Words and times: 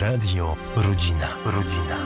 Radio 0.00 0.56
Rodzina. 0.76 1.28
Rodzina. 1.44 1.96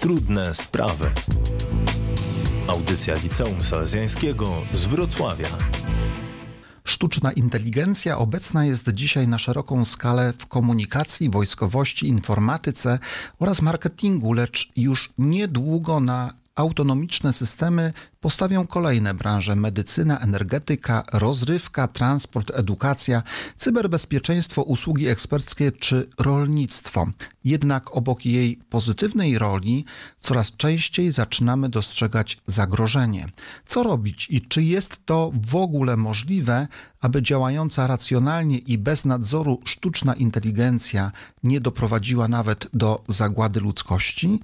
Trudne 0.00 0.54
sprawy. 0.54 1.10
Audycja 2.68 3.14
Liceum 3.14 3.60
Salezjańskiego 3.60 4.52
z 4.72 4.84
Wrocławia. 4.86 5.48
Sztuczna 6.84 7.32
inteligencja 7.32 8.18
obecna 8.18 8.64
jest 8.64 8.88
dzisiaj 8.92 9.28
na 9.28 9.38
szeroką 9.38 9.84
skalę 9.84 10.32
w 10.38 10.46
komunikacji, 10.46 11.30
wojskowości, 11.30 12.08
informatyce 12.08 12.98
oraz 13.38 13.62
marketingu, 13.62 14.32
lecz 14.32 14.72
już 14.76 15.12
niedługo 15.18 16.00
na 16.00 16.40
autonomiczne 16.60 17.32
systemy 17.32 17.92
postawią 18.20 18.66
kolejne 18.66 19.14
branże: 19.14 19.56
medycyna, 19.56 20.18
energetyka, 20.18 21.02
rozrywka, 21.12 21.88
transport, 21.88 22.50
edukacja, 22.54 23.22
cyberbezpieczeństwo, 23.56 24.62
usługi 24.62 25.08
eksperckie 25.08 25.72
czy 25.72 26.08
rolnictwo. 26.18 27.06
Jednak 27.44 27.96
obok 27.96 28.26
jej 28.26 28.56
pozytywnej 28.56 29.38
roli 29.38 29.84
coraz 30.20 30.56
częściej 30.56 31.12
zaczynamy 31.12 31.68
dostrzegać 31.68 32.38
zagrożenie. 32.46 33.26
Co 33.66 33.82
robić 33.82 34.26
i 34.30 34.40
czy 34.40 34.62
jest 34.62 35.06
to 35.06 35.32
w 35.34 35.56
ogóle 35.56 35.96
możliwe, 35.96 36.68
aby 37.00 37.22
działająca 37.22 37.86
racjonalnie 37.86 38.58
i 38.58 38.78
bez 38.78 39.04
nadzoru 39.04 39.60
sztuczna 39.64 40.14
inteligencja 40.14 41.12
nie 41.42 41.60
doprowadziła 41.60 42.28
nawet 42.28 42.66
do 42.72 43.04
zagłady 43.08 43.60
ludzkości? 43.60 44.40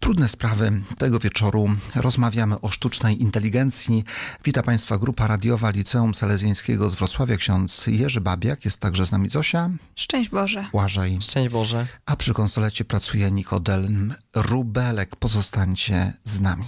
Trudne 0.00 0.28
sprawy 0.28 0.72
tego 0.98 1.18
wieczoru. 1.18 1.66
Rozmawiamy 1.94 2.60
o 2.60 2.70
sztucznej 2.70 3.13
inteligencji. 3.22 4.04
Witam 4.44 4.64
Państwa 4.64 4.98
grupa 4.98 5.26
radiowa 5.26 5.70
Liceum 5.70 6.14
Salezjańskiego 6.14 6.90
z 6.90 6.94
Wrocławia. 6.94 7.36
Ksiądz 7.36 7.86
Jerzy 7.86 8.20
Babiak, 8.20 8.64
jest 8.64 8.78
także 8.78 9.06
z 9.06 9.12
nami 9.12 9.28
Zosia. 9.28 9.70
Szczęść 9.96 10.30
Boże. 10.30 10.64
Błażej. 10.72 11.18
Szczęść 11.20 11.52
Boże. 11.52 11.86
A 12.06 12.16
przy 12.16 12.34
konsolecie 12.34 12.84
pracuje 12.84 13.30
Nikodel 13.30 14.14
Rubelek. 14.34 15.16
Pozostańcie 15.16 16.12
z 16.24 16.40
nami. 16.40 16.64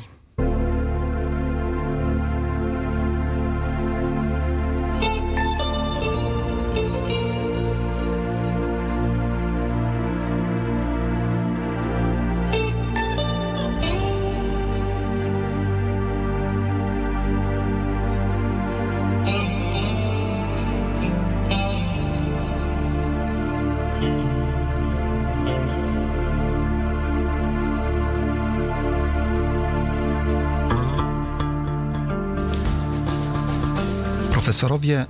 Profesorowie 34.57 35.07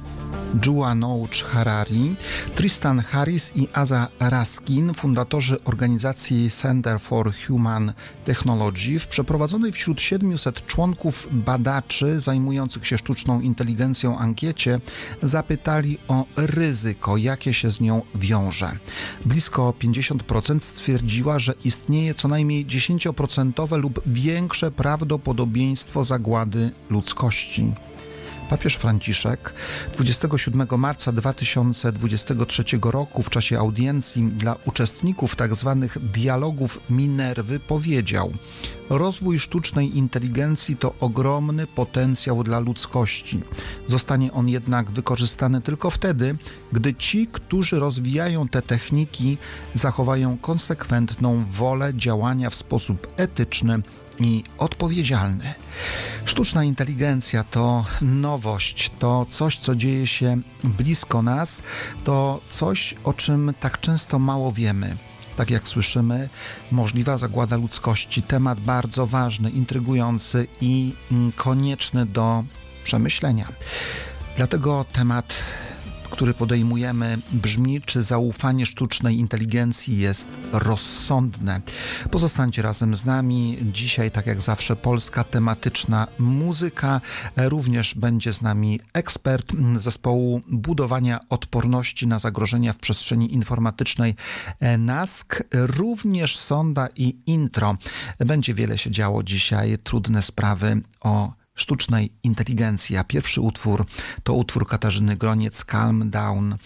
Jua 0.66 0.94
Nouch 0.94 1.30
Harari, 1.30 2.16
Tristan 2.54 3.00
Harris 3.00 3.52
i 3.56 3.68
Aza 3.72 4.08
Raskin, 4.20 4.94
fundatorzy 4.94 5.56
organizacji 5.64 6.50
Center 6.50 7.00
for 7.00 7.32
Human 7.46 7.92
Technology, 8.24 8.98
w 8.98 9.06
przeprowadzonej 9.06 9.72
wśród 9.72 10.00
700 10.00 10.66
członków 10.66 11.28
badaczy 11.30 12.20
zajmujących 12.20 12.86
się 12.86 12.98
sztuczną 12.98 13.40
inteligencją 13.40 14.18
ankiecie 14.18 14.80
zapytali 15.22 15.98
o 16.08 16.24
ryzyko, 16.36 17.16
jakie 17.16 17.54
się 17.54 17.70
z 17.70 17.80
nią 17.80 18.02
wiąże. 18.14 18.72
Blisko 19.24 19.74
50% 19.80 20.60
stwierdziła, 20.60 21.38
że 21.38 21.52
istnieje 21.64 22.14
co 22.14 22.28
najmniej 22.28 22.66
10% 22.66 23.78
lub 23.78 24.00
większe 24.06 24.70
prawdopodobieństwo 24.70 26.04
zagłady 26.04 26.70
ludzkości. 26.90 27.72
Papież 28.48 28.76
Franciszek 28.76 29.54
27 29.92 30.68
marca 30.78 31.12
2023 31.12 32.64
roku 32.82 33.22
w 33.22 33.30
czasie 33.30 33.58
audiencji 33.58 34.22
dla 34.22 34.56
uczestników 34.64 35.36
tzw. 35.36 35.86
Tak 35.94 36.02
dialogów 36.02 36.80
Minerwy 36.90 37.60
powiedział: 37.60 38.32
Rozwój 38.90 39.38
sztucznej 39.38 39.98
inteligencji 39.98 40.76
to 40.76 40.94
ogromny 41.00 41.66
potencjał 41.66 42.44
dla 42.44 42.58
ludzkości. 42.58 43.40
Zostanie 43.86 44.32
on 44.32 44.48
jednak 44.48 44.90
wykorzystany 44.90 45.62
tylko 45.62 45.90
wtedy, 45.90 46.36
gdy 46.72 46.94
ci, 46.94 47.28
którzy 47.32 47.78
rozwijają 47.78 48.48
te 48.48 48.62
techniki, 48.62 49.38
zachowają 49.74 50.38
konsekwentną 50.38 51.44
wolę 51.50 51.94
działania 51.94 52.50
w 52.50 52.54
sposób 52.54 53.06
etyczny 53.16 53.82
i 54.20 54.44
odpowiedzialny. 54.58 55.54
Sztuczna 56.24 56.64
inteligencja 56.64 57.44
to 57.44 57.84
nowość, 58.02 58.90
to 58.98 59.26
coś, 59.30 59.58
co 59.58 59.74
dzieje 59.74 60.06
się 60.06 60.40
blisko 60.64 61.22
nas, 61.22 61.62
to 62.04 62.40
coś, 62.50 62.94
o 63.04 63.12
czym 63.12 63.54
tak 63.60 63.80
często 63.80 64.18
mało 64.18 64.52
wiemy. 64.52 64.96
Tak 65.36 65.50
jak 65.50 65.68
słyszymy, 65.68 66.28
możliwa 66.72 67.18
zagłada 67.18 67.56
ludzkości, 67.56 68.22
temat 68.22 68.60
bardzo 68.60 69.06
ważny, 69.06 69.50
intrygujący 69.50 70.46
i 70.60 70.94
mm, 71.12 71.32
konieczny 71.32 72.06
do 72.06 72.44
przemyślenia. 72.84 73.48
Dlatego 74.36 74.84
temat 74.92 75.42
który 76.08 76.34
podejmujemy, 76.34 77.18
brzmi, 77.32 77.82
czy 77.82 78.02
zaufanie 78.02 78.66
sztucznej 78.66 79.18
inteligencji 79.18 79.98
jest 79.98 80.28
rozsądne. 80.52 81.60
Pozostańcie 82.10 82.62
razem 82.62 82.96
z 82.96 83.04
nami. 83.04 83.58
Dzisiaj, 83.62 84.10
tak 84.10 84.26
jak 84.26 84.42
zawsze, 84.42 84.76
polska 84.76 85.24
tematyczna 85.24 86.06
muzyka. 86.18 87.00
Również 87.36 87.94
będzie 87.94 88.32
z 88.32 88.42
nami 88.42 88.80
ekspert 88.92 89.52
zespołu 89.76 90.40
budowania 90.48 91.20
odporności 91.28 92.06
na 92.06 92.18
zagrożenia 92.18 92.72
w 92.72 92.78
przestrzeni 92.78 93.34
informatycznej 93.34 94.14
NASK, 94.78 95.42
również 95.52 96.38
sonda 96.38 96.88
i 96.96 97.16
intro. 97.26 97.76
Będzie 98.18 98.54
wiele 98.54 98.78
się 98.78 98.90
działo 98.90 99.22
dzisiaj, 99.22 99.78
trudne 99.78 100.22
sprawy 100.22 100.80
o 101.00 101.32
sztucznej 101.56 102.12
inteligencji. 102.22 102.96
A 102.96 103.04
pierwszy 103.04 103.40
utwór 103.40 103.86
to 104.22 104.34
utwór 104.34 104.66
Katarzyny 104.68 105.16
Groniec 105.16 105.64
Calm 105.64 106.10
Down. 106.10 106.56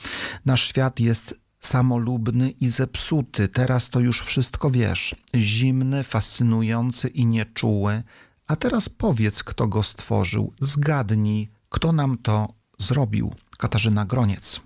Nasz 0.44 0.68
świat 0.68 1.00
jest 1.00 1.40
samolubny 1.60 2.50
i 2.50 2.68
zepsuty. 2.68 3.48
Teraz 3.48 3.90
to 3.90 4.00
już 4.00 4.20
wszystko 4.20 4.70
wiesz. 4.70 5.14
Zimny, 5.34 6.04
fascynujący 6.04 7.08
i 7.08 7.26
nieczuły. 7.26 8.02
A 8.46 8.56
teraz 8.56 8.88
powiedz, 8.88 9.42
kto 9.42 9.68
go 9.68 9.82
stworzył. 9.82 10.52
Zgadnij, 10.60 11.48
kto 11.68 11.92
nam 11.92 12.18
to 12.18 12.48
zrobił. 12.78 13.34
Katarzyna 13.58 14.04
Groniec. 14.04 14.60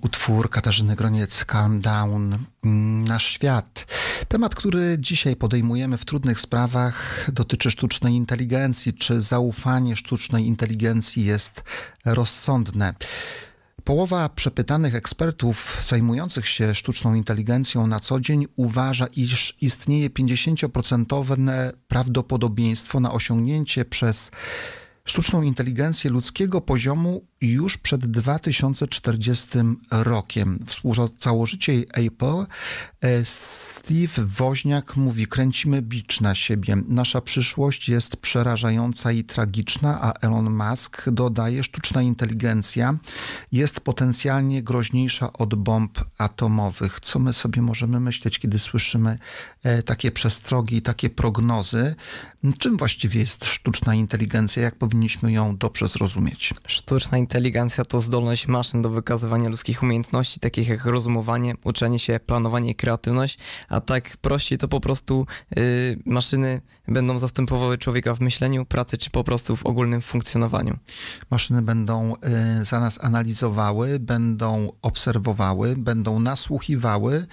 Utwór 0.00 0.50
Katarzyny 0.50 0.96
Groniec 0.96 1.44
Calm 1.44 1.80
Down 1.80 2.38
mm, 2.64 3.04
na 3.04 3.18
świat. 3.18 3.86
Temat, 4.28 4.54
który 4.54 4.96
dzisiaj 4.98 5.36
podejmujemy 5.36 5.98
w 5.98 6.04
trudnych 6.04 6.40
sprawach 6.40 7.30
dotyczy 7.32 7.70
sztucznej 7.70 8.14
inteligencji. 8.14 8.94
Czy 8.94 9.22
zaufanie 9.22 9.96
sztucznej 9.96 10.46
inteligencji 10.46 11.24
jest 11.24 11.62
rozsądne? 12.04 12.94
Połowa 13.84 14.28
przepytanych 14.28 14.94
ekspertów 14.94 15.82
zajmujących 15.88 16.48
się 16.48 16.74
sztuczną 16.74 17.14
inteligencją 17.14 17.86
na 17.86 18.00
co 18.00 18.20
dzień 18.20 18.46
uważa, 18.56 19.06
iż 19.16 19.56
istnieje 19.60 20.10
50% 20.10 21.72
prawdopodobieństwo 21.88 23.00
na 23.00 23.12
osiągnięcie 23.12 23.84
przez 23.84 24.30
sztuczną 25.06 25.42
inteligencję 25.42 26.10
ludzkiego 26.10 26.60
poziomu 26.60 27.26
już 27.40 27.78
przed 27.78 28.06
2040 28.06 29.48
rokiem. 29.90 30.64
Współzałożyciel 30.66 31.84
Apple 31.92 32.46
e, 33.00 33.24
Steve 33.24 34.26
Woźniak 34.26 34.96
mówi: 34.96 35.26
Kręcimy 35.26 35.82
bicz 35.82 36.20
na 36.20 36.34
siebie. 36.34 36.76
Nasza 36.88 37.20
przyszłość 37.20 37.88
jest 37.88 38.16
przerażająca 38.16 39.12
i 39.12 39.24
tragiczna, 39.24 39.98
a 40.02 40.12
Elon 40.12 40.50
Musk 40.50 41.10
dodaje: 41.10 41.64
Sztuczna 41.64 42.02
inteligencja 42.02 42.98
jest 43.52 43.80
potencjalnie 43.80 44.62
groźniejsza 44.62 45.32
od 45.32 45.54
bomb 45.54 45.98
atomowych. 46.18 47.00
Co 47.00 47.18
my 47.18 47.32
sobie 47.32 47.62
możemy 47.62 48.00
myśleć, 48.00 48.38
kiedy 48.38 48.58
słyszymy 48.58 49.18
e, 49.62 49.82
takie 49.82 50.10
przestrogi, 50.10 50.82
takie 50.82 51.10
prognozy? 51.10 51.94
Czym 52.58 52.76
właściwie 52.76 53.20
jest 53.20 53.44
sztuczna 53.44 53.94
inteligencja? 53.94 54.62
Jak 54.62 54.78
powinniśmy 54.94 55.32
ją 55.32 55.56
dobrze 55.56 55.88
zrozumieć? 55.88 56.54
Sztuczna 56.66 57.18
inteligencja 57.18 57.84
to 57.84 58.00
zdolność 58.00 58.48
maszyn 58.48 58.82
do 58.82 58.90
wykazywania 58.90 59.48
ludzkich 59.48 59.82
umiejętności, 59.82 60.40
takich 60.40 60.68
jak 60.68 60.84
rozumowanie, 60.84 61.54
uczenie 61.64 61.98
się, 61.98 62.20
planowanie 62.26 62.70
i 62.70 62.74
kreatywność, 62.74 63.38
a 63.68 63.80
tak 63.80 64.16
prościej 64.16 64.58
to 64.58 64.68
po 64.68 64.80
prostu 64.80 65.26
yy, 65.56 65.98
maszyny 66.06 66.60
będą 66.88 67.18
zastępowały 67.18 67.78
człowieka 67.78 68.14
w 68.14 68.20
myśleniu, 68.20 68.64
pracy 68.64 68.98
czy 68.98 69.10
po 69.10 69.24
prostu 69.24 69.56
w 69.56 69.66
ogólnym 69.66 70.00
funkcjonowaniu. 70.00 70.78
Maszyny 71.30 71.62
będą 71.62 72.14
y, 72.60 72.64
za 72.64 72.80
nas 72.80 73.04
analizowały, 73.04 73.98
będą 73.98 74.70
obserwowały, 74.82 75.76
będą 75.76 76.20
nasłuchiwały 76.20 77.26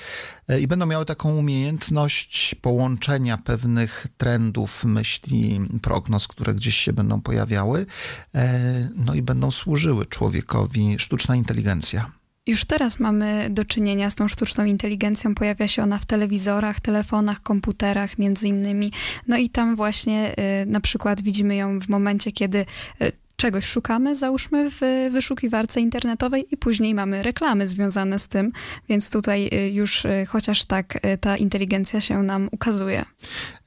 y, 0.51 0.59
i 0.59 0.67
będą 0.67 0.85
miały 0.85 1.05
taką 1.05 1.35
umiejętność 1.35 2.55
połączenia 2.61 3.37
pewnych 3.37 4.07
trendów, 4.17 4.85
myśli, 4.85 5.61
prognoz, 5.81 6.27
które 6.27 6.53
gdzieś 6.53 6.75
się 6.75 6.93
będą 6.93 7.21
pojawiały, 7.21 7.50
y, 7.55 8.39
no 8.95 9.13
i 9.13 9.21
będą 9.21 9.51
służyły 9.51 10.05
człowiekowi 10.05 10.99
sztuczna 10.99 11.35
inteligencja? 11.35 12.11
Już 12.47 12.65
teraz 12.65 12.99
mamy 12.99 13.47
do 13.49 13.65
czynienia 13.65 14.09
z 14.09 14.15
tą 14.15 14.27
sztuczną 14.27 14.65
inteligencją. 14.65 15.35
Pojawia 15.35 15.67
się 15.67 15.83
ona 15.83 15.97
w 15.97 16.05
telewizorach, 16.05 16.79
telefonach, 16.79 17.41
komputerach 17.41 18.17
między 18.17 18.47
innymi. 18.47 18.91
No 19.27 19.37
i 19.37 19.49
tam 19.49 19.75
właśnie 19.75 20.35
y, 20.63 20.65
na 20.65 20.81
przykład 20.81 21.21
widzimy 21.21 21.55
ją 21.55 21.79
w 21.79 21.89
momencie, 21.89 22.31
kiedy 22.31 22.65
y, 23.01 23.11
czegoś 23.35 23.65
szukamy, 23.65 24.15
załóżmy 24.15 24.69
w 24.69 24.79
wyszukiwarce 25.11 25.81
internetowej 25.81 26.45
i 26.51 26.57
później 26.57 26.95
mamy 26.95 27.23
reklamy 27.23 27.67
związane 27.67 28.19
z 28.19 28.27
tym, 28.27 28.49
więc 28.89 29.09
tutaj 29.09 29.49
już 29.73 30.03
chociaż 30.27 30.65
tak 30.65 30.99
ta 31.21 31.37
inteligencja 31.37 32.01
się 32.01 32.23
nam 32.23 32.49
ukazuje. 32.51 33.03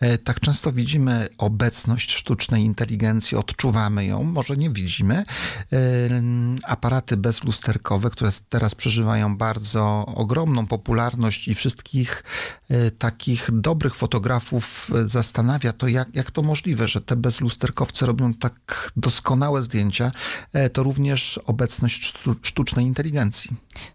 E, 0.05 0.19
tak 0.19 0.41
często 0.41 0.73
widzimy 0.73 1.29
obecność 1.39 2.13
sztucznej 2.13 2.65
inteligencji, 2.65 3.37
odczuwamy 3.37 4.07
ją, 4.07 4.25
może 4.25 4.57
nie 4.57 4.71
widzimy. 4.71 5.15
E, 5.15 5.25
aparaty 6.65 7.17
bezlusterkowe, 7.17 8.11
które 8.11 8.31
teraz 8.49 8.75
przeżywają 8.75 9.37
bardzo 9.37 10.07
ogromną 10.07 10.67
popularność 10.67 11.49
i 11.49 11.55
wszystkich 11.55 12.25
e, 12.69 12.91
takich 12.91 13.49
dobrych 13.53 13.95
fotografów 13.95 14.91
zastanawia 15.07 15.73
to, 15.73 15.89
jak, 15.89 16.15
jak 16.15 16.31
to 16.31 16.43
możliwe, 16.43 16.89
że 16.89 17.01
te 17.01 17.17
bezlusterkowce 17.17 18.07
robią 18.07 18.35
tak 18.35 18.91
doskonałe 18.97 19.63
zdjęcia, 19.63 20.11
to 20.73 20.83
również 20.83 21.41
obecność 21.47 22.15
sztucznej 22.43 22.87
inteligencji. 22.87 23.51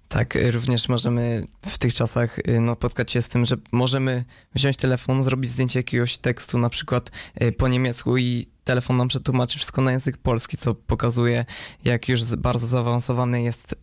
Tak, 0.09 0.37
również 0.51 0.89
możemy 0.89 1.43
w 1.65 1.77
tych 1.77 1.93
czasach 1.93 2.39
y, 2.39 2.61
napotkać 2.61 3.11
się 3.11 3.21
z 3.21 3.29
tym, 3.29 3.45
że 3.45 3.55
możemy 3.71 4.25
wziąć 4.55 4.77
telefon, 4.77 5.23
zrobić 5.23 5.51
zdjęcie 5.51 5.79
jakiegoś 5.79 6.17
tekstu, 6.17 6.57
na 6.57 6.69
przykład 6.69 7.11
y, 7.41 7.51
po 7.51 7.67
niemiecku 7.67 8.17
i 8.17 8.47
telefon 8.69 8.97
nam 8.97 9.07
przetłumaczy 9.07 9.57
wszystko 9.57 9.81
na 9.81 9.91
język 9.91 10.17
polski, 10.17 10.57
co 10.57 10.75
pokazuje, 10.75 11.45
jak 11.85 12.09
już 12.09 12.35
bardzo 12.35 12.67
zaawansowany 12.67 13.41
jest 13.41 13.73
y, 13.73 13.77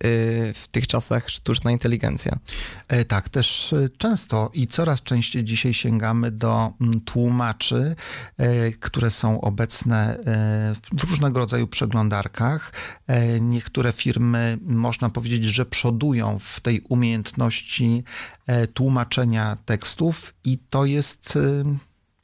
w 0.54 0.68
tych 0.70 0.86
czasach 0.86 1.30
sztuczna 1.30 1.70
inteligencja. 1.70 2.38
E, 2.88 3.04
tak, 3.04 3.28
też 3.28 3.72
e, 3.72 3.88
często 3.98 4.50
i 4.54 4.66
coraz 4.66 5.02
częściej 5.02 5.44
dzisiaj 5.44 5.74
sięgamy 5.74 6.30
do 6.30 6.72
mm, 6.80 7.00
tłumaczy, 7.00 7.96
e, 8.38 8.70
które 8.72 9.10
są 9.10 9.40
obecne 9.40 10.18
w 10.98 11.10
różnego 11.10 11.40
rodzaju 11.40 11.66
przeglądarkach. 11.66 12.72
Niektóre 13.40 13.92
firmy, 13.92 14.58
można 14.62 15.10
powiedzieć, 15.10 15.44
że 15.44 15.66
przodują 15.66 16.38
w 16.38 16.60
tej 16.60 16.80
umiejętności 16.88 18.04
e, 18.46 18.66
tłumaczenia 18.66 19.56
tekstów 19.64 20.34
i 20.44 20.58
to 20.58 20.84
jest 20.84 21.36
y, 21.36 21.64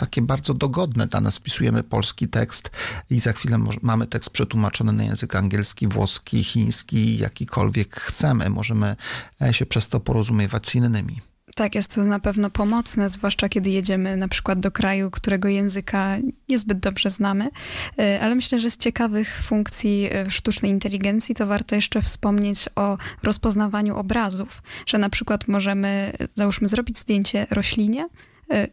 takie 0.02 0.22
bardzo 0.22 0.54
dogodne 0.54 1.06
dla 1.06 1.20
nas. 1.20 1.38
Wpisujemy 1.38 1.82
polski 1.82 2.28
tekst 2.28 2.70
i 3.10 3.20
za 3.20 3.32
chwilę 3.32 3.58
mamy 3.82 4.06
tekst 4.06 4.30
przetłumaczony 4.30 4.92
na 4.92 5.04
język 5.04 5.34
angielski, 5.34 5.88
włoski, 5.88 6.44
chiński, 6.44 7.18
jakikolwiek 7.18 7.96
chcemy. 7.96 8.50
Możemy 8.50 8.96
e, 9.42 9.54
się 9.54 9.66
przez 9.66 9.88
to 9.88 10.00
porozumiewać 10.00 10.68
z 10.68 10.74
innymi. 10.74 11.20
Tak, 11.54 11.74
jest 11.74 11.94
to 11.94 12.04
na 12.04 12.18
pewno 12.18 12.50
pomocne, 12.50 13.08
zwłaszcza 13.08 13.48
kiedy 13.48 13.70
jedziemy 13.70 14.16
na 14.16 14.28
przykład 14.28 14.60
do 14.60 14.70
kraju, 14.70 15.10
którego 15.10 15.48
języka 15.48 16.16
niezbyt 16.48 16.78
dobrze 16.78 17.10
znamy. 17.10 17.50
E, 17.98 18.20
ale 18.20 18.34
myślę, 18.34 18.60
że 18.60 18.70
z 18.70 18.76
ciekawych 18.76 19.42
funkcji 19.42 20.08
e, 20.12 20.30
sztucznej 20.30 20.70
inteligencji 20.70 21.34
to 21.34 21.46
warto 21.46 21.74
jeszcze 21.74 22.02
wspomnieć 22.02 22.68
o 22.76 22.98
rozpoznawaniu 23.22 23.96
obrazów, 23.96 24.62
że 24.86 24.98
na 24.98 25.10
przykład 25.10 25.48
możemy, 25.48 26.12
załóżmy, 26.34 26.68
zrobić 26.68 26.98
zdjęcie 26.98 27.46
roślinie, 27.50 28.08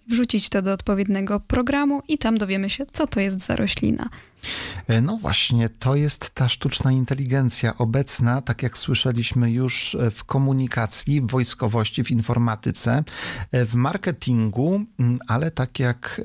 wrzucić 0.07 0.49
to 0.49 0.61
do 0.61 0.73
odpowiedniego 0.73 1.39
programu 1.39 2.01
i 2.07 2.17
tam 2.17 2.37
dowiemy 2.37 2.69
się, 2.69 2.85
co 2.93 3.07
to 3.07 3.19
jest 3.19 3.41
za 3.41 3.55
roślina. 3.55 4.09
E, 4.87 5.01
no 5.01 5.17
właśnie, 5.17 5.69
to 5.69 5.95
jest 5.95 6.29
ta 6.29 6.49
sztuczna 6.49 6.91
inteligencja 6.91 7.77
obecna, 7.77 8.41
tak 8.41 8.63
jak 8.63 8.77
słyszeliśmy 8.77 9.51
już 9.51 9.95
e, 9.95 10.11
w 10.11 10.23
komunikacji, 10.23 11.21
w 11.21 11.27
wojskowości, 11.27 12.03
w 12.03 12.11
informatyce, 12.11 13.03
e, 13.51 13.65
w 13.65 13.75
marketingu, 13.75 14.81
ale 15.27 15.51
tak 15.51 15.79
jak 15.79 16.21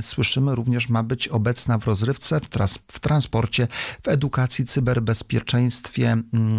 słyszymy, 0.00 0.54
również 0.54 0.88
ma 0.88 1.02
być 1.02 1.28
obecna 1.28 1.78
w 1.78 1.86
rozrywce, 1.86 2.40
w, 2.40 2.48
trans 2.48 2.78
w 2.88 3.00
transporcie, 3.00 3.68
w 4.02 4.08
edukacji, 4.08 4.64
cyberbezpieczeństwie, 4.64 6.16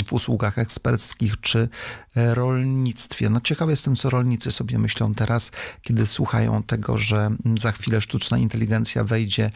w 0.07 0.13
usługach 0.13 0.57
eksperckich 0.57 1.41
czy 1.41 1.69
rolnictwie. 2.15 3.29
No 3.29 3.41
ciekawy 3.41 3.71
jestem, 3.71 3.95
co 3.95 4.09
rolnicy 4.09 4.51
sobie 4.51 4.79
myślą 4.79 5.15
teraz, 5.15 5.51
kiedy 5.81 6.05
słuchają 6.05 6.63
tego, 6.63 6.97
że 6.97 7.29
za 7.59 7.71
chwilę 7.71 8.01
sztuczna 8.01 8.37
inteligencja 8.37 9.03
wejdzie 9.03 9.51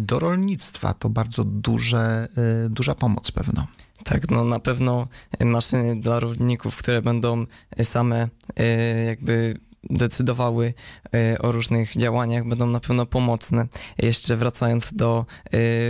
do 0.00 0.18
rolnictwa 0.18 0.65
to 0.98 1.08
bardzo 1.08 1.44
duże, 1.44 2.28
y, 2.66 2.70
duża 2.70 2.94
pomoc 2.94 3.30
pewno. 3.30 3.66
Tak, 4.04 4.30
no 4.30 4.44
na 4.44 4.60
pewno 4.60 5.08
maszyny 5.40 6.00
dla 6.00 6.20
rolników, 6.20 6.76
które 6.76 7.02
będą 7.02 7.46
same 7.82 8.28
y, 8.60 9.04
jakby 9.04 9.58
decydowały 9.90 10.74
y, 11.34 11.38
o 11.38 11.52
różnych 11.52 11.96
działaniach, 11.96 12.48
będą 12.48 12.66
na 12.66 12.80
pewno 12.80 13.06
pomocne. 13.06 13.66
Jeszcze 13.98 14.36
wracając 14.36 14.92
do 14.94 15.26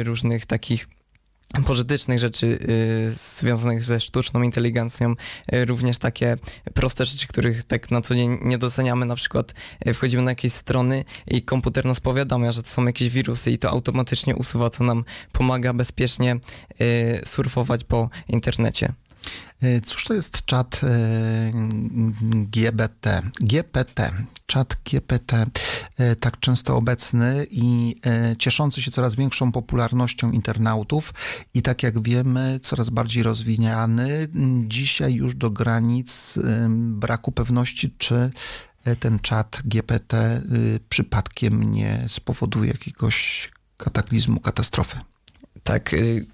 różnych 0.05 0.47
takich 0.47 0.89
pożytecznych 1.65 2.19
rzeczy 2.19 2.47
y, 2.47 3.11
związanych 3.11 3.85
ze 3.85 4.01
sztuczną 4.01 4.43
inteligencją, 4.43 5.15
y, 5.53 5.65
również 5.65 5.99
takie 5.99 6.37
proste 6.75 7.05
rzeczy, 7.05 7.27
których 7.27 7.65
tak 7.65 7.91
na 7.91 8.01
co 8.01 8.15
dzień 8.15 8.39
nie 8.43 8.59
doceniamy, 8.59 9.07
na 9.07 9.17
przykład 9.17 9.55
y, 9.87 9.95
wchodzimy 9.95 10.23
na 10.23 10.31
jakieś 10.31 10.53
strony 10.53 11.05
i 11.27 11.43
komputer 11.43 11.85
nas 11.85 12.01
powiadamia, 12.01 12.53
że 12.53 12.63
to 12.63 12.69
są 12.69 12.87
jakieś 12.87 13.09
wirusy 13.09 13.51
i 13.51 13.59
to 13.59 13.71
automatycznie 13.71 14.37
usuwa, 14.37 14.71
co 14.71 14.85
nam 14.85 15.05
pomaga 15.33 15.73
bezpiecznie 15.73 16.37
surfować 17.25 17.85
po 17.85 18.11
internecie. 18.29 18.93
E, 19.61 19.81
cóż 19.81 20.05
to 20.05 20.15
jest 20.15 20.45
czat 20.45 20.81
e, 20.85 20.89
GBT, 22.31 23.23
GPT, 23.41 24.11
czat 24.47 24.77
GPT, 24.85 25.47
e, 25.99 26.17
tak 26.17 26.41
często 26.41 26.77
obecny 26.77 27.47
i 27.51 27.97
cieszący 28.39 28.83
się 28.83 28.91
coraz 28.91 29.15
większą 29.15 29.53
popularnością 29.53 30.31
internautów 30.31 31.15
i 31.55 31.63
tak 31.63 31.83
jak 31.83 32.03
wiemy, 32.03 32.61
coraz 32.63 32.91
bardziej 32.91 33.23
rozwijany, 33.23 34.29
dzisiaj 34.67 35.15
już 35.15 35.35
do 35.35 35.51
granic 35.51 36.39
braku 36.69 37.33
pewności, 37.33 37.95
czy 37.99 38.31
ten 39.01 39.19
czat 39.19 39.63
GPT 39.65 40.43
przypadkiem 40.89 41.73
nie 41.73 42.05
spowoduje 42.09 42.71
jakiegoś 42.71 43.51
kataklizmu, 43.77 44.41
katastrofy. 44.41 44.99
Tak, 45.63 45.95
y, 45.95 46.27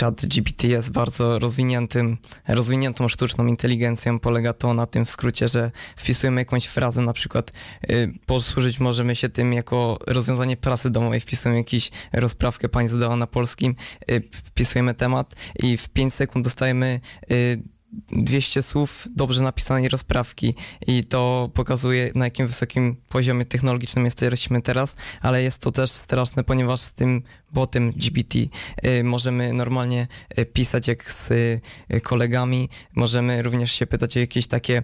Chat 0.00 0.26
GPT 0.26 0.68
jest 0.68 0.90
bardzo 0.90 1.38
rozwiniętym, 1.38 2.16
rozwiniętą 2.48 3.08
sztuczną 3.08 3.46
inteligencją. 3.46 4.18
Polega 4.18 4.52
to 4.52 4.74
na 4.74 4.86
tym 4.86 5.04
w 5.04 5.10
skrócie, 5.10 5.48
że 5.48 5.70
wpisujemy 5.96 6.40
jakąś 6.40 6.66
frazę, 6.66 7.02
na 7.02 7.12
przykład 7.12 7.52
y, 7.90 8.14
posłużyć 8.26 8.80
możemy 8.80 9.16
się 9.16 9.28
tym 9.28 9.52
jako 9.52 9.98
rozwiązanie 10.06 10.56
pracy 10.56 10.90
domowej. 10.90 11.20
Wpisujemy 11.20 11.58
jakąś 11.58 11.90
rozprawkę 12.12 12.68
pani 12.68 12.88
zadała 12.88 13.16
na 13.16 13.26
polskim, 13.26 13.74
y, 14.10 14.22
wpisujemy 14.32 14.94
temat 14.94 15.34
i 15.62 15.76
w 15.76 15.88
5 15.88 16.14
sekund 16.14 16.44
dostajemy 16.44 17.00
y, 17.30 17.62
200 18.12 18.62
słów 18.62 19.08
dobrze 19.16 19.42
napisanej 19.42 19.88
rozprawki. 19.88 20.54
I 20.86 21.04
to 21.04 21.50
pokazuje 21.54 22.10
na 22.14 22.24
jakim 22.24 22.46
wysokim 22.46 22.96
poziomie 23.08 23.44
technologicznym 23.44 24.04
jesteśmy 24.04 24.62
teraz, 24.62 24.96
ale 25.22 25.42
jest 25.42 25.62
to 25.62 25.72
też 25.72 25.90
straszne, 25.90 26.44
ponieważ 26.44 26.80
z 26.80 26.92
tym 26.92 27.22
botem 27.52 27.90
GPT 27.90 28.38
y, 28.38 29.04
możemy 29.04 29.52
normalnie 29.52 30.06
y, 30.38 30.46
pisać 30.46 30.88
jak 30.88 31.12
z 31.12 31.30
y, 31.30 31.60
kolegami, 32.02 32.68
możemy 32.94 33.42
również 33.42 33.72
się 33.72 33.86
pytać 33.86 34.16
o 34.16 34.20
jakieś 34.20 34.46
takie 34.46 34.82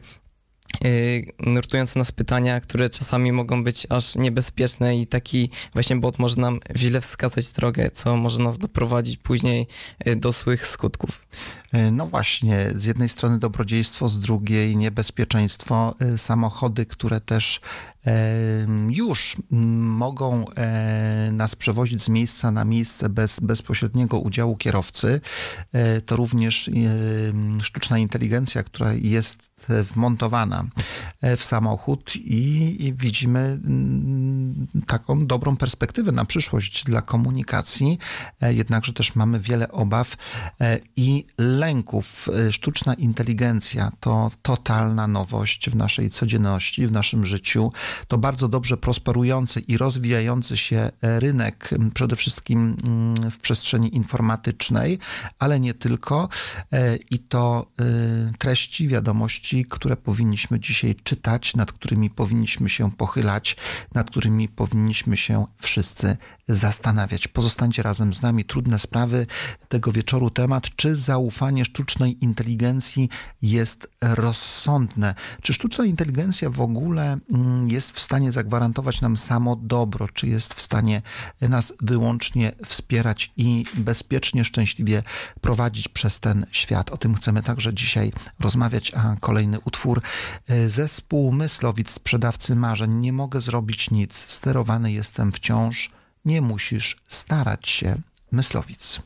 nurtujące 1.41 1.99
nas 1.99 2.12
pytania, 2.12 2.61
które 2.61 2.91
czasami 2.91 3.33
mogą 3.33 3.64
być 3.64 3.87
aż 3.91 4.17
niebezpieczne 4.17 4.97
i 4.97 5.07
taki 5.07 5.50
właśnie 5.75 5.97
bot 5.97 6.19
może 6.19 6.37
nam 6.37 6.61
źle 6.76 7.00
wskazać 7.00 7.49
drogę, 7.49 7.91
co 7.91 8.17
może 8.17 8.43
nas 8.43 8.59
doprowadzić 8.59 9.17
później 9.17 9.67
do 10.17 10.33
złych 10.33 10.67
skutków. 10.67 11.21
E, 11.73 11.91
no 11.91 12.07
właśnie, 12.07 12.71
z 12.75 12.85
jednej 12.85 13.09
strony 13.09 13.38
dobrodziejstwo, 13.38 14.09
z 14.09 14.21
drugiej 14.21 14.76
niebezpieczeństwo. 14.76 15.95
E, 15.99 16.19
samochody, 16.19 16.87
które 16.87 17.21
też 17.21 17.61
e, 18.07 18.12
już 18.91 19.37
mogą 19.50 20.45
nas 21.33 21.57
przewozić 21.57 22.02
z 22.02 22.09
miejsca 22.09 22.50
na 22.50 22.64
miejsce 22.64 23.09
bez 23.09 23.41
bezpośredniego 23.41 24.19
udziału 24.19 24.57
kierowcy, 24.57 25.21
to 26.07 26.17
również 26.17 26.71
sztuczna 27.62 27.99
inteligencja, 27.99 28.62
która 28.62 28.93
jest 28.93 29.52
wmontowana 29.69 30.64
w 31.37 31.45
samochód 31.45 32.16
i, 32.16 32.95
widzimy 32.99 33.38
mm, 33.38 34.66
taką 34.87 35.26
dobrą 35.26 35.57
perspektywę 35.57 36.12
na 36.12 36.25
przyszłość 36.25 36.85
dla 36.85 37.02
komunikacji, 37.02 37.99
jednakże 38.40 38.92
też 38.92 39.14
mamy 39.14 39.40
wiele 39.40 39.73
obaw 39.73 40.16
i 40.97 41.26
lęków. 41.38 42.28
E, 42.49 42.52
sztuczna 42.52 42.95
inteligencja 42.95 43.92
to 44.00 44.31
totalna 44.42 45.07
nowość 45.07 45.71
w 45.71 45.76
naszej 45.76 46.11
codzienności, 46.11 46.87
w 46.87 46.92
naszym 46.92 47.26
życiu. 47.26 47.73
To 48.09 48.19
bardzo 48.19 48.49
dobrze 48.49 48.76
prosperujący 48.76 49.61
i 49.61 49.76
rozwijający 49.76 50.57
się 50.57 50.90
rynek, 51.02 51.71
przede 51.95 52.16
wszystkim 52.16 52.76
w 53.31 53.38
przestrzeni 53.38 53.97
informatycznej, 53.97 54.99
ale 55.38 55.61
nie 55.61 55.75
tylko. 55.75 56.28
E, 56.73 56.97
I 56.97 57.19
to 57.19 57.66
e, 57.78 57.85
treści, 58.38 58.88
wiadomości, 58.88 59.52
które 59.65 59.97
powinniśmy 59.97 60.61
dzisiaj 60.61 60.95
czytać, 61.03 61.57
nad 61.57 61.73
którymi 61.73 62.11
powinniśmy 62.11 62.69
się 62.69 62.91
pochylać, 62.91 63.57
nad 63.95 64.11
którymi 64.11 64.49
powinniśmy 64.49 65.17
się 65.17 65.45
wszyscy 65.59 66.17
zastanawiać. 66.55 67.29
Pozostańcie 67.29 67.83
razem 67.83 68.15
z 68.15 68.23
nami. 68.23 68.45
Trudne 68.45 68.79
sprawy 68.79 69.27
tego 69.69 69.93
wieczoru 69.93 70.31
temat, 70.31 70.77
czy 70.77 70.97
zaufanie 70.97 71.65
sztucznej 71.65 72.25
inteligencji 72.25 73.09
jest 73.43 73.89
rozsądne. 74.01 75.15
Czy 75.43 75.55
sztuczna 75.55 75.85
inteligencja 75.85 76.51
w 76.51 76.61
ogóle 76.61 77.19
mm, 77.33 77.69
jest 77.69 77.93
w 77.93 78.01
stanie 78.01 78.33
zagwarantować 78.33 79.01
nam 79.01 79.17
samo 79.17 79.57
dobro? 79.57 80.09
Czy 80.09 80.27
jest 80.27 80.55
w 80.55 80.63
stanie 80.63 81.03
nas 81.41 81.73
wyłącznie 81.81 82.53
wspierać 82.65 83.33
i 83.37 83.65
bezpiecznie, 83.75 84.45
szczęśliwie 84.45 85.03
prowadzić 85.41 85.89
przez 85.89 86.21
ten 86.21 86.47
świat? 86.53 86.91
O 86.91 86.97
tym 86.97 87.15
chcemy 87.15 87.43
także 87.43 87.75
dzisiaj 87.75 88.13
rozmawiać, 88.41 88.93
a 88.95 89.17
kolejny 89.21 89.61
utwór 89.61 90.03
e, 90.49 90.69
zespół 90.69 91.33
Myslowic, 91.33 91.91
sprzedawcy 91.91 92.57
marzeń. 92.57 92.95
Nie 92.95 93.13
mogę 93.13 93.41
zrobić 93.41 93.91
nic, 93.91 94.17
sterowany 94.17 94.93
jestem 94.93 95.33
wciąż 95.33 96.02
nie 96.25 96.43
musisz 96.43 96.97
starać 97.09 97.69
się 97.69 97.97
Myslowic. 98.33 99.00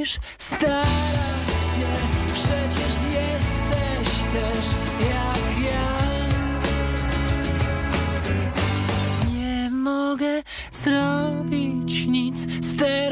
Musisz 0.00 0.20
się, 0.38 0.82
przecież 2.34 2.94
jesteś 3.12 4.08
też 4.32 4.66
jak 5.00 5.72
ja. 5.72 5.96
Nie 9.34 9.70
mogę 9.70 10.42
zrobić 10.72 12.06
nic, 12.06 12.46
sterowany 12.66 13.09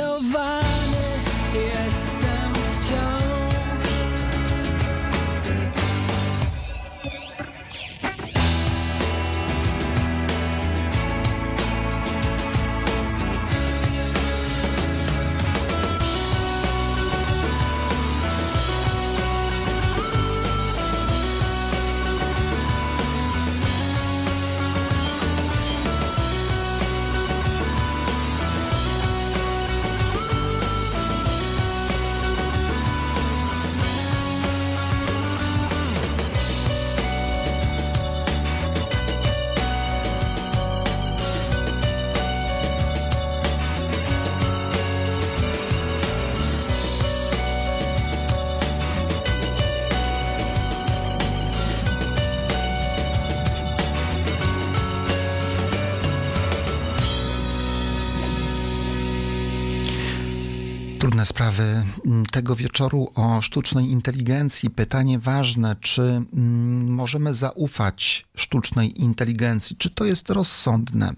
sprawy 61.39 61.85
mm, 62.07 62.27
tego 62.27 62.57
wieczoru 62.57 63.09
o 63.15 63.43
sztucznej 63.43 63.91
inteligencji. 63.91 64.71
Pytanie 64.71 65.19
ważne, 65.19 65.77
czy 65.81 66.03
mm, 66.03 66.89
możemy 66.89 67.35
zaufać 67.35 68.27
sztucznej 68.37 69.01
inteligencji? 69.01 69.77
Czy 69.77 69.91
to 69.91 70.05
jest 70.05 70.31
rozsądne? 70.31 71.11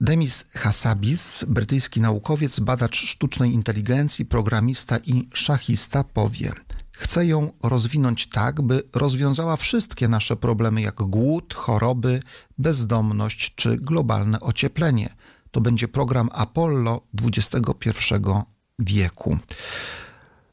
Demis 0.00 0.44
Hassabis, 0.54 1.44
brytyjski 1.48 2.00
naukowiec, 2.00 2.60
badacz 2.60 2.96
sztucznej 2.96 3.52
inteligencji, 3.52 4.24
programista 4.24 4.98
i 4.98 5.28
szachista, 5.34 6.04
powie: 6.04 6.52
Chcę 6.92 7.26
ją 7.26 7.50
rozwinąć 7.62 8.26
tak, 8.26 8.62
by 8.62 8.82
rozwiązała 8.92 9.56
wszystkie 9.56 10.08
nasze 10.08 10.36
problemy, 10.36 10.80
jak 10.80 10.94
głód, 10.94 11.54
choroby, 11.54 12.22
bezdomność 12.58 13.54
czy 13.54 13.76
globalne 13.76 14.40
ocieplenie. 14.40 15.14
To 15.56 15.60
będzie 15.60 15.88
program 15.88 16.30
Apollo 16.32 17.00
XXI 17.22 18.14
wieku. 18.78 19.38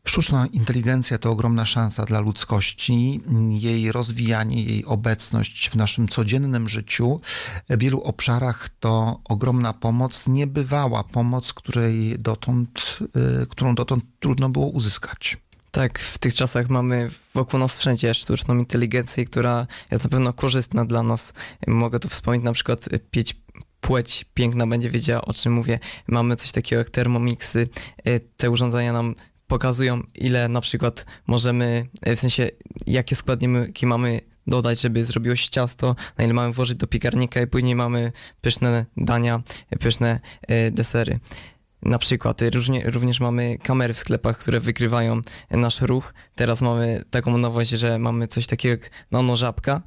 Sztuczna 0.06 0.48
inteligencja 0.48 1.18
to 1.18 1.32
ogromna 1.32 1.66
szansa 1.66 2.06
dla 2.06 2.20
ludzkości. 2.20 3.22
Jej 3.50 3.92
rozwijanie, 3.92 4.64
jej 4.64 4.86
obecność 4.86 5.70
w 5.70 5.76
naszym 5.76 6.08
codziennym 6.08 6.70
życiu 6.70 7.22
w 7.70 7.80
wielu 7.80 8.02
obszarach 8.02 8.70
to 8.80 9.22
ogromna 9.24 9.74
pomoc, 9.74 10.28
niebywała 10.28 11.04
pomoc, 11.04 11.54
której 11.54 12.16
dotąd, 12.20 13.00
y, 13.44 13.48
którą 13.48 13.76
dotąd 13.76 14.04
trudno 14.20 14.50
było 14.50 14.68
uzyskać. 14.68 15.38
Tak, 15.72 16.00
w 16.00 16.18
tych 16.18 16.34
czasach 16.34 16.70
mamy 16.70 17.10
wokół 17.34 17.60
nas 17.60 17.78
wszędzie 17.78 18.14
sztuczną 18.14 18.58
inteligencję, 18.58 19.26
która 19.26 19.68
jest 19.92 20.04
na 20.04 20.10
pewno 20.10 20.34
korzystna 20.34 20.86
dla 20.86 21.04
nas. 21.04 21.34
Mogę 21.68 22.00
tu 22.00 22.10
wspomnieć 22.10 22.44
na 22.44 22.54
przykład 22.54 22.90
pieć 23.12 23.44
płeć 23.84 24.26
piękna 24.34 24.68
będzie 24.68 24.90
wiedziała 24.90 25.22
o 25.22 25.34
czym 25.34 25.54
mówię. 25.54 25.80
Mamy 26.08 26.36
coś 26.36 26.52
takiego 26.52 26.80
jak 26.80 26.90
termomixy. 26.90 27.70
Y, 28.08 28.22
Te 28.38 28.50
urządzenia 28.50 28.94
nam 28.94 29.16
pokazują 29.48 30.02
ile 30.16 30.48
na 30.48 30.62
przykład 30.62 31.06
możemy, 31.28 31.88
y, 32.08 32.16
w 32.16 32.20
sensie 32.20 32.50
jakie 32.88 33.16
składniki 33.16 33.86
mamy 33.88 34.22
dodać, 34.48 34.82
żeby 34.82 35.06
zrobiło 35.06 35.36
się 35.36 35.50
ciasto, 35.50 35.96
na 36.18 36.24
ile 36.24 36.34
mamy 36.34 36.54
włożyć 36.54 36.78
do 36.78 36.88
piekarnika 36.88 37.42
i 37.42 37.48
później 37.48 37.76
mamy 37.76 38.12
pyszne 38.42 38.86
dania, 38.98 39.42
y, 39.74 39.78
pyszne 39.78 40.20
desery. 40.72 41.20
Na 41.86 42.00
przykład 42.00 42.42
y, 42.42 42.50
różnie, 42.50 42.84
również 42.92 43.20
mamy 43.20 43.58
kamery 43.58 43.94
w 43.94 43.98
sklepach, 43.98 44.38
które 44.38 44.60
wykrywają 44.60 45.22
nasz 45.52 45.82
ruch. 45.82 46.14
Teraz 46.36 46.62
mamy 46.62 47.04
taką 47.10 47.38
nowość, 47.38 47.70
że 47.70 48.00
mamy 48.00 48.28
coś 48.28 48.48
takiego 48.48 48.72
jak 48.72 48.92
nanożabka. 49.12 49.82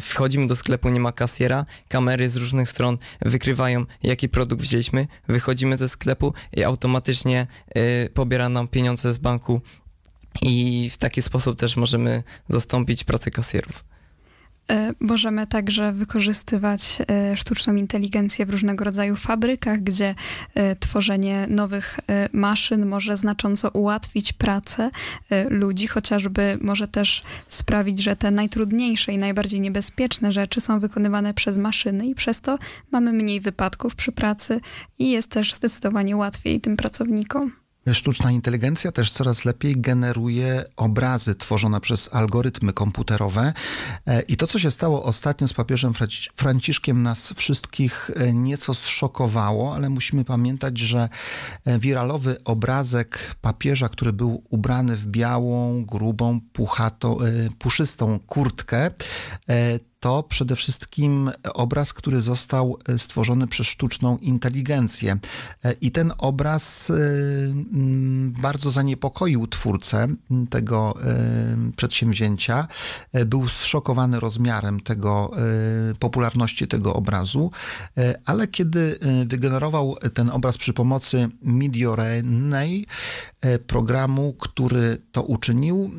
Wchodzimy 0.00 0.46
do 0.46 0.56
sklepu, 0.56 0.88
nie 0.88 1.00
ma 1.00 1.12
kasjera. 1.12 1.64
Kamery 1.88 2.30
z 2.30 2.36
różnych 2.36 2.68
stron 2.68 2.98
wykrywają, 3.20 3.84
jaki 4.02 4.28
produkt 4.28 4.62
wzięliśmy. 4.62 5.06
Wychodzimy 5.28 5.76
ze 5.76 5.88
sklepu 5.88 6.34
i 6.56 6.64
automatycznie 6.64 7.46
y, 7.76 8.10
pobiera 8.14 8.48
nam 8.48 8.68
pieniądze 8.68 9.14
z 9.14 9.18
banku. 9.18 9.60
I 10.42 10.90
w 10.92 10.96
taki 10.96 11.22
sposób 11.22 11.58
też 11.58 11.76
możemy 11.76 12.22
zastąpić 12.48 13.04
pracę 13.04 13.30
kasjerów. 13.30 13.84
E, 14.70 14.94
Możemy 15.00 15.46
także 15.46 15.92
wykorzystywać 15.92 16.98
e, 17.08 17.36
sztuczną 17.36 17.74
inteligencję 17.74 18.46
w 18.46 18.50
różnego 18.50 18.84
rodzaju 18.84 19.16
fabrykach, 19.16 19.80
gdzie 19.80 20.14
e, 20.54 20.76
tworzenie 20.76 21.46
nowych 21.50 22.00
maszyn 22.32 22.86
może 22.86 23.16
znacząco 23.16 23.70
ułatwić 23.70 24.32
pracę 24.32 24.90
ludzi, 25.48 25.86
chociażby 25.86 26.58
może 26.60 26.88
też 26.88 27.22
sprawić, 27.48 28.02
że 28.02 28.16
te 28.16 28.30
najtrudniejsze 28.30 29.12
i 29.12 29.18
najbardziej 29.18 29.60
niebezpieczne 29.60 30.32
rzeczy 30.32 30.60
są 30.60 30.80
wykonywane 30.80 31.34
przez 31.34 31.58
maszyny 31.58 32.06
i 32.06 32.14
przez 32.14 32.40
to 32.40 32.58
mamy 32.90 33.12
mniej 33.12 33.40
wypadków 33.40 33.94
przy 33.94 34.12
pracy 34.12 34.60
i 34.98 35.10
jest 35.10 35.30
też 35.30 35.54
zdecydowanie 35.54 36.16
łatwiej 36.16 36.60
tym 36.60 36.76
pracownikom. 36.76 37.52
Sztuczna 37.94 38.30
inteligencja 38.30 38.92
też 38.92 39.10
coraz 39.10 39.44
lepiej 39.44 39.80
generuje 39.80 40.64
obrazy 40.76 41.34
tworzone 41.34 41.80
przez 41.80 42.14
algorytmy 42.14 42.72
komputerowe. 42.72 43.52
E, 44.06 44.20
I 44.22 44.36
to, 44.36 44.46
co 44.46 44.58
się 44.58 44.70
stało 44.70 45.04
ostatnio 45.04 45.48
z 45.48 45.52
papieżem 45.52 45.92
Franci- 45.92 46.30
Franciszkiem, 46.36 47.02
nas 47.02 47.32
wszystkich 47.32 48.10
e, 48.16 48.32
nieco 48.32 48.74
zszokowało, 48.74 49.74
ale 49.74 49.88
musimy 49.88 50.24
pamiętać, 50.24 50.78
że 50.78 51.08
e, 51.64 51.78
wiralowy 51.78 52.36
obrazek 52.44 53.34
papieża, 53.40 53.88
który 53.88 54.12
był 54.12 54.42
ubrany 54.50 54.96
w 54.96 55.06
białą, 55.06 55.84
grubą, 55.84 56.40
puchato, 56.52 57.18
puszystą 57.58 58.18
kurtkę, 58.26 58.90
to 60.00 60.22
przede 60.22 60.56
wszystkim 60.56 61.30
obraz, 61.54 61.92
który 61.92 62.22
został 62.22 62.78
stworzony 62.96 63.46
przez 63.46 63.66
sztuczną 63.66 64.18
inteligencję. 64.18 65.18
I 65.80 65.90
ten 65.90 66.12
obraz 66.18 66.90
mm, 66.90 68.32
bardzo 68.32 68.70
zaniepokoił 68.70 69.46
twórcę 69.46 70.08
tego 70.50 70.94
przedsięwzięcia. 71.76 72.68
Był 73.26 73.48
zszokowany 73.48 74.20
rozmiarem 74.20 74.80
tego, 74.80 75.30
popularności 75.98 76.68
tego 76.68 76.94
obrazu, 76.94 77.50
ale 78.24 78.48
kiedy 78.48 78.98
wygenerował 79.26 79.96
ten 80.14 80.30
obraz 80.30 80.58
przy 80.58 80.72
pomocy 80.72 81.28
Midjourney, 81.42 82.86
programu, 83.66 84.32
który 84.32 84.98
to 85.12 85.22
uczynił, 85.22 85.90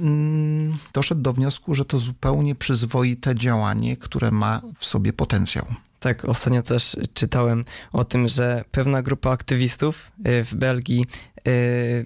doszedł 0.93 1.21
do 1.21 1.33
wniosku, 1.33 1.75
że 1.75 1.85
to 1.85 1.99
zupełnie 1.99 2.55
przyzwoite 2.55 3.35
działanie, 3.35 3.88
które 3.97 4.31
ma 4.31 4.61
w 4.77 4.85
sobie 4.85 5.13
potencjał. 5.13 5.65
Tak, 5.99 6.25
ostatnio 6.25 6.61
też 6.61 6.97
czytałem 7.13 7.65
o 7.91 8.03
tym, 8.03 8.27
że 8.27 8.63
pewna 8.71 9.01
grupa 9.01 9.31
aktywistów 9.31 10.11
y, 10.27 10.43
w 10.43 10.55
Belgii 10.55 11.05
y, 11.47 12.05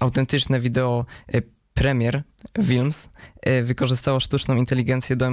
autentyczne 0.00 0.60
wideo 0.60 1.06
y, 1.34 1.42
premier 1.74 2.22
Wilms 2.58 3.08
wykorzystała 3.62 4.20
sztuczną 4.20 4.56
inteligencję 4.56 5.16
do 5.16 5.30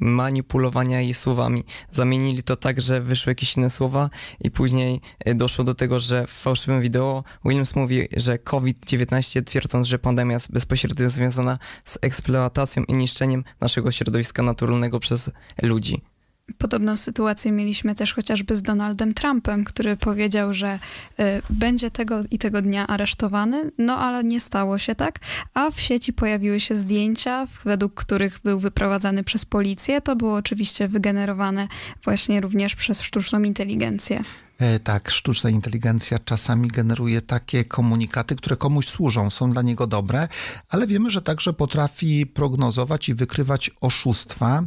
manipulowania 0.00 1.00
jej 1.00 1.14
słowami. 1.14 1.64
Zamienili 1.92 2.42
to 2.42 2.56
tak, 2.56 2.80
że 2.80 3.00
wyszły 3.00 3.30
jakieś 3.30 3.56
inne 3.56 3.70
słowa 3.70 4.10
i 4.40 4.50
później 4.50 5.00
doszło 5.34 5.64
do 5.64 5.74
tego, 5.74 6.00
że 6.00 6.26
w 6.26 6.30
fałszywym 6.30 6.80
wideo 6.80 7.24
Wilms 7.44 7.76
mówi, 7.76 8.08
że 8.16 8.38
COVID-19 8.38 9.44
twierdząc, 9.44 9.86
że 9.86 9.98
pandemia 9.98 10.34
jest 10.34 10.52
bezpośrednio 10.52 11.10
związana 11.10 11.58
z 11.84 11.98
eksploatacją 12.02 12.84
i 12.84 12.94
niszczeniem 12.94 13.44
naszego 13.60 13.90
środowiska 13.90 14.42
naturalnego 14.42 15.00
przez 15.00 15.30
ludzi. 15.62 16.02
Podobną 16.58 16.96
sytuację 16.96 17.52
mieliśmy 17.52 17.94
też 17.94 18.14
chociażby 18.14 18.56
z 18.56 18.62
Donaldem 18.62 19.14
Trumpem, 19.14 19.64
który 19.64 19.96
powiedział, 19.96 20.54
że 20.54 20.78
y, 21.20 21.22
będzie 21.50 21.90
tego 21.90 22.22
i 22.30 22.38
tego 22.38 22.62
dnia 22.62 22.86
aresztowany, 22.86 23.70
no 23.78 23.98
ale 23.98 24.24
nie 24.24 24.40
stało 24.40 24.78
się 24.78 24.94
tak, 24.94 25.18
a 25.54 25.70
w 25.70 25.80
sieci 25.80 26.12
pojawiły 26.12 26.60
się 26.60 26.76
zdjęcia, 26.76 27.46
według 27.64 27.94
których 27.94 28.38
był 28.44 28.60
wyprowadzany 28.60 29.24
przez 29.24 29.44
policję. 29.44 30.00
To 30.00 30.16
było 30.16 30.34
oczywiście 30.34 30.88
wygenerowane 30.88 31.68
właśnie 32.04 32.40
również 32.40 32.76
przez 32.76 33.02
sztuczną 33.02 33.42
inteligencję. 33.42 34.22
E, 34.58 34.78
tak, 34.78 35.10
sztuczna 35.10 35.50
inteligencja 35.50 36.18
czasami 36.18 36.68
generuje 36.68 37.22
takie 37.22 37.64
komunikaty, 37.64 38.36
które 38.36 38.56
komuś 38.56 38.86
służą, 38.86 39.30
są 39.30 39.52
dla 39.52 39.62
niego 39.62 39.86
dobre, 39.86 40.28
ale 40.68 40.86
wiemy, 40.86 41.10
że 41.10 41.22
także 41.22 41.52
potrafi 41.52 42.26
prognozować 42.26 43.08
i 43.08 43.14
wykrywać 43.14 43.70
oszustwa, 43.80 44.62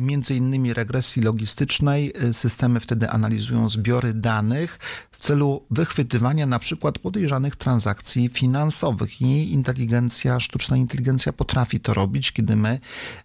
między 0.00 0.36
innymi 0.36 0.74
regresji 0.74 1.22
logistycznej. 1.22 2.12
E, 2.30 2.34
systemy 2.34 2.80
wtedy 2.80 3.10
analizują 3.10 3.68
zbiory 3.68 4.14
danych 4.14 4.78
w 5.10 5.18
celu 5.18 5.66
wychwytywania 5.70 6.46
na 6.46 6.58
przykład 6.58 6.98
podejrzanych 6.98 7.56
transakcji 7.56 8.28
finansowych 8.28 9.22
i 9.22 9.52
inteligencja, 9.52 10.40
sztuczna 10.40 10.76
inteligencja 10.76 11.32
potrafi 11.32 11.80
to 11.80 11.94
robić, 11.94 12.32
kiedy 12.32 12.56
my 12.56 12.78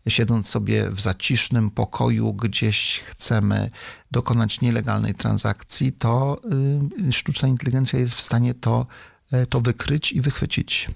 siedząc 0.07 0.47
sobie 0.47 0.91
w 0.91 0.99
zacisznym 1.01 1.69
pokoju 1.69 2.33
gdzieś 2.33 2.99
chcemy 2.99 3.69
dokonać 4.11 4.61
nielegalnej 4.61 5.15
transakcji, 5.15 5.91
to 5.91 6.41
y, 7.07 7.11
sztuczna 7.11 7.47
inteligencja 7.47 7.99
jest 7.99 8.13
w 8.15 8.21
stanie 8.21 8.53
to, 8.53 8.87
y, 9.33 9.47
to 9.47 9.61
wykryć 9.61 10.11
i 10.11 10.21
wychwycić. 10.21 10.89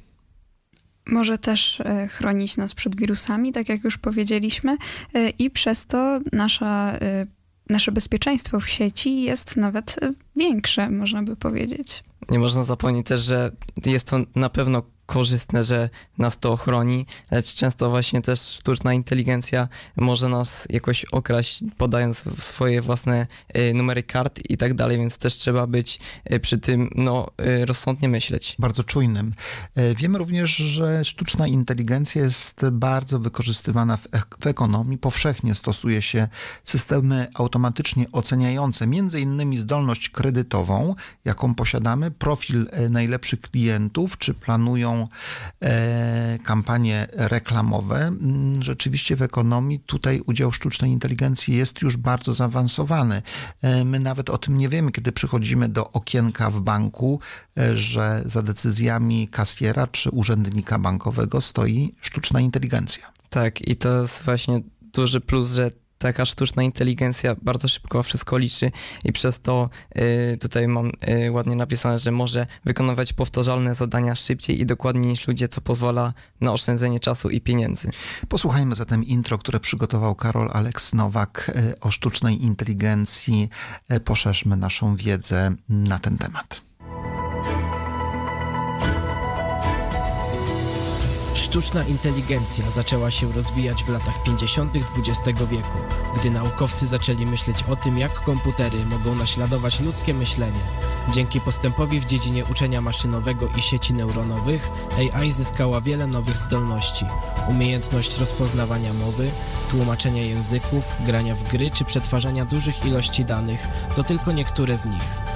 Może 1.08 1.38
też 1.38 1.80
y, 1.80 2.08
chronić 2.08 2.58
nas 2.58 2.74
przed 2.74 2.96
wirusami, 2.96 3.52
tak 3.52 3.70
jak 3.70 3.84
już 3.84 3.98
powiedzieliśmy, 3.98 4.78
i 5.40 5.52
przez 5.52 5.86
to 5.86 6.20
nasza, 6.32 7.00
nasze 7.70 7.92
bezpieczeństwo 7.92 8.60
w 8.60 8.70
sieci 8.70 9.22
jest 9.22 9.58
nawet 9.58 10.00
większe, 10.36 10.90
można 10.90 11.24
by 11.24 11.36
powiedzieć. 11.36 12.02
Nie 12.30 12.40
można 12.40 12.64
zapomnieć 12.64 13.08
też, 13.08 13.22
że 13.22 13.52
jest 13.86 14.10
to 14.10 14.20
na 14.36 14.50
pewno 14.50 14.84
korzystne, 15.12 15.64
że 15.64 15.90
nas 16.18 16.40
to 16.40 16.52
ochroni, 16.52 17.06
lecz 17.32 17.54
często 17.54 17.90
właśnie 17.90 18.22
też 18.22 18.40
sztuczna 18.40 18.94
inteligencja 18.94 19.68
może 19.96 20.30
nas 20.30 20.68
jakoś 20.70 21.06
okraść, 21.06 21.64
podając 21.78 22.44
swoje 22.44 22.82
własne 22.82 23.28
y, 23.58 23.74
numery 23.74 24.04
kart 24.04 24.40
i 24.50 24.58
tak 24.58 24.74
dalej, 24.74 24.98
więc 24.98 25.18
też 25.18 25.34
trzeba 25.34 25.68
być 25.68 26.00
y, 26.32 26.40
przy 26.40 26.60
tym 26.60 26.90
no, 26.96 27.28
y, 27.62 27.66
rozsądnie 27.66 28.10
myśleć. 28.10 28.56
Bardzo 28.60 28.84
czujnym. 28.84 29.34
Wiemy 29.96 30.18
również, 30.18 30.56
że 30.56 31.06
sztuczna 31.06 31.48
inteligencja 31.48 32.22
jest 32.22 32.62
bardzo 32.72 33.20
wykorzystywana 33.20 33.98
w, 33.98 34.08
w 34.40 34.48
ekonomii. 34.48 34.98
Powszechnie 34.98 35.56
stosuje 35.56 36.02
się 36.02 36.28
systemy 36.64 37.28
automatycznie 37.34 38.06
oceniające 38.12 38.88
między 38.88 39.22
innymi 39.22 39.58
zdolność 39.58 40.10
kredytową, 40.10 40.96
jaką 41.26 41.56
posiadamy, 41.56 42.12
profil 42.12 42.70
najlepszych 42.90 43.42
klientów, 43.42 44.18
czy 44.18 44.34
planują 44.34 45.01
e, 45.62 46.40
kampanie 46.44 47.08
reklamowe. 47.12 47.98
Mm, 47.98 48.64
rzeczywiście 48.64 49.16
w 49.16 49.22
ekonomii 49.22 49.80
tutaj 49.80 50.22
udział 50.26 50.52
sztucznej 50.52 50.92
inteligencji 50.92 51.56
jest 51.56 51.82
już 51.82 51.98
bardzo 51.98 52.34
zaawansowany. 52.34 53.22
E, 53.62 53.86
my 53.86 54.00
nawet 54.00 54.30
o 54.30 54.38
tym 54.38 54.58
nie 54.58 54.70
wiemy, 54.70 54.92
kiedy 54.92 55.12
przychodzimy 55.12 55.70
do 55.70 55.92
okienka 55.92 56.50
w 56.50 56.62
banku, 56.62 57.20
e, 57.58 57.76
że 57.78 58.24
za 58.26 58.42
decyzjami 58.42 59.28
kasjera 59.28 59.88
czy 59.88 60.10
urzędnika 60.10 60.80
bankowego 60.80 61.42
stoi 61.42 61.96
sztuczna 62.02 62.40
inteligencja. 62.40 63.12
Tak, 63.30 63.68
i 63.68 63.76
to 63.76 64.02
jest 64.02 64.24
właśnie 64.24 64.62
duży 64.94 65.22
plus, 65.22 65.50
że 65.50 65.70
taka 66.02 66.26
sztuczna 66.26 66.64
inteligencja 66.64 67.36
bardzo 67.42 67.68
szybko 67.68 68.04
wszystko 68.04 68.38
liczy 68.38 68.72
i 69.04 69.12
przez 69.14 69.40
to 69.40 69.70
y, 70.34 70.38
tutaj 70.38 70.68
mam 70.68 70.92
y, 71.26 71.32
ładnie 71.32 71.56
napisane, 71.56 72.00
że 72.00 72.12
może 72.12 72.46
wykonywać 72.66 73.14
powtarzalne 73.14 73.76
zadania 73.76 74.16
szybciej 74.16 74.62
i 74.62 74.66
dokładniej 74.66 75.06
niż 75.06 75.28
ludzie, 75.28 75.48
co 75.48 75.62
pozwala 75.62 76.14
na 76.42 76.54
oszczędzenie 76.54 77.00
czasu 77.00 77.30
i 77.30 77.42
pieniędzy. 77.42 77.90
Posłuchajmy 78.30 78.76
zatem 78.76 79.04
intro, 79.04 79.38
które 79.38 79.60
przygotował 79.60 80.16
Karol 80.16 80.50
Aleks 80.54 80.94
Nowak 80.94 81.52
y, 81.56 81.80
o 81.80 81.92
sztucznej 81.92 82.44
inteligencji. 82.44 83.50
Poszerzmy 84.06 84.58
naszą 84.58 84.96
wiedzę 84.96 85.56
na 85.70 86.00
ten 86.00 86.18
temat. 86.18 86.71
Sztuczna 91.52 91.84
inteligencja 91.84 92.72
zaczęła 92.72 93.12
się 93.12 93.32
rozwijać 93.32 93.84
w 93.84 93.90
latach 93.90 94.24
50. 94.24 94.76
XX 94.76 95.42
wieku, 95.52 95.78
gdy 96.16 96.32
naukowcy 96.32 96.88
zaczęli 96.88 97.26
myśleć 97.26 97.64
o 97.70 97.76
tym, 97.76 97.98
jak 97.98 98.14
komputery 98.14 98.86
mogą 98.86 99.16
naśladować 99.16 99.80
ludzkie 99.80 100.14
myślenie. 100.14 100.60
Dzięki 101.14 101.42
postępowi 101.42 102.00
w 102.00 102.06
dziedzinie 102.06 102.46
uczenia 102.46 102.82
maszynowego 102.82 103.48
i 103.58 103.62
sieci 103.62 103.94
neuronowych, 103.94 104.70
AI 105.14 105.32
zyskała 105.32 105.82
wiele 105.82 106.08
nowych 106.08 106.38
zdolności. 106.38 107.06
Umiejętność 107.50 108.18
rozpoznawania 108.18 108.94
mowy, 108.94 109.30
tłumaczenia 109.70 110.22
języków, 110.22 110.84
grania 111.06 111.36
w 111.36 111.52
gry 111.52 111.72
czy 111.72 111.86
przetwarzania 111.86 112.46
dużych 112.46 112.86
ilości 112.86 113.26
danych 113.26 113.68
to 113.96 114.04
tylko 114.04 114.32
niektóre 114.32 114.78
z 114.78 114.86
nich. 114.86 115.31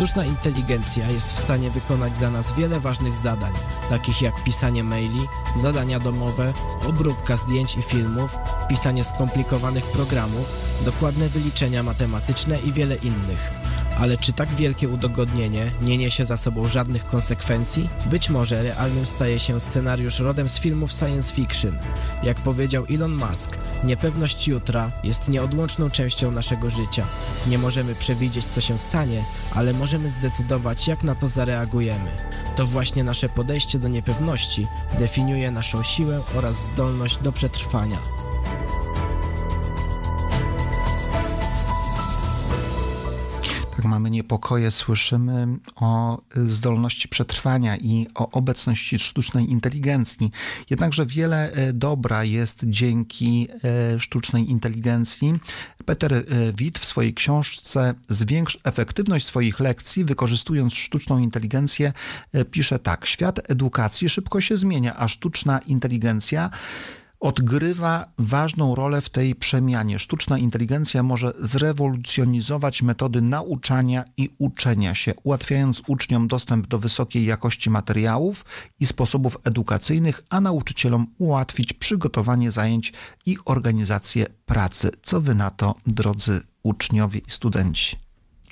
Sztuczna 0.00 0.24
inteligencja 0.24 1.10
jest 1.10 1.32
w 1.32 1.38
stanie 1.38 1.70
wykonać 1.70 2.16
za 2.16 2.30
nas 2.30 2.52
wiele 2.52 2.80
ważnych 2.80 3.16
zadań, 3.16 3.52
takich 3.88 4.22
jak 4.22 4.44
pisanie 4.44 4.84
maili, 4.84 5.20
zadania 5.56 6.00
domowe, 6.00 6.52
obróbka 6.88 7.36
zdjęć 7.36 7.76
i 7.76 7.82
filmów, 7.82 8.36
pisanie 8.68 9.04
skomplikowanych 9.04 9.84
programów, 9.84 10.78
dokładne 10.84 11.28
wyliczenia 11.28 11.82
matematyczne 11.82 12.58
i 12.60 12.72
wiele 12.72 12.96
innych. 12.96 13.69
Ale 14.00 14.16
czy 14.16 14.32
tak 14.32 14.48
wielkie 14.48 14.88
udogodnienie 14.88 15.70
nie 15.82 15.98
niesie 15.98 16.24
za 16.24 16.36
sobą 16.36 16.68
żadnych 16.68 17.04
konsekwencji? 17.04 17.88
Być 18.06 18.30
może 18.30 18.62
realnym 18.62 19.06
staje 19.06 19.40
się 19.40 19.60
scenariusz 19.60 20.18
rodem 20.18 20.48
z 20.48 20.60
filmów 20.60 20.92
science 20.92 21.34
fiction. 21.34 21.78
Jak 22.22 22.40
powiedział 22.40 22.84
Elon 22.90 23.14
Musk, 23.14 23.58
niepewność 23.84 24.48
jutra 24.48 24.90
jest 25.04 25.28
nieodłączną 25.28 25.90
częścią 25.90 26.30
naszego 26.30 26.70
życia. 26.70 27.06
Nie 27.46 27.58
możemy 27.58 27.94
przewidzieć, 27.94 28.44
co 28.44 28.60
się 28.60 28.78
stanie, 28.78 29.24
ale 29.54 29.72
możemy 29.72 30.10
zdecydować, 30.10 30.88
jak 30.88 31.04
na 31.04 31.14
to 31.14 31.28
zareagujemy. 31.28 32.10
To 32.56 32.66
właśnie 32.66 33.04
nasze 33.04 33.28
podejście 33.28 33.78
do 33.78 33.88
niepewności 33.88 34.66
definiuje 34.98 35.50
naszą 35.50 35.82
siłę 35.82 36.20
oraz 36.36 36.56
zdolność 36.56 37.18
do 37.22 37.32
przetrwania. 37.32 38.19
Mamy 43.90 44.10
niepokoje, 44.10 44.70
słyszymy 44.70 45.46
o 45.76 46.22
zdolności 46.46 47.08
przetrwania 47.08 47.76
i 47.76 48.06
o 48.14 48.30
obecności 48.30 48.98
sztucznej 48.98 49.50
inteligencji. 49.50 50.30
Jednakże 50.70 51.06
wiele 51.06 51.52
e, 51.52 51.72
dobra 51.72 52.24
jest 52.24 52.60
dzięki 52.64 53.48
e, 53.94 54.00
sztucznej 54.00 54.50
inteligencji. 54.50 55.34
Peter 55.84 56.24
Witt 56.56 56.78
w 56.78 56.84
swojej 56.84 57.14
książce 57.14 57.94
Zwiększ 58.08 58.58
efektywność 58.64 59.26
swoich 59.26 59.60
lekcji, 59.60 60.04
wykorzystując 60.04 60.74
sztuczną 60.74 61.18
inteligencję, 61.18 61.92
pisze 62.50 62.78
tak: 62.78 63.06
Świat 63.06 63.50
edukacji 63.50 64.08
szybko 64.08 64.40
się 64.40 64.56
zmienia, 64.56 64.96
a 64.96 65.08
sztuczna 65.08 65.58
inteligencja 65.58 66.50
odgrywa 67.20 68.06
ważną 68.18 68.74
rolę 68.74 69.00
w 69.00 69.10
tej 69.10 69.34
przemianie. 69.34 69.98
Sztuczna 69.98 70.38
inteligencja 70.38 71.02
może 71.02 71.32
zrewolucjonizować 71.40 72.82
metody 72.82 73.20
nauczania 73.20 74.04
i 74.16 74.30
uczenia 74.38 74.94
się, 74.94 75.14
ułatwiając 75.22 75.82
uczniom 75.86 76.28
dostęp 76.28 76.66
do 76.66 76.78
wysokiej 76.78 77.24
jakości 77.26 77.70
materiałów 77.70 78.44
i 78.80 78.86
sposobów 78.86 79.36
edukacyjnych, 79.44 80.20
a 80.30 80.40
nauczycielom 80.40 81.06
ułatwić 81.18 81.72
przygotowanie 81.72 82.50
zajęć 82.50 82.92
i 83.26 83.36
organizację 83.44 84.26
pracy. 84.46 84.90
Co 85.02 85.20
wy 85.20 85.34
na 85.34 85.50
to, 85.50 85.74
drodzy 85.86 86.40
uczniowie 86.62 87.20
i 87.26 87.30
studenci? 87.30 87.96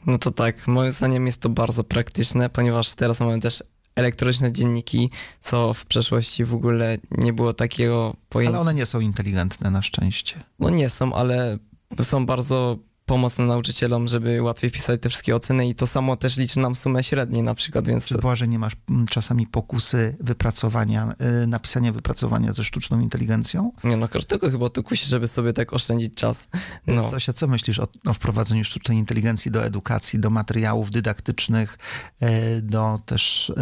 No 0.07 0.19
to 0.19 0.31
tak, 0.31 0.69
moim 0.69 0.93
zdaniem 0.93 1.27
jest 1.27 1.41
to 1.41 1.49
bardzo 1.49 1.85
praktyczne, 1.85 2.51
ponieważ 2.51 2.95
teraz 2.95 3.21
mamy 3.21 3.41
też 3.41 3.63
elektroniczne 3.99 4.53
dzienniki, 4.53 5.11
co 5.41 5.75
w 5.75 5.87
przeszłości 5.87 6.45
w 6.45 6.55
ogóle 6.55 6.99
nie 7.11 7.33
było 7.33 7.53
takiego 7.53 8.17
pojęcia. 8.29 8.53
Ale 8.53 8.61
one 8.61 8.75
nie 8.75 8.87
są 8.87 9.01
inteligentne 9.01 9.71
na 9.71 9.83
szczęście. 9.83 10.41
No 10.59 10.71
nie 10.71 10.91
są, 10.91 11.15
ale 11.15 11.59
są 12.03 12.27
bardzo 12.27 12.79
pomocne 13.09 13.47
nauczycielom, 13.47 14.09
żeby 14.09 14.43
łatwiej 14.43 14.71
pisać 14.71 15.01
te 15.01 15.09
wszystkie 15.09 15.37
oceny 15.37 15.69
i 15.69 15.75
to 15.75 15.87
samo 15.87 16.17
też 16.17 16.37
liczy 16.37 16.59
nam 16.61 16.77
sumę 16.77 17.03
średniej 17.03 17.43
na 17.43 17.55
przykład, 17.55 17.87
więc 17.87 18.05
Czy 18.05 18.15
to, 18.15 18.21
Błaże, 18.21 18.49
nie 18.49 18.59
masz 18.59 18.73
mm, 18.91 19.07
czasami 19.07 19.47
pokusy 19.47 20.17
wypracowania, 20.21 21.15
y, 21.43 21.47
napisania 21.47 21.93
wypracowania 21.93 22.53
ze 22.53 22.65
sztuczną 22.65 23.01
inteligencją? 23.01 23.73
nie 23.85 23.97
no, 23.97 24.09
każdego 24.09 24.51
chyba 24.51 24.69
to 24.69 24.83
kusi, 24.83 25.07
żeby 25.07 25.29
sobie 25.29 25.53
tak 25.53 25.73
oszczędzić 25.73 26.15
czas. 26.15 26.49
No. 26.87 27.11
Zosia, 27.11 27.33
co 27.33 27.47
myślisz 27.47 27.79
o, 27.79 27.87
o 28.07 28.15
wprowadzeniu 28.15 28.65
sztucznej 28.65 28.99
inteligencji 28.99 29.51
do 29.51 29.65
edukacji, 29.65 30.19
do 30.19 30.31
materiałów 30.31 30.91
dydaktycznych, 30.91 31.79
e, 32.21 32.61
do 32.63 32.99
też 33.07 33.53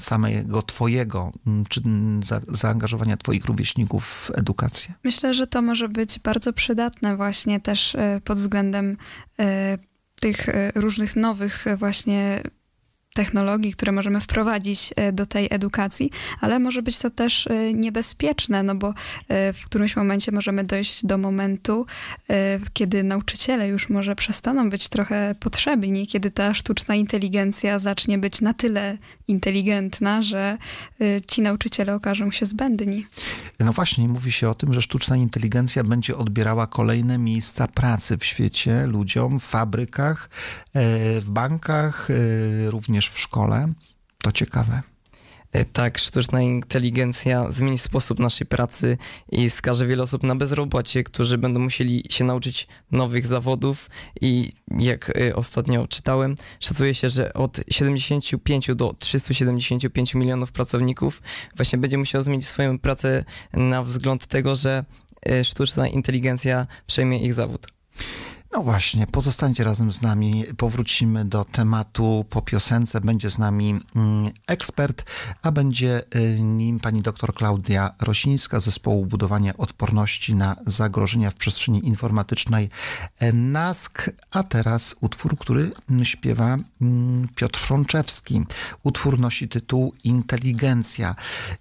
samego 0.00 0.62
twojego, 0.62 1.32
ym, 1.46 1.64
czy 1.68 1.82
za, 2.24 2.40
zaangażowania 2.48 3.16
twoich 3.16 3.44
rówieśników 3.44 4.04
w 4.04 4.38
edukację? 4.38 4.94
Myślę, 5.04 5.34
że 5.34 5.46
to 5.46 5.62
może 5.62 5.88
być 5.88 6.18
bardzo 6.18 6.52
przydatne 6.52 7.16
właśnie 7.16 7.60
też 7.60 7.94
e, 7.94 8.20
pod 8.24 8.38
względem 8.38 8.47
e, 9.40 9.78
tych 10.20 10.48
e, 10.48 10.72
różnych 10.74 11.16
nowych 11.16 11.66
e, 11.66 11.76
właśnie 11.76 12.42
technologii, 13.18 13.72
które 13.72 13.92
możemy 13.92 14.20
wprowadzić 14.20 14.94
e, 14.96 15.12
do 15.12 15.26
tej 15.26 15.48
edukacji, 15.50 16.10
ale 16.40 16.58
może 16.58 16.82
być 16.82 16.98
to 16.98 17.10
też 17.10 17.46
e, 17.46 17.74
niebezpieczne, 17.74 18.62
no 18.62 18.74
bo 18.74 18.88
e, 19.28 19.52
w 19.52 19.64
którymś 19.64 19.96
momencie 19.96 20.32
możemy 20.32 20.64
dojść 20.64 21.06
do 21.06 21.18
momentu, 21.18 21.86
kiedy 22.72 23.02
nauczyciele 23.02 23.68
już 23.68 23.88
może 23.88 24.16
przestaną 24.16 24.70
być 24.70 24.88
trochę 24.88 25.34
potrzebni, 25.40 26.06
kiedy 26.06 26.30
ta 26.30 26.54
sztuczna 26.54 26.94
inteligencja 26.94 27.78
zacznie 27.78 28.18
być 28.18 28.40
na 28.40 28.54
tyle 28.54 28.98
inteligentna, 29.28 30.22
że 30.22 30.58
ci 31.26 31.42
nauczyciele 31.42 31.94
okażą 31.94 32.30
się 32.30 32.46
zbędni. 32.46 33.06
No 33.60 33.72
właśnie, 33.72 34.08
mówi 34.08 34.32
się 34.32 34.48
o 34.48 34.54
tym, 34.54 34.74
że 34.74 34.82
sztuczna 34.82 35.16
inteligencja 35.16 35.84
będzie 35.84 36.16
odbierała 36.16 36.66
kolejne 36.66 37.18
miejsca 37.18 37.68
pracy 37.68 38.18
w 38.18 38.24
świecie 38.24 38.86
ludziom, 38.86 39.40
w 39.40 39.44
fabrykach, 39.44 40.30
w 41.20 41.26
bankach, 41.30 42.08
e, 42.10 42.70
w 43.10 43.18
szkole. 43.18 43.72
To 44.22 44.32
ciekawe. 44.32 44.82
E, 45.52 45.64
Tak, 45.64 45.98
sztuczna 45.98 46.42
inteligencja 46.42 47.50
zmieni 47.50 47.78
sposób 47.78 48.18
naszej 48.18 48.46
pracy 48.46 48.98
i 49.32 49.50
skaże 49.50 49.86
wiele 49.86 50.02
osób 50.02 50.22
na 50.22 50.36
bezrobocie, 50.36 51.04
którzy 51.04 51.38
będą 51.38 51.60
musieli 51.60 52.04
się 52.10 52.24
nauczyć 52.24 52.68
nowych 52.92 53.26
zawodów 53.26 53.90
i 54.20 54.52
jak 54.78 55.10
e, 55.20 55.36
ostatnio 55.36 55.86
czytałem, 55.86 56.34
szacuje 56.60 56.94
się, 56.94 57.08
że 57.08 57.34
od 57.34 57.60
75 57.70 58.70
do 58.74 58.94
375 58.98 60.14
milionów 60.14 60.52
pracowników 60.52 61.22
właśnie 61.56 61.78
będzie 61.78 61.98
musiał 61.98 62.22
zmienić 62.22 62.46
swoją 62.46 62.78
pracę 62.78 63.24
na 63.52 63.82
wzgląd 63.82 64.26
tego, 64.26 64.56
że 64.56 64.84
e, 65.28 65.44
sztuczna 65.44 65.88
inteligencja 65.88 66.66
przejmie 66.86 67.18
ich 67.18 67.34
zawód. 67.34 67.66
No 68.52 68.62
właśnie, 68.62 69.06
pozostańcie 69.06 69.64
razem 69.64 69.92
z 69.92 70.02
nami. 70.02 70.44
Powrócimy 70.56 71.24
do 71.24 71.44
tematu 71.44 72.24
po 72.30 72.42
piosence. 72.42 73.00
Będzie 73.00 73.30
z 73.30 73.38
nami 73.38 73.78
mm, 73.96 74.30
ekspert, 74.46 75.04
a 75.42 75.52
będzie 75.52 76.02
y, 76.16 76.40
nim 76.40 76.80
pani 76.80 77.02
dr 77.02 77.34
Klaudia 77.34 77.94
Rosińska 78.00 78.60
z 78.60 78.64
zespołu 78.64 79.06
budowania 79.06 79.56
odporności 79.56 80.34
na 80.34 80.56
zagrożenia 80.66 81.30
w 81.30 81.34
przestrzeni 81.34 81.86
informatycznej 81.86 82.70
e, 83.18 83.32
NASK. 83.32 84.10
A 84.30 84.42
teraz 84.42 84.94
utwór, 85.00 85.38
który 85.38 85.70
śpiewa 86.02 86.56
mm, 86.80 87.28
Piotr 87.34 87.60
Frączewski. 87.60 88.42
Utwór 88.82 89.18
nosi 89.18 89.48
tytuł 89.48 89.94
Inteligencja 90.04 91.14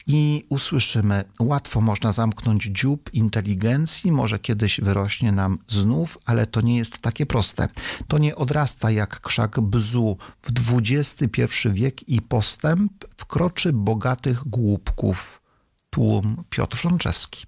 i 0.07 0.41
usłyszymy, 0.49 1.23
łatwo 1.39 1.81
można 1.81 2.11
zamknąć 2.11 2.63
dziób 2.63 3.13
inteligencji, 3.13 4.11
może 4.11 4.39
kiedyś 4.39 4.81
wyrośnie 4.81 5.31
nam 5.31 5.57
znów, 5.67 6.17
ale 6.25 6.45
to 6.45 6.61
nie 6.61 6.76
jest 6.77 6.97
takie 6.97 7.25
proste. 7.25 7.67
To 8.07 8.17
nie 8.17 8.35
odrasta 8.35 8.91
jak 8.91 9.21
krzak 9.21 9.59
bzu. 9.61 10.17
W 10.41 10.51
XXI 10.81 11.41
wiek 11.71 12.09
i 12.09 12.21
postęp 12.21 12.91
wkroczy 13.17 13.73
bogatych 13.73 14.47
głupków. 14.47 15.41
Tłum 15.89 16.43
Piotr 16.49 16.77
Frączewski. 16.77 17.45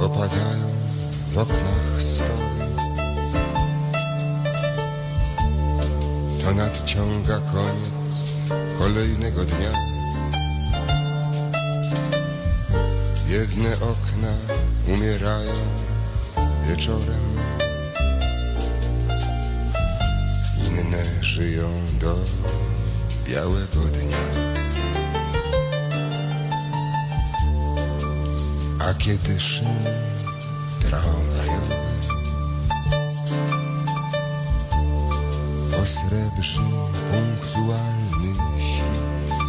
Opadają 0.00 0.75
w 1.36 1.38
oknach 1.38 2.02
stoły 2.02 2.66
To 6.44 6.54
nadciąga 6.54 7.40
koniec 7.52 8.32
kolejnego 8.78 9.44
dnia. 9.44 9.70
Jedne 13.28 13.72
okna 13.74 14.32
umierają 14.94 15.52
wieczorem. 16.68 17.24
Inne 20.66 21.04
żyją 21.22 21.70
do 22.00 22.14
białego 23.26 23.80
dnia. 23.92 24.46
A 28.78 28.94
kiedy 28.94 29.40
szum 29.40 29.78
tramwajowy 30.88 31.74
Posrebrzy 35.70 36.62
punktualny 37.10 38.34
świt. 38.58 39.44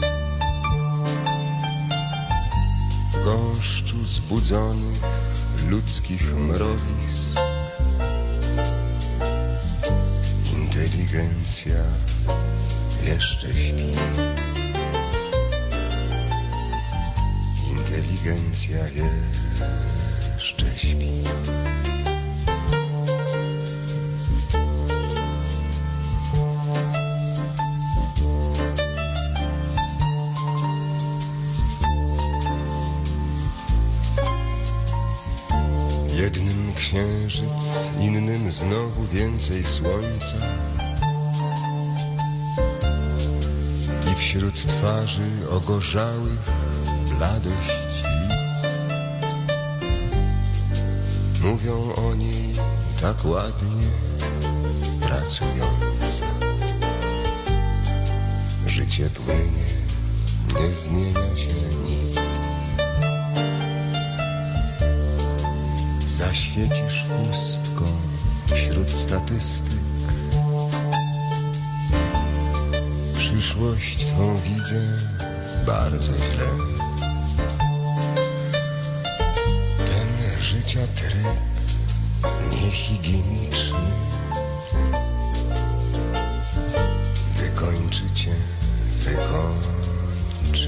W 3.13 3.23
gąszczu 3.25 4.05
zbudzonych 4.05 5.01
ludzkich 5.69 6.35
mrowisk. 6.35 7.39
Inteligencja 10.53 11.83
jeszcze 13.03 13.47
śpi. 13.47 13.91
Inteligencja 17.71 18.87
jeszcze 18.87 19.86
śpi. 20.77 21.07
Jednym 36.15 36.73
księżyc, 36.75 37.49
innym 37.99 38.51
znowu 38.51 39.03
więcej 39.13 39.63
słońca. 39.63 40.37
I 44.11 44.15
wśród 44.15 44.55
twarzy 44.55 45.49
ogorzałych 45.49 46.51
bladość 47.17 47.86
Mówią 51.41 51.93
o 51.95 52.15
niej 52.15 52.53
tak 53.01 53.25
ładnie, 53.25 53.87
pracująca. 55.01 56.25
Życie 58.67 59.09
płynie, 59.09 59.67
nie 60.59 60.73
zmienia 60.73 61.37
się 61.37 61.53
nic. 61.87 62.17
Zaświecisz 66.07 67.05
chustką 67.07 67.85
wśród 68.55 68.89
statystyk. 68.89 69.77
Przyszłość 73.17 74.05
twą 74.05 74.37
widzę 74.37 74.97
bardzo 75.65 76.13
źle. 76.13 76.76
Życia 80.77 80.87
tryb 80.95 81.37
niehigieniczny. 82.51 83.79
Wykończycie 87.37 88.31
Wykończycie 88.99 90.67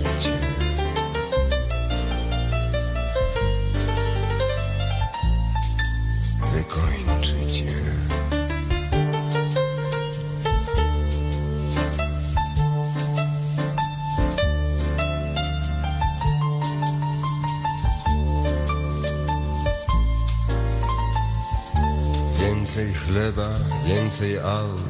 chleba, 23.20 23.50
więcej 23.86 24.40
aut, 24.40 24.82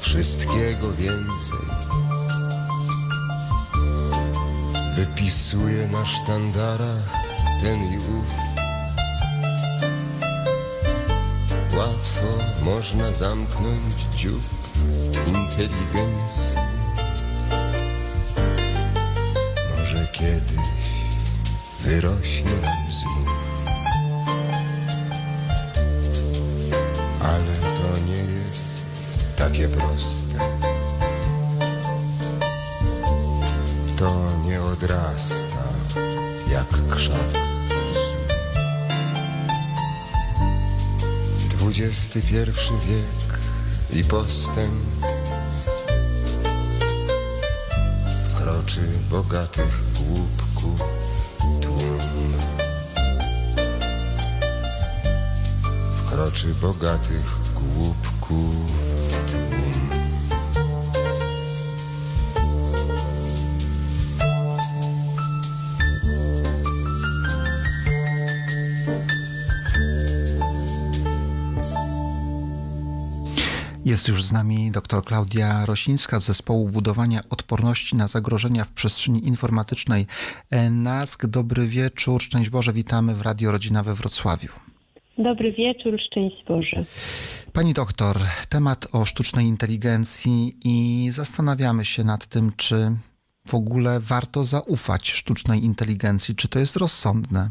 wszystkiego 0.00 0.92
więcej. 0.92 1.66
Wypisuje 4.96 5.88
na 5.88 6.06
sztandarach 6.06 7.12
ten 7.62 7.78
i 7.92 7.96
ów. 7.96 8.26
Łatwo 11.76 12.26
można 12.64 13.12
zamknąć 13.12 13.94
dziób 14.16 14.42
inteligencji. 15.26 16.56
Może 19.70 20.06
kiedyś 20.12 20.68
wyrośnie 21.80 22.56
nam 22.62 22.87
Pierwszy 42.22 42.72
wiek 42.72 43.38
i 44.00 44.04
postęp 44.04 44.74
wkroczy 48.28 48.80
bogatych 49.10 49.80
głupków 49.94 50.80
tłum. 51.62 51.98
Wkroczy 56.06 56.54
bogatych 56.54 57.36
głupków 57.54 58.77
Jest 73.98 74.08
już 74.08 74.24
z 74.24 74.32
nami 74.32 74.70
dr 74.70 75.04
Klaudia 75.04 75.66
Rosińska 75.66 76.20
z 76.20 76.24
zespołu 76.24 76.68
budowania 76.68 77.20
odporności 77.30 77.96
na 77.96 78.08
zagrożenia 78.08 78.64
w 78.64 78.72
przestrzeni 78.72 79.26
informatycznej 79.26 80.06
NASK. 80.70 81.26
Dobry 81.26 81.66
wieczór, 81.66 82.22
szczęść 82.22 82.50
Boże, 82.50 82.72
witamy 82.72 83.14
w 83.14 83.20
Radio 83.20 83.50
Rodzina 83.50 83.82
we 83.82 83.94
Wrocławiu. 83.94 84.48
Dobry 85.18 85.52
wieczór, 85.52 86.00
szczęść 86.06 86.44
Boże. 86.48 86.84
Pani 87.52 87.74
doktor, 87.74 88.16
temat 88.48 88.86
o 88.92 89.04
sztucznej 89.04 89.46
inteligencji 89.46 90.56
i 90.64 91.08
zastanawiamy 91.10 91.84
się 91.84 92.04
nad 92.04 92.26
tym, 92.26 92.52
czy 92.56 92.96
w 93.46 93.54
ogóle 93.54 94.00
warto 94.00 94.44
zaufać 94.44 95.10
sztucznej 95.10 95.64
inteligencji, 95.64 96.34
czy 96.34 96.48
to 96.48 96.58
jest 96.58 96.76
rozsądne. 96.76 97.50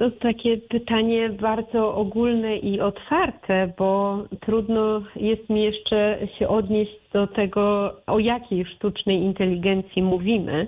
No, 0.00 0.10
takie 0.10 0.56
pytanie 0.56 1.28
bardzo 1.28 1.94
ogólne 1.94 2.56
i 2.56 2.80
otwarte, 2.80 3.72
bo 3.78 4.18
trudno 4.40 5.02
jest 5.16 5.50
mi 5.50 5.62
jeszcze 5.62 6.18
się 6.38 6.48
odnieść 6.48 6.92
do 7.12 7.26
tego, 7.26 7.92
o 8.06 8.18
jakiej 8.18 8.64
sztucznej 8.64 9.16
inteligencji 9.16 10.02
mówimy. 10.02 10.66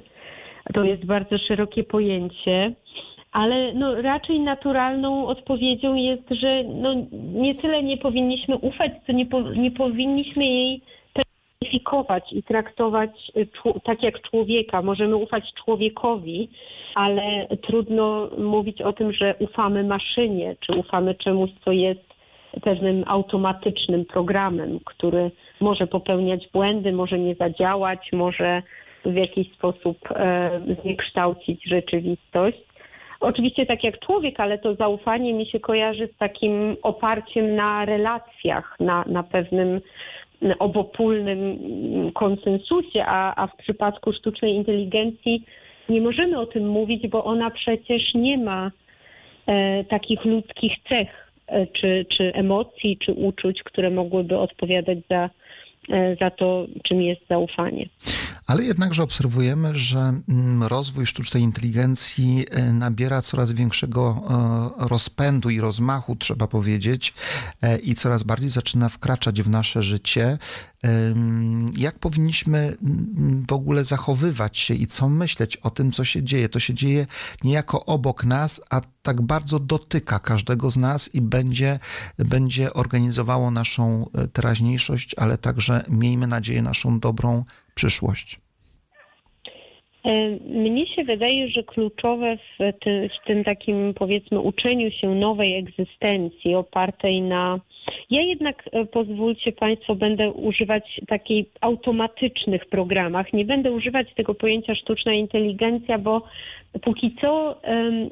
To 0.74 0.84
jest 0.84 1.04
bardzo 1.04 1.38
szerokie 1.38 1.84
pojęcie, 1.84 2.72
ale 3.32 3.74
no, 3.74 4.02
raczej 4.02 4.40
naturalną 4.40 5.26
odpowiedzią 5.26 5.94
jest, 5.94 6.30
że 6.30 6.64
no, 6.64 6.94
nie 7.34 7.54
tyle 7.54 7.82
nie 7.82 7.96
powinniśmy 7.96 8.56
ufać, 8.56 8.92
co 9.06 9.12
nie, 9.12 9.26
po, 9.26 9.40
nie 9.40 9.70
powinniśmy 9.70 10.44
jej 10.44 10.80
personifikować 11.62 12.32
i 12.32 12.42
traktować 12.42 13.10
czł- 13.34 13.80
tak 13.84 14.02
jak 14.02 14.20
człowieka. 14.22 14.82
Możemy 14.82 15.16
ufać 15.16 15.52
człowiekowi, 15.64 16.48
ale 16.94 17.46
trudno 17.62 18.28
mówić 18.38 18.82
o 18.82 18.92
tym, 18.92 19.12
że 19.12 19.34
ufamy 19.38 19.84
maszynie, 19.84 20.56
czy 20.60 20.72
ufamy 20.78 21.14
czemuś, 21.14 21.50
co 21.64 21.72
jest 21.72 22.00
pewnym 22.62 23.04
automatycznym 23.06 24.04
programem, 24.04 24.80
który 24.84 25.30
może 25.60 25.86
popełniać 25.86 26.48
błędy, 26.52 26.92
może 26.92 27.18
nie 27.18 27.34
zadziałać, 27.34 28.12
może 28.12 28.62
w 29.04 29.14
jakiś 29.14 29.52
sposób 29.52 29.98
e, 30.10 30.60
zniekształcić 30.82 31.64
rzeczywistość. 31.64 32.58
Oczywiście 33.20 33.66
tak 33.66 33.84
jak 33.84 33.98
człowiek, 33.98 34.40
ale 34.40 34.58
to 34.58 34.74
zaufanie 34.74 35.34
mi 35.34 35.46
się 35.46 35.60
kojarzy 35.60 36.08
z 36.14 36.18
takim 36.18 36.76
oparciem 36.82 37.54
na 37.54 37.84
relacjach, 37.84 38.76
na, 38.80 39.04
na 39.06 39.22
pewnym 39.22 39.80
obopólnym 40.58 41.58
konsensusie, 42.14 43.04
a, 43.06 43.42
a 43.42 43.46
w 43.46 43.56
przypadku 43.56 44.12
sztucznej 44.12 44.54
inteligencji 44.54 45.44
nie 45.88 46.00
możemy 46.00 46.38
o 46.38 46.46
tym 46.46 46.68
mówić, 46.68 47.08
bo 47.08 47.24
ona 47.24 47.50
przecież 47.50 48.14
nie 48.14 48.38
ma 48.38 48.70
e, 49.46 49.84
takich 49.84 50.24
ludzkich 50.24 50.72
cech, 50.88 51.32
e, 51.46 51.66
czy, 51.66 52.06
czy 52.08 52.32
emocji, 52.34 52.96
czy 52.96 53.12
uczuć, 53.12 53.62
które 53.62 53.90
mogłyby 53.90 54.38
odpowiadać 54.38 54.98
za, 55.10 55.30
e, 55.90 56.16
za 56.16 56.30
to, 56.30 56.66
czym 56.82 57.02
jest 57.02 57.20
zaufanie. 57.28 57.86
Ale 58.52 58.64
jednakże 58.64 59.02
obserwujemy, 59.02 59.78
że 59.78 60.20
mm, 60.28 60.62
rozwój 60.62 61.06
sztucznej 61.06 61.42
inteligencji 61.42 62.46
e, 62.50 62.72
nabiera 62.72 63.22
coraz 63.22 63.52
większego 63.52 64.22
e, 64.80 64.88
rozpędu 64.88 65.50
i 65.50 65.60
rozmachu, 65.60 66.16
trzeba 66.16 66.46
powiedzieć, 66.46 67.14
e, 67.62 67.78
i 67.78 67.94
coraz 67.94 68.22
bardziej 68.22 68.50
zaczyna 68.50 68.88
wkraczać 68.88 69.42
w 69.42 69.50
nasze 69.50 69.82
życie. 69.82 70.38
Jak 71.76 71.98
powinniśmy 71.98 72.58
mm, 72.58 73.44
w 73.48 73.52
ogóle 73.52 73.84
zachowywać 73.84 74.58
się 74.58 74.74
i 74.74 74.86
co 74.86 75.08
myśleć 75.08 75.56
o 75.56 75.70
tym, 75.70 75.92
co 75.92 76.04
się 76.04 76.22
dzieje? 76.22 76.48
To 76.48 76.60
się 76.60 76.74
dzieje 76.74 77.06
niejako 77.44 77.84
obok 77.84 78.24
nas, 78.24 78.60
a 78.70 78.80
tak 79.02 79.22
bardzo 79.22 79.58
dotyka 79.58 80.18
każdego 80.18 80.70
z 80.70 80.76
nas 80.76 81.14
i 81.14 81.20
będzie, 81.20 81.78
będzie 82.18 82.72
organizowało 82.72 83.50
naszą 83.50 84.06
e, 84.14 84.28
teraźniejszość, 84.28 85.14
ale 85.18 85.38
także, 85.38 85.84
miejmy 85.88 86.26
nadzieję, 86.26 86.62
naszą 86.62 87.00
dobrą 87.00 87.44
przyszłość. 87.74 88.41
E, 90.04 90.30
Mnie 90.46 90.86
się 90.86 91.04
wydaje, 91.04 91.48
że 91.48 91.62
kluczowe 91.62 92.36
w 92.36 92.58
tym, 92.80 93.08
w 93.08 93.26
tym 93.26 93.44
takim 93.44 93.94
powiedzmy 93.94 94.40
uczeniu 94.40 94.90
się 94.90 95.14
nowej 95.14 95.54
egzystencji 95.54 96.54
opartej 96.54 97.22
na. 97.22 97.60
Ja 98.10 98.20
jednak 98.20 98.68
e, 98.72 98.84
pozwólcie 98.84 99.52
Państwo, 99.52 99.94
będę 99.94 100.30
używać 100.30 101.00
takiej 101.08 101.46
automatycznych 101.60 102.66
programach. 102.66 103.32
Nie 103.32 103.44
będę 103.44 103.72
używać 103.72 104.14
tego 104.14 104.34
pojęcia 104.34 104.74
sztuczna 104.74 105.12
inteligencja, 105.12 105.98
bo 105.98 106.22
póki 106.82 107.16
co 107.20 107.60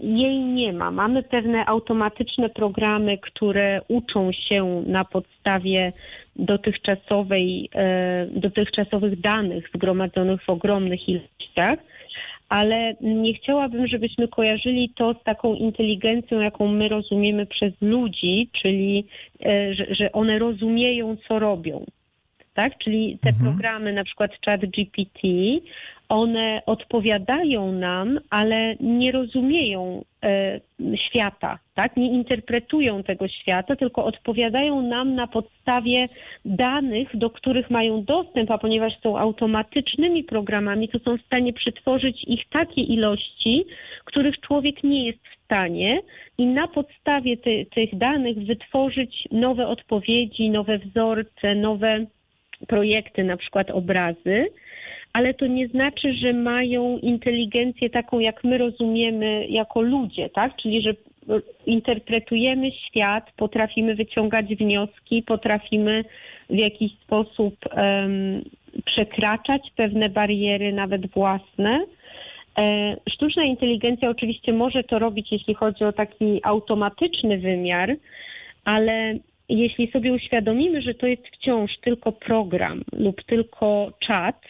jej 0.03 0.41
nie 0.41 0.73
ma. 0.73 0.91
Mamy 0.91 1.23
pewne 1.23 1.67
automatyczne 1.67 2.49
programy, 2.49 3.19
które 3.19 3.81
uczą 3.89 4.33
się 4.33 4.83
na 4.87 5.05
podstawie 5.05 5.93
dotychczasowej, 6.37 7.69
e, 7.75 8.27
dotychczasowych 8.27 9.21
danych 9.21 9.69
zgromadzonych 9.75 10.43
w 10.43 10.51
ogromnych 10.51 11.09
ilościach, 11.09 11.79
ale 12.51 12.95
nie 13.01 13.35
chciałabym, 13.35 13.87
żebyśmy 13.87 14.29
kojarzyli 14.29 14.93
to 14.97 15.15
z 15.15 15.25
taką 15.25 15.55
inteligencją, 15.55 16.41
jaką 16.41 16.69
my 16.69 16.89
rozumiemy 16.89 17.47
przez 17.47 17.73
ludzi, 17.81 18.49
czyli 18.53 19.07
e, 19.47 19.75
że, 19.75 19.87
że 19.95 20.13
one 20.13 20.39
rozumieją, 20.39 21.17
co 21.29 21.39
robią. 21.39 21.85
Tak? 22.55 22.79
Czyli 22.79 23.19
te 23.23 23.33
programy, 23.33 23.93
na 23.93 24.05
przykład 24.05 24.31
chat 24.45 24.61
GPT, 24.61 25.29
one 26.11 26.63
odpowiadają 26.67 27.73
nam, 27.73 28.21
ale 28.31 28.77
nie 28.81 29.13
rozumieją 29.13 30.05
e, 30.25 30.61
świata, 30.97 31.59
tak? 31.75 31.97
Nie 31.97 32.11
interpretują 32.11 33.03
tego 33.03 33.29
świata, 33.29 33.77
tylko 33.77 34.05
odpowiadają 34.05 34.83
nam 34.83 35.15
na 35.15 35.27
podstawie 35.27 36.09
danych, 36.45 37.17
do 37.17 37.31
których 37.31 37.71
mają 37.71 38.05
dostęp, 38.05 38.51
a 38.51 38.59
ponieważ 38.59 39.01
są 39.01 39.19
automatycznymi 39.19 40.25
programami, 40.25 40.89
to 40.89 40.99
są 40.99 41.19
w 41.19 41.27
stanie 41.27 41.53
przetworzyć 41.53 42.25
ich 42.25 42.49
takie 42.49 42.81
ilości, 42.81 43.65
których 44.05 44.41
człowiek 44.41 44.85
nie 44.85 45.07
jest 45.07 45.19
w 45.19 45.45
stanie 45.45 46.01
i 46.39 46.47
na 46.47 46.69
podstawie 46.69 47.37
ty, 47.37 47.67
tych 47.75 47.99
danych 47.99 48.39
wytworzyć 48.39 49.29
nowe 49.31 49.67
odpowiedzi, 49.67 50.51
nowe 50.51 50.79
wzorce, 50.79 51.55
nowe 51.55 52.07
projekty, 52.67 53.25
na 53.25 53.37
przykład 53.37 53.71
obrazy, 53.71 54.47
ale 55.13 55.35
to 55.35 55.47
nie 55.47 55.69
znaczy, 55.69 56.15
że 56.15 56.33
mają 56.33 56.99
inteligencję 56.99 57.91
taką, 57.91 58.19
jak 58.19 58.45
my 58.45 58.59
rozumiemy 58.59 59.47
jako 59.49 59.81
ludzie, 59.81 60.29
tak? 60.29 60.57
Czyli, 60.57 60.83
że 60.83 60.95
interpretujemy 61.67 62.71
świat, 62.73 63.33
potrafimy 63.37 63.95
wyciągać 63.95 64.47
wnioski, 64.47 65.23
potrafimy 65.23 66.05
w 66.51 66.57
jakiś 66.57 66.93
sposób 66.93 67.55
um, 67.77 68.43
przekraczać 68.85 69.73
pewne 69.77 70.09
bariery, 70.09 70.73
nawet 70.73 71.11
własne. 71.11 71.85
E, 72.59 72.97
sztuczna 73.11 73.45
inteligencja 73.45 74.11
oczywiście 74.11 74.53
może 74.53 74.85
to 74.85 74.99
robić, 74.99 75.33
jeśli 75.33 75.55
chodzi 75.55 75.85
o 75.85 75.93
taki 75.93 76.41
automatyczny 76.43 77.39
wymiar, 77.39 77.97
ale 78.65 79.15
jeśli 79.51 79.91
sobie 79.91 80.13
uświadomimy, 80.13 80.83
że 80.83 80.95
to 80.95 81.07
jest 81.07 81.29
wciąż 81.29 81.79
tylko 81.79 82.13
program 82.13 82.85
lub 82.93 83.23
tylko 83.23 83.93
czat, 83.99 84.43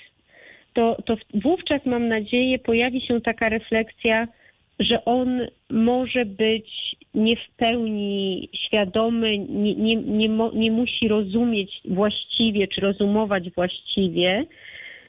to, 0.72 0.96
to 1.04 1.16
wówczas 1.34 1.86
mam 1.86 2.08
nadzieję 2.08 2.58
pojawi 2.58 3.00
się 3.00 3.20
taka 3.20 3.48
refleksja, 3.48 4.28
że 4.78 5.04
on 5.04 5.40
może 5.70 6.24
być 6.24 6.96
nie 7.14 7.36
w 7.36 7.50
pełni 7.56 8.48
świadomy, 8.52 9.38
nie, 9.38 9.74
nie, 9.74 9.96
nie, 9.96 10.28
nie 10.54 10.72
musi 10.72 11.08
rozumieć 11.08 11.80
właściwie 11.84 12.68
czy 12.68 12.80
rozumować 12.80 13.50
właściwie. 13.50 14.46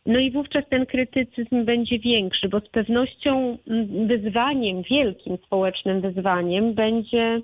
No 0.06 0.20
i 0.20 0.32
wówczas 0.32 0.64
ten 0.70 0.86
krytycyzm 0.86 1.66
będzie 1.66 2.00
większy, 2.00 2.50
bo 2.50 2.60
z 2.60 2.70
pewnością 2.70 3.58
wyzwaniem, 4.08 4.82
wielkim 4.82 5.38
społecznym 5.38 6.02
wyzwaniem 6.02 6.74
będzie 6.74 7.42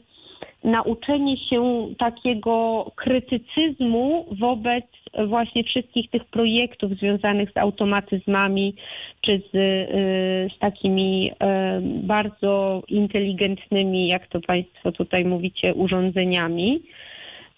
nauczenie 0.64 1.38
się 1.38 1.88
takiego 1.98 2.86
krytycyzmu 2.96 4.26
wobec 4.32 4.86
właśnie 5.28 5.64
wszystkich 5.64 6.10
tych 6.10 6.26
projektów 6.26 6.92
związanych 6.92 7.52
z 7.52 7.58
automatyzmami, 7.58 8.76
czy 9.22 9.42
z, 9.54 9.56
y, 9.56 10.56
z 10.56 10.60
takimi 10.60 11.32
y, 11.32 11.36
bardzo 11.82 12.84
inteligentnymi, 12.88 14.08
jak 14.08 14.28
to 14.28 14.42
Państwo 14.42 14.92
tutaj 14.92 15.26
mówicie, 15.26 15.74
urządzeniami. 15.74 16.82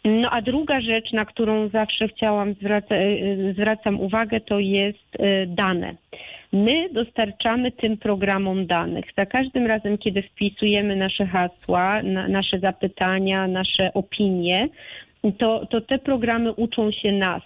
No 0.06 0.30
a 0.30 0.42
druga 0.42 0.82
rzecz, 0.82 1.14
na 1.14 1.26
którą 1.26 1.70
zawsze 1.70 2.08
chciałam 2.08 2.54
zwraca, 2.54 2.96
y, 2.96 3.54
zwracam 3.58 4.02
uwagę, 4.02 4.40
to 4.42 4.60
jest 4.60 5.18
dane. 5.48 5.96
My 6.54 6.90
dostarczamy 6.90 7.72
tym 7.72 7.98
programom 7.98 8.68
danych. 8.68 9.06
Za 9.18 9.26
każdym 9.26 9.66
razem, 9.66 9.98
kiedy 9.98 10.22
wpisujemy 10.22 10.96
nasze 10.96 11.26
hasła, 11.26 12.04
na, 12.04 12.28
nasze 12.28 12.60
zapytania, 12.60 13.48
nasze 13.48 13.94
opinie, 13.94 14.70
to, 15.38 15.66
to 15.66 15.82
te 15.82 16.00
programy 16.00 16.54
uczą 16.54 16.92
się 16.92 17.12
nas. 17.12 17.44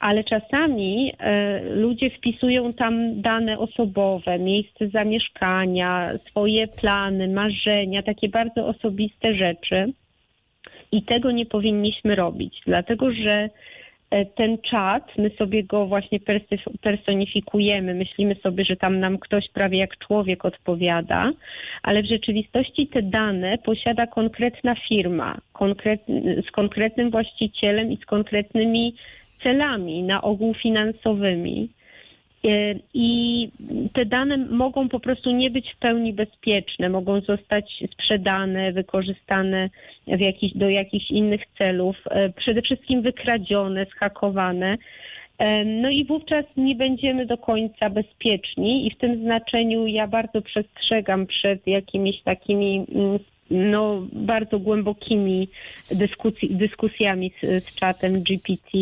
Ale 0.00 0.24
czasami 0.24 1.12
e, 1.18 1.60
ludzie 1.74 2.10
wpisują 2.10 2.72
tam 2.72 3.20
dane 3.20 3.58
osobowe, 3.58 4.38
miejsce 4.38 4.88
zamieszkania, 4.88 6.10
swoje 6.18 6.68
plany, 6.68 7.28
marzenia, 7.28 8.02
takie 8.02 8.28
bardzo 8.28 8.66
osobiste 8.66 9.34
rzeczy. 9.34 9.92
I 10.92 11.02
tego 11.02 11.30
nie 11.30 11.46
powinniśmy 11.46 12.14
robić, 12.14 12.60
dlatego 12.66 13.12
że 13.12 13.50
ten 14.34 14.58
czat, 14.58 15.18
my 15.18 15.30
sobie 15.30 15.64
go 15.64 15.86
właśnie 15.86 16.18
personifikujemy, 16.80 17.94
myślimy 17.94 18.34
sobie, 18.34 18.64
że 18.64 18.76
tam 18.76 19.00
nam 19.00 19.18
ktoś 19.18 19.48
prawie 19.48 19.78
jak 19.78 19.98
człowiek 19.98 20.44
odpowiada, 20.44 21.32
ale 21.82 22.02
w 22.02 22.06
rzeczywistości 22.06 22.86
te 22.86 23.02
dane 23.02 23.58
posiada 23.58 24.06
konkretna 24.06 24.74
firma 24.74 25.38
konkret, 25.52 26.00
z 26.48 26.50
konkretnym 26.50 27.10
właścicielem 27.10 27.92
i 27.92 27.96
z 27.96 28.06
konkretnymi 28.06 28.94
celami, 29.42 30.02
na 30.02 30.22
ogół 30.22 30.54
finansowymi. 30.54 31.68
E, 32.44 32.74
I 32.94 33.48
te 33.92 34.04
dane 34.04 34.36
mogą 34.36 34.88
po 34.88 35.00
prostu 35.00 35.30
nie 35.30 35.50
być 35.50 35.72
w 35.72 35.76
pełni 35.76 36.12
bezpieczne, 36.12 36.88
mogą 36.88 37.20
zostać 37.20 37.84
sprzedane, 37.92 38.72
wykorzystane 38.72 39.70
w 40.06 40.20
jakiś, 40.20 40.52
do 40.54 40.68
jakichś 40.68 41.10
innych 41.10 41.40
celów, 41.58 41.96
e, 42.10 42.30
przede 42.30 42.62
wszystkim 42.62 43.02
wykradzione, 43.02 43.86
schakowane. 43.86 44.78
E, 45.38 45.64
no 45.64 45.90
i 45.90 46.04
wówczas 46.04 46.44
nie 46.56 46.74
będziemy 46.74 47.26
do 47.26 47.38
końca 47.38 47.90
bezpieczni 47.90 48.86
i 48.86 48.90
w 48.90 48.98
tym 48.98 49.22
znaczeniu 49.22 49.86
ja 49.86 50.06
bardzo 50.06 50.42
przestrzegam 50.42 51.26
przed 51.26 51.66
jakimiś 51.66 52.22
takimi 52.22 52.86
mm, 52.94 53.18
no, 53.50 54.06
bardzo 54.12 54.58
głębokimi 54.58 55.48
dyskusji, 55.90 56.56
dyskusjami 56.56 57.32
z, 57.42 57.64
z 57.64 57.74
czatem 57.74 58.22
GPT. 58.22 58.78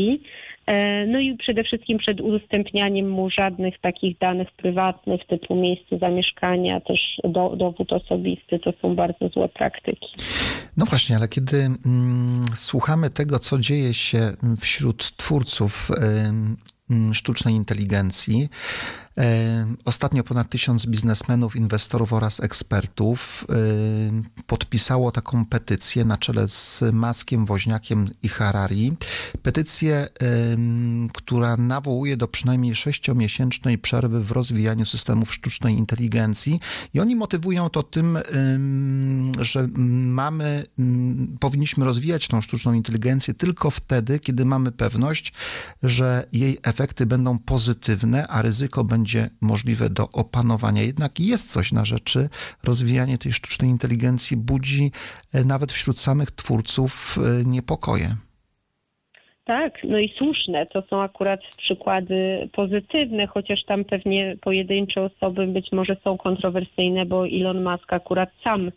E, 0.69 1.07
no 1.07 1.21
i 1.21 1.37
przede 1.37 1.65
wszystkim 1.65 1.99
przed 1.99 2.21
udostępnianiem 2.21 3.11
mu 3.11 3.31
żadnych 3.31 3.81
takich 3.81 4.19
danych 4.19 4.53
prywatnych 4.53 5.27
typu 5.27 5.57
miejsce 5.57 5.99
zamieszkania, 5.99 6.81
też 6.81 7.21
do, 7.25 7.57
dowód 7.57 7.93
osobisty, 7.93 8.59
to 8.59 8.73
są 8.83 8.97
bardzo 8.97 9.29
złe 9.29 9.49
praktyki. 9.49 10.07
No 10.77 10.87
właśnie, 10.87 11.17
ale 11.17 11.29
kiedy 11.29 11.57
mm, 11.57 12.45
słuchamy 12.57 13.11
tego, 13.11 13.39
co 13.39 13.59
dzieje 13.59 13.95
się 13.95 14.33
wśród 14.61 15.17
twórców 15.17 15.91
y, 15.91 17.15
sztucznej 17.15 17.55
inteligencji, 17.55 18.49
Ostatnio 19.85 20.25
ponad 20.25 20.51
tysiąc 20.51 20.87
biznesmenów, 20.87 21.57
inwestorów 21.57 22.13
oraz 22.13 22.41
ekspertów 22.41 23.47
podpisało 24.47 25.13
taką 25.13 25.47
petycję 25.47 26.05
na 26.05 26.19
czele 26.19 26.49
z 26.49 26.83
Maskiem, 26.93 27.47
Woźniakiem 27.47 28.09
i 28.23 28.29
Harari. 28.29 28.93
Petycję, 29.43 30.07
która 31.15 31.57
nawołuje 31.57 32.17
do 32.17 32.29
przynajmniej 32.29 32.75
sześciomiesięcznej 32.75 33.79
przerwy 33.79 34.25
w 34.25 34.31
rozwijaniu 34.31 34.87
systemów 34.87 35.35
sztucznej 35.35 35.75
inteligencji. 35.75 36.61
I 36.95 37.01
oni 37.01 37.17
motywują 37.17 37.71
to 37.71 37.83
tym, 37.83 38.19
że 39.41 39.69
mamy, 39.77 40.65
powinniśmy 41.41 41.85
rozwijać 41.85 42.29
tą 42.29 42.41
sztuczną 42.41 42.73
inteligencję 42.73 43.35
tylko 43.35 43.71
wtedy, 43.71 44.19
kiedy 44.19 44.45
mamy 44.45 44.73
pewność, 44.73 45.33
że 45.83 46.27
jej 46.33 46.59
efekty 46.63 47.07
będą 47.07 47.39
pozytywne, 47.39 48.27
a 48.27 48.43
ryzyko 48.43 48.85
będzie 48.85 49.08
będzie 49.09 49.31
możliwe 49.41 49.91
do 49.91 50.11
opanowania. 50.11 50.83
Jednak 50.83 51.21
jest 51.21 51.53
coś 51.53 51.73
na 51.73 51.85
rzeczy. 51.85 52.29
Rozwijanie 52.65 53.19
tej 53.19 53.33
sztucznej 53.33 53.71
inteligencji 53.71 54.37
budzi 54.37 54.93
e, 55.33 55.45
nawet 55.45 55.73
wśród 55.73 56.01
samych 56.01 56.31
twórców 56.31 57.19
e, 57.19 57.45
niepokoje. 57.45 58.17
Tak, 59.49 59.85
no 59.85 59.99
i 59.99 60.09
słuszne. 60.09 60.67
To 60.67 60.83
są 60.83 61.03
akurat 61.03 61.41
przykłady 61.57 62.49
pozytywne, 62.53 63.27
chociaż 63.27 63.65
tam 63.65 63.85
pewnie 63.85 64.37
pojedyncze 64.41 65.03
osoby 65.03 65.47
być 65.47 65.73
może 65.73 65.97
są 66.05 66.19
kontrowersyjne, 66.19 67.07
bo 67.07 67.29
Elon 67.29 67.65
Musk 67.65 67.93
akurat 67.93 68.31
sam 68.45 68.71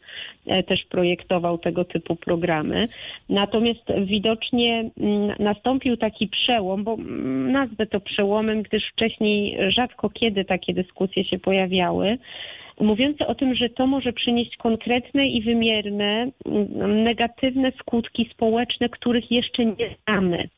e, 0.48 0.64
też 0.64 0.86
projektował 0.86 1.58
tego 1.58 1.86
typu 1.86 2.16
programy. 2.16 2.88
Natomiast 3.30 3.84
widocznie 4.06 4.90
mm, 4.98 5.36
nastąpił 5.40 5.98
taki 5.98 6.28
przełom, 6.28 6.84
bo 6.84 6.94
mm, 6.94 7.52
nazwę 7.52 7.86
to 7.86 8.00
przełomem, 8.00 8.62
gdyż 8.62 8.90
wcześniej 8.92 9.58
rzadko 9.72 10.10
kiedy 10.10 10.46
takie 10.46 10.74
dyskusje 10.74 11.24
się 11.24 11.40
pojawiały 11.40 12.18
mówiące 12.80 13.28
o 13.28 13.36
tym, 13.36 13.56
że 13.56 13.70
to 13.70 13.88
może 13.88 14.14
przynieść 14.14 14.58
konkretne 14.58 15.28
i 15.28 15.42
wymierne 15.42 16.32
mm, 16.46 17.04
negatywne 17.04 17.72
skutki 17.80 18.30
społeczne, 18.34 18.90
których 18.90 19.32
jeszcze 19.32 19.66
nie 19.66 19.96
znamy. 20.08 20.50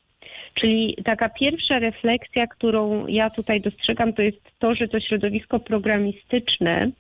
Czyli 0.54 0.98
taka 1.06 1.30
pierwsza 1.30 1.80
refleksja, 1.80 2.48
którą 2.48 3.08
ja 3.08 3.30
tutaj 3.30 3.62
dostrzegam, 3.62 4.14
to 4.14 4.22
jest 4.22 4.42
to, 4.60 4.76
że 4.76 4.88
to 4.88 5.00
środowisko 5.00 5.60
programistyczne, 5.60 6.92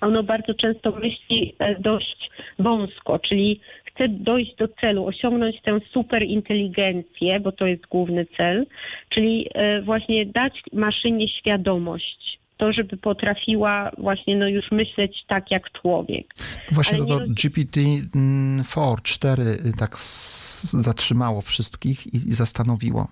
ono 0.00 0.22
bardzo 0.22 0.54
często 0.54 0.90
myśli 0.90 1.54
e, 1.58 1.80
dość 1.80 2.30
wąsko, 2.58 3.18
czyli 3.18 3.60
chce 3.84 4.08
dojść 4.08 4.54
do 4.54 4.68
celu, 4.68 5.06
osiągnąć 5.06 5.60
tę 5.60 5.80
superinteligencję, 5.90 7.40
bo 7.40 7.52
to 7.52 7.66
jest 7.66 7.86
główny 7.86 8.26
cel, 8.36 8.66
czyli 9.08 9.48
e, 9.54 9.82
właśnie 9.82 10.26
dać 10.26 10.62
maszynie 10.72 11.28
świadomość 11.28 12.38
to, 12.56 12.72
żeby 12.72 12.96
potrafiła 12.96 13.90
właśnie 13.98 14.36
no 14.36 14.48
już 14.48 14.70
myśleć 14.70 15.24
tak 15.26 15.50
jak 15.50 15.72
człowiek. 15.72 16.34
Właśnie 16.72 16.98
to, 16.98 17.04
to 17.04 17.18
GPT-4 17.18 19.02
4 19.02 19.42
tak 19.78 19.96
zatrzymało 20.72 21.40
wszystkich 21.40 22.06
i, 22.06 22.16
i 22.16 22.32
zastanowiło. 22.32 23.08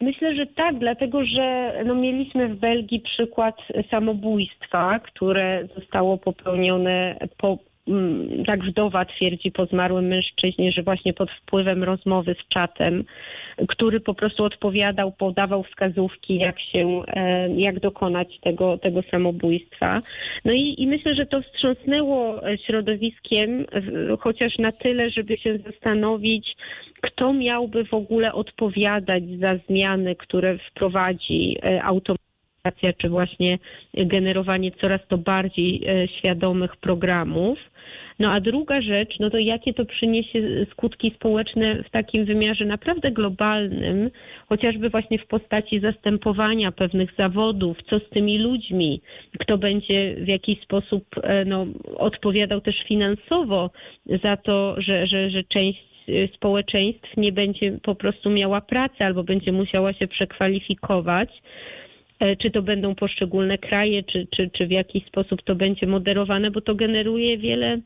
Myślę, 0.00 0.36
że 0.36 0.46
tak, 0.46 0.78
dlatego 0.78 1.24
że 1.24 1.72
no, 1.86 1.94
mieliśmy 1.94 2.48
w 2.48 2.58
Belgii 2.58 3.00
przykład 3.00 3.56
samobójstwa, 3.90 4.98
które 4.98 5.68
zostało 5.74 6.18
popełnione 6.18 7.18
po 7.38 7.48
mm, 7.48 7.67
tak 8.46 8.64
wdowa 8.64 9.04
twierdzi 9.04 9.52
po 9.52 9.66
zmarłym 9.66 10.06
mężczyźnie, 10.06 10.72
że 10.72 10.82
właśnie 10.82 11.12
pod 11.12 11.30
wpływem 11.30 11.84
rozmowy 11.84 12.36
z 12.44 12.48
czatem, 12.48 13.04
który 13.68 14.00
po 14.00 14.14
prostu 14.14 14.44
odpowiadał, 14.44 15.12
podawał 15.12 15.62
wskazówki, 15.62 16.38
jak 16.38 16.60
się, 16.60 17.02
e, 17.06 17.48
jak 17.54 17.80
dokonać 17.80 18.38
tego, 18.40 18.78
tego 18.78 19.02
samobójstwa. 19.10 20.00
No 20.44 20.52
i, 20.52 20.74
i 20.78 20.86
myślę, 20.86 21.14
że 21.14 21.26
to 21.26 21.42
wstrząsnęło 21.42 22.40
środowiskiem, 22.66 23.66
chociaż 24.20 24.58
na 24.58 24.72
tyle, 24.72 25.10
żeby 25.10 25.36
się 25.36 25.58
zastanowić, 25.58 26.56
kto 27.00 27.32
miałby 27.32 27.84
w 27.84 27.94
ogóle 27.94 28.32
odpowiadać 28.32 29.22
za 29.40 29.56
zmiany, 29.56 30.16
które 30.16 30.58
wprowadzi 30.58 31.58
e, 31.62 31.82
automatyzacja, 31.82 32.92
czy 32.98 33.08
właśnie 33.08 33.58
generowanie 33.94 34.72
coraz 34.72 35.00
to 35.08 35.18
bardziej 35.18 35.84
e, 35.86 36.08
świadomych 36.08 36.76
programów. 36.76 37.58
No 38.18 38.30
a 38.32 38.40
druga 38.40 38.80
rzecz, 38.80 39.18
no 39.20 39.30
to 39.30 39.38
jakie 39.38 39.74
to 39.74 39.84
przyniesie 39.84 40.66
skutki 40.70 41.12
społeczne 41.14 41.82
w 41.82 41.90
takim 41.90 42.24
wymiarze 42.24 42.64
naprawdę 42.64 43.10
globalnym, 43.10 44.10
chociażby 44.48 44.90
właśnie 44.90 45.18
w 45.18 45.26
postaci 45.26 45.80
zastępowania 45.80 46.72
pewnych 46.72 47.14
zawodów, 47.18 47.76
co 47.90 47.98
z 47.98 48.08
tymi 48.10 48.38
ludźmi, 48.38 49.00
kto 49.38 49.58
będzie 49.58 50.16
w 50.20 50.28
jakiś 50.28 50.60
sposób 50.60 51.04
e, 51.22 51.44
no, 51.44 51.66
odpowiadał 51.96 52.60
też 52.60 52.82
finansowo 52.82 53.70
za 54.24 54.36
to, 54.36 54.74
że, 54.78 55.06
że, 55.06 55.30
że 55.30 55.44
część 55.44 55.88
Y, 56.08 56.28
społeczeństw 56.34 57.16
nie 57.16 57.32
będzie 57.32 57.78
po 57.82 57.94
prostu 57.94 58.30
miała 58.30 58.60
pracy 58.60 59.04
albo 59.04 59.24
będzie 59.24 59.52
musiała 59.52 59.92
się 59.92 60.08
przekwalifikować. 60.08 61.42
E, 62.20 62.36
czy 62.36 62.50
to 62.50 62.62
będą 62.62 62.94
poszczególne 62.94 63.58
kraje, 63.58 64.02
czy, 64.02 64.26
czy, 64.30 64.50
czy 64.50 64.66
w 64.66 64.70
jakiś 64.70 65.06
sposób 65.06 65.42
to 65.42 65.54
będzie 65.54 65.86
moderowane, 65.86 66.50
bo 66.50 66.60
to 66.60 66.74
generuje 66.74 67.38
wiele 67.38 67.78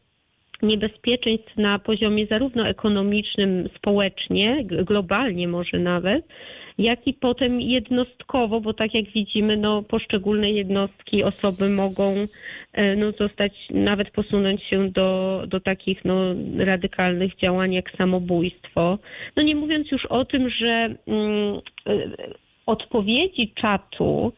niebezpieczeństw 0.62 1.56
na 1.56 1.78
poziomie 1.78 2.26
zarówno 2.26 2.68
ekonomicznym, 2.68 3.68
społecznie, 3.76 4.64
globalnie 4.64 5.48
może 5.48 5.78
nawet, 5.78 6.26
jak 6.78 7.06
i 7.06 7.14
potem 7.14 7.60
jednostkowo, 7.60 8.60
bo 8.60 8.74
tak 8.74 8.94
jak 8.94 9.04
widzimy, 9.04 9.56
no, 9.56 9.82
poszczególne 9.82 10.50
jednostki, 10.50 11.24
osoby 11.24 11.68
mogą 11.68 12.26
e, 12.72 12.96
no, 12.96 13.12
zostać, 13.12 13.52
nawet 13.70 14.10
posunąć 14.10 14.62
się 14.62 14.90
do, 14.90 15.42
do 15.46 15.60
takich 15.60 16.04
no, 16.04 16.34
radykalnych 16.58 17.36
działań 17.36 17.72
jak 17.72 17.90
samobójstwo. 17.90 18.98
No 19.36 19.42
nie 19.42 19.56
mówiąc 19.56 19.90
już 19.90 20.06
o 20.06 20.24
tym, 20.24 20.50
że 20.50 20.94
mm, 21.06 21.60
e, 21.86 22.08
odpowiedzi 22.66 23.52
czatu 23.54 24.32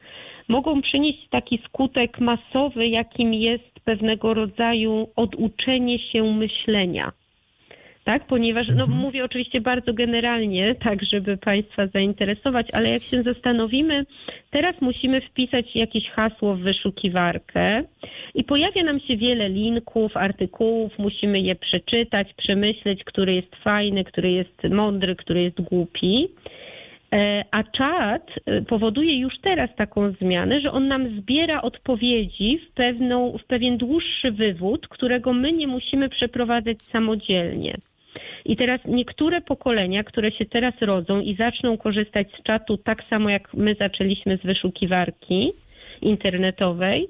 mogą 0.49 0.83
przynieść 0.83 1.29
taki 1.31 1.61
skutek 1.65 2.21
masowy, 2.21 2.89
jakim 2.89 3.35
jest 3.35 3.81
pewnego 3.85 4.35
rodzaju 4.35 5.09
oduczenie 5.17 5.99
się 5.99 6.23
myślenia 6.23 7.13
tak? 8.05 8.27
Ponieważ, 8.27 8.67
no 8.69 8.85
mhm. 8.85 9.01
mówię 9.01 9.25
oczywiście 9.25 9.61
bardzo 9.61 9.93
generalnie, 9.93 10.75
tak, 10.75 11.03
żeby 11.03 11.37
Państwa 11.37 11.87
zainteresować, 11.87 12.67
ale 12.73 12.91
jak 12.91 13.03
się 13.03 13.23
zastanowimy, 13.23 14.07
teraz 14.51 14.75
musimy 14.81 15.21
wpisać 15.21 15.77
jakieś 15.77 16.11
hasło 16.11 16.55
w 16.55 16.61
wyszukiwarkę 16.61 17.85
i 18.35 18.45
pojawia 18.45 18.83
nam 18.83 19.01
się 19.01 19.17
wiele 19.17 19.49
linków, 19.49 20.17
artykułów, 20.17 20.93
musimy 20.99 21.41
je 21.41 21.55
przeczytać, 21.55 22.35
przemyśleć, 22.35 23.05
który 23.05 23.35
jest 23.35 23.57
fajny, 23.57 24.05
który 24.05 24.31
jest 24.31 24.65
mądry, 24.71 25.17
który 25.17 25.43
jest 25.43 25.61
głupi. 25.61 26.29
E, 27.15 27.45
a 27.51 27.63
czat 27.63 28.31
e, 28.47 28.63
powoduje 28.63 29.19
już 29.19 29.39
teraz 29.39 29.71
taką 29.77 30.13
zmianę, 30.13 30.61
że 30.61 30.73
on 30.73 30.89
nam 30.89 31.21
zbiera 31.21 31.63
odpowiedzi 31.63 32.59
w, 32.59 32.73
pewną, 32.73 33.39
w 33.39 33.45
pewien 33.45 33.77
dłuższy 33.77 34.33
wywód, 34.33 34.89
którego 34.89 35.33
my 35.33 35.53
nie 35.53 35.67
musimy 35.67 36.09
przeprowadzać 36.09 36.83
samodzielnie. 36.83 37.77
I 38.45 38.57
teraz 38.57 38.81
niektóre 38.85 39.41
pokolenia, 39.41 40.05
które 40.05 40.33
się 40.33 40.45
teraz 40.47 40.75
rodzą 40.81 41.21
i 41.21 41.37
zaczną 41.37 41.79
korzystać 41.79 42.29
z 42.41 42.43
czatu 42.43 42.77
tak 42.77 43.07
samo 43.07 43.31
jak 43.31 43.55
my 43.55 43.75
zaczęliśmy 43.75 44.37
z 44.37 44.43
wyszukiwarki 44.43 45.53
internetowej, 46.03 47.09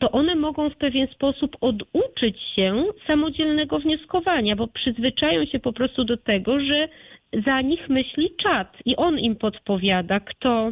to 0.00 0.10
one 0.10 0.34
mogą 0.34 0.70
w 0.70 0.76
pewien 0.76 1.06
sposób 1.06 1.56
oduczyć 1.60 2.36
się 2.56 2.84
samodzielnego 3.06 3.78
wnioskowania, 3.78 4.56
bo 4.56 4.66
przyzwyczają 4.66 5.44
się 5.44 5.58
po 5.58 5.72
prostu 5.72 6.04
do 6.04 6.16
tego, 6.16 6.60
że 6.60 6.88
za 7.44 7.60
nich 7.60 7.88
myśli 7.88 8.30
czat 8.36 8.76
i 8.84 8.96
on 8.96 9.18
im 9.18 9.36
podpowiada, 9.36 10.20
kto 10.20 10.70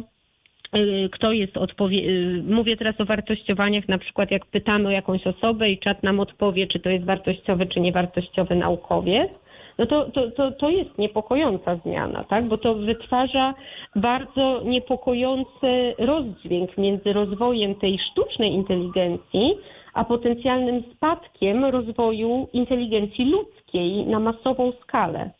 y, 0.77 1.09
kto 1.11 1.31
jest 1.31 1.57
odpowie... 1.57 1.99
Y, 2.09 2.43
mówię 2.47 2.77
teraz 2.77 3.01
o 3.01 3.05
wartościowaniach, 3.05 3.87
na 3.87 3.97
przykład 3.97 4.31
jak 4.31 4.45
pytamy 4.45 4.87
o 4.87 4.91
jakąś 4.91 5.27
osobę 5.27 5.69
i 5.69 5.79
czat 5.79 6.03
nam 6.03 6.19
odpowie, 6.19 6.67
czy 6.67 6.79
to 6.79 6.89
jest 6.89 7.05
wartościowy, 7.05 7.65
czy 7.65 7.79
niewartościowy 7.79 8.55
naukowiec, 8.55 9.29
no 9.77 9.85
to, 9.85 10.11
to, 10.11 10.31
to, 10.31 10.51
to 10.51 10.69
jest 10.69 10.97
niepokojąca 10.97 11.75
zmiana, 11.75 12.23
tak? 12.23 12.43
bo 12.43 12.57
to 12.57 12.75
wytwarza 12.75 13.53
bardzo 13.95 14.61
niepokojący 14.65 15.95
rozdźwięk 15.97 16.77
między 16.77 17.13
rozwojem 17.13 17.75
tej 17.75 17.99
sztucznej 17.99 18.51
inteligencji, 18.51 19.53
a 19.93 20.05
potencjalnym 20.05 20.83
spadkiem 20.95 21.65
rozwoju 21.65 22.47
inteligencji 22.53 23.25
ludzkiej 23.25 24.05
na 24.05 24.19
masową 24.19 24.71
skalę. 24.81 25.31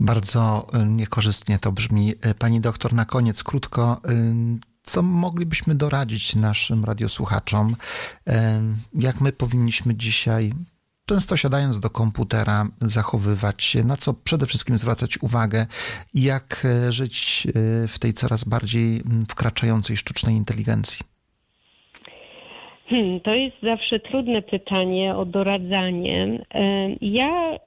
Bardzo 0.00 0.66
e, 0.72 0.86
niekorzystnie 0.86 1.58
to 1.58 1.72
brzmi. 1.72 2.14
E, 2.20 2.34
pani 2.34 2.60
doktor, 2.60 2.94
na 2.94 3.04
koniec 3.04 3.42
krótko, 3.42 4.00
e, 4.04 4.10
co 4.82 5.02
moglibyśmy 5.02 5.74
doradzić 5.74 6.34
naszym 6.36 6.84
radiosłuchaczom? 6.84 7.76
Jak 8.94 9.20
my 9.20 9.32
powinniśmy 9.32 9.94
dzisiaj 9.94 10.52
często 11.06 11.36
siadając 11.36 11.80
do 11.80 11.90
komputera, 11.90 12.66
zachowywać 12.82 13.62
się, 13.62 13.84
na 13.84 13.96
co 13.96 14.14
przede 14.14 14.46
wszystkim 14.46 14.78
zwracać 14.78 15.22
uwagę 15.22 15.66
jak 16.14 16.66
żyć 16.88 17.46
w 17.88 17.98
tej 17.98 18.14
coraz 18.14 18.44
bardziej 18.44 19.04
wkraczającej 19.28 19.96
sztucznej 19.96 20.34
inteligencji? 20.34 21.13
Hmm, 22.86 23.20
to 23.20 23.34
jest 23.34 23.56
zawsze 23.62 24.00
trudne 24.00 24.42
pytanie 24.42 25.16
o 25.16 25.24
doradzanie. 25.24 26.38
Ja 27.00 27.58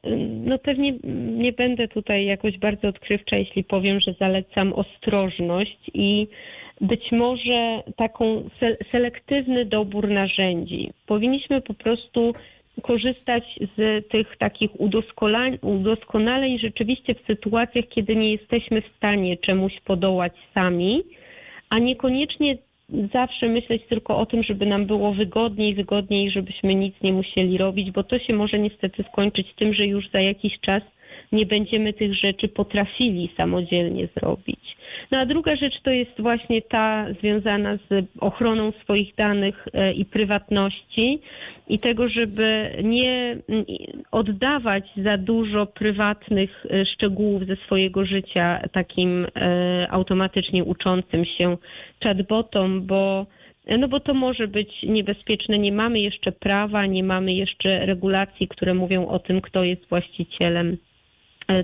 no 0.45 0.57
pewnie 0.57 0.93
nie 1.37 1.53
będę 1.53 1.87
tutaj 1.87 2.25
jakoś 2.25 2.57
bardzo 2.57 2.87
odkrywcza, 2.87 3.37
jeśli 3.37 3.63
powiem, 3.63 3.99
że 3.99 4.13
zalecam 4.19 4.73
ostrożność 4.73 5.77
i 5.93 6.27
być 6.81 7.11
może 7.11 7.83
taką 7.95 8.49
selektywny 8.91 9.65
dobór 9.65 10.09
narzędzi. 10.09 10.91
Powinniśmy 11.05 11.61
po 11.61 11.73
prostu 11.73 12.33
korzystać 12.81 13.59
z 13.77 14.07
tych 14.07 14.37
takich 14.37 14.71
udoskonaleń 15.61 16.59
rzeczywiście 16.59 17.15
w 17.15 17.25
sytuacjach, 17.27 17.85
kiedy 17.89 18.15
nie 18.15 18.31
jesteśmy 18.31 18.81
w 18.81 18.95
stanie 18.97 19.37
czemuś 19.37 19.79
podołać 19.85 20.33
sami, 20.53 21.03
a 21.69 21.79
niekoniecznie 21.79 22.57
zawsze 23.13 23.47
myśleć 23.47 23.83
tylko 23.89 24.17
o 24.17 24.25
tym, 24.25 24.43
żeby 24.43 24.65
nam 24.65 24.85
było 24.85 25.13
wygodniej, 25.13 25.75
wygodniej, 25.75 26.31
żebyśmy 26.31 26.75
nic 26.75 26.95
nie 27.01 27.13
musieli 27.13 27.57
robić, 27.57 27.91
bo 27.91 28.03
to 28.03 28.19
się 28.19 28.33
może 28.33 28.59
niestety 28.59 29.03
skończyć 29.11 29.53
tym, 29.53 29.73
że 29.73 29.85
już 29.85 30.09
za 30.09 30.19
jakiś 30.19 30.59
czas 30.59 30.83
nie 31.31 31.45
będziemy 31.45 31.93
tych 31.93 32.13
rzeczy 32.13 32.47
potrafili 32.47 33.29
samodzielnie 33.37 34.07
zrobić. 34.17 34.76
No 35.11 35.17
a 35.17 35.25
druga 35.25 35.55
rzecz 35.55 35.81
to 35.81 35.91
jest 35.91 36.11
właśnie 36.19 36.61
ta 36.61 37.05
związana 37.19 37.77
z 37.77 38.05
ochroną 38.19 38.71
swoich 38.71 39.15
danych 39.15 39.67
e, 39.73 39.93
i 39.93 40.05
prywatności 40.05 41.21
i 41.67 41.79
tego, 41.79 42.09
żeby 42.09 42.71
nie 42.83 43.37
oddawać 44.11 44.89
za 45.03 45.17
dużo 45.17 45.65
prywatnych 45.65 46.65
e, 46.69 46.85
szczegółów 46.85 47.45
ze 47.45 47.55
swojego 47.55 48.05
życia 48.05 48.61
takim 48.71 49.27
e, 49.35 49.87
automatycznie 49.89 50.63
uczącym 50.63 51.25
się 51.25 51.57
chatbotom, 52.03 52.81
bo 52.85 53.25
no 53.79 53.87
bo 53.87 53.99
to 53.99 54.13
może 54.13 54.47
być 54.47 54.83
niebezpieczne. 54.83 55.59
Nie 55.59 55.71
mamy 55.71 55.99
jeszcze 55.99 56.31
prawa, 56.31 56.85
nie 56.85 57.03
mamy 57.03 57.33
jeszcze 57.33 57.85
regulacji, 57.85 58.47
które 58.47 58.73
mówią 58.73 59.07
o 59.07 59.19
tym, 59.19 59.41
kto 59.41 59.63
jest 59.63 59.89
właścicielem 59.89 60.77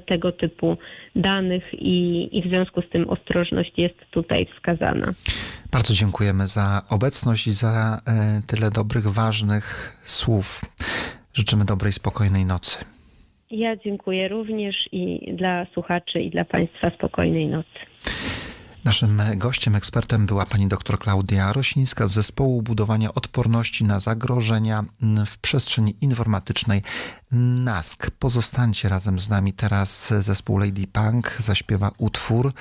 tego 0.05 0.31
typu 0.31 0.77
danych 1.15 1.63
i, 1.73 2.29
i 2.38 2.41
w 2.41 2.47
związku 2.47 2.81
z 2.81 2.89
tym 2.89 3.09
ostrożność 3.09 3.71
jest 3.77 3.95
tutaj 4.11 4.47
wskazana. 4.55 5.13
Bardzo 5.71 5.93
dziękujemy 5.93 6.47
za 6.47 6.81
obecność 6.89 7.47
i 7.47 7.51
za 7.51 8.01
e, 8.07 8.41
tyle 8.47 8.71
dobrych, 8.71 9.07
ważnych 9.07 9.97
słów. 10.03 10.61
Życzymy 11.34 11.65
dobrej, 11.65 11.91
spokojnej 11.91 12.45
nocy. 12.45 12.77
Ja 13.51 13.75
dziękuję 13.75 14.27
również 14.27 14.75
i 14.91 15.34
dla 15.36 15.65
słuchaczy, 15.73 16.21
i 16.21 16.29
dla 16.29 16.45
Państwa 16.45 16.89
spokojnej 16.89 17.47
nocy. 17.47 17.79
Naszym 18.84 19.21
gościem, 19.36 19.75
ekspertem 19.75 20.25
była 20.25 20.45
pani 20.45 20.67
dr 20.67 20.99
Klaudia 20.99 21.53
Rosińska 21.53 22.07
z 22.07 22.11
zespołu 22.11 22.61
budowania 22.61 23.13
odporności 23.13 23.84
na 23.84 23.99
zagrożenia 23.99 24.84
w 25.25 25.38
przestrzeni 25.38 25.95
informatycznej 26.01 26.81
NASK. 27.31 28.11
Pozostańcie 28.11 28.89
razem 28.89 29.19
z 29.19 29.29
nami 29.29 29.53
teraz. 29.53 30.13
Zespół 30.19 30.57
Lady 30.57 30.88
Punk 30.88 31.36
zaśpiewa 31.39 31.91
utwór 31.97 32.53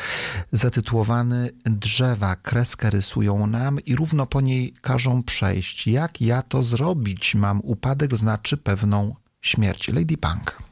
zatytułowany 0.53 1.51
Drzewa 1.65 2.37
kreskę 2.37 2.91
rysują 2.91 3.47
nam 3.47 3.81
i 3.81 3.97
równo 3.97 4.27
po 4.27 4.41
niej 4.41 4.75
każą 4.81 5.23
przejść. 5.23 5.87
Jak 5.87 6.21
ja 6.21 6.43
to 6.43 6.63
zrobić? 6.63 7.35
Mam 7.35 7.61
upadek 7.63 8.17
znaczy 8.17 8.57
pewną 8.57 9.15
śmierć. 9.41 9.89
Lady 9.89 10.17
Punk. 10.17 10.63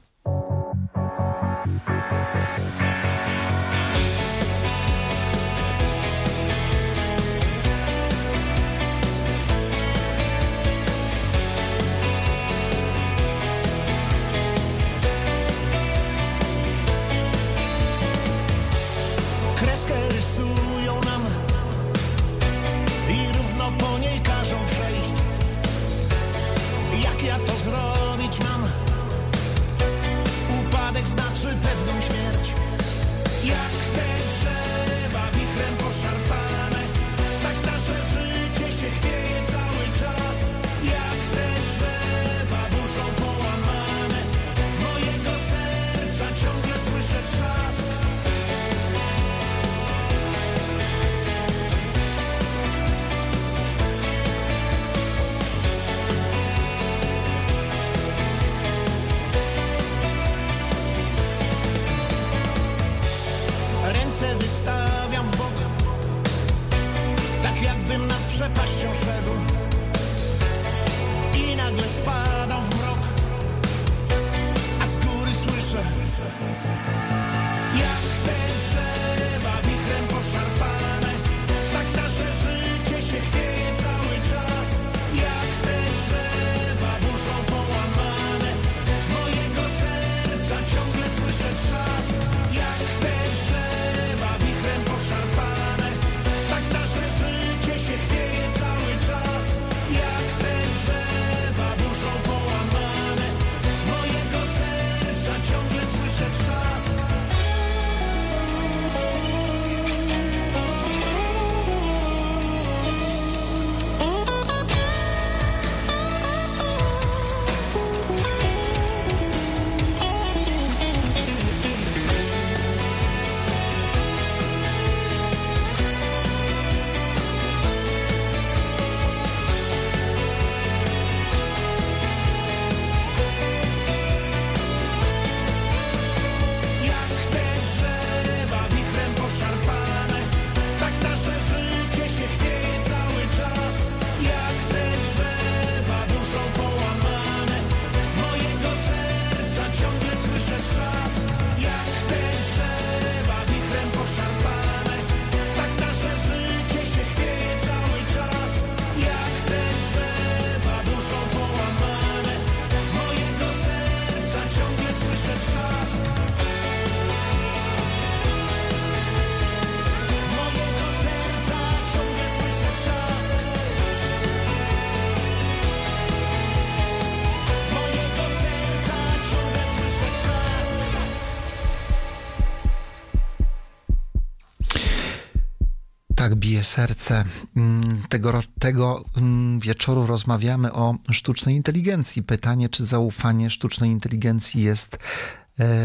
Serce. 186.64 187.24
Mm, 187.56 187.82
Tego, 188.08 188.42
tego 188.58 189.04
mm, 189.16 189.58
wieczoru 189.61 190.06
rozmawiamy 190.06 190.72
o 190.72 190.94
sztucznej 191.11 191.54
inteligencji. 191.56 192.22
Pytanie, 192.22 192.68
czy 192.68 192.84
zaufanie 192.84 193.50
sztucznej 193.50 193.90
inteligencji 193.90 194.62
jest 194.62 194.98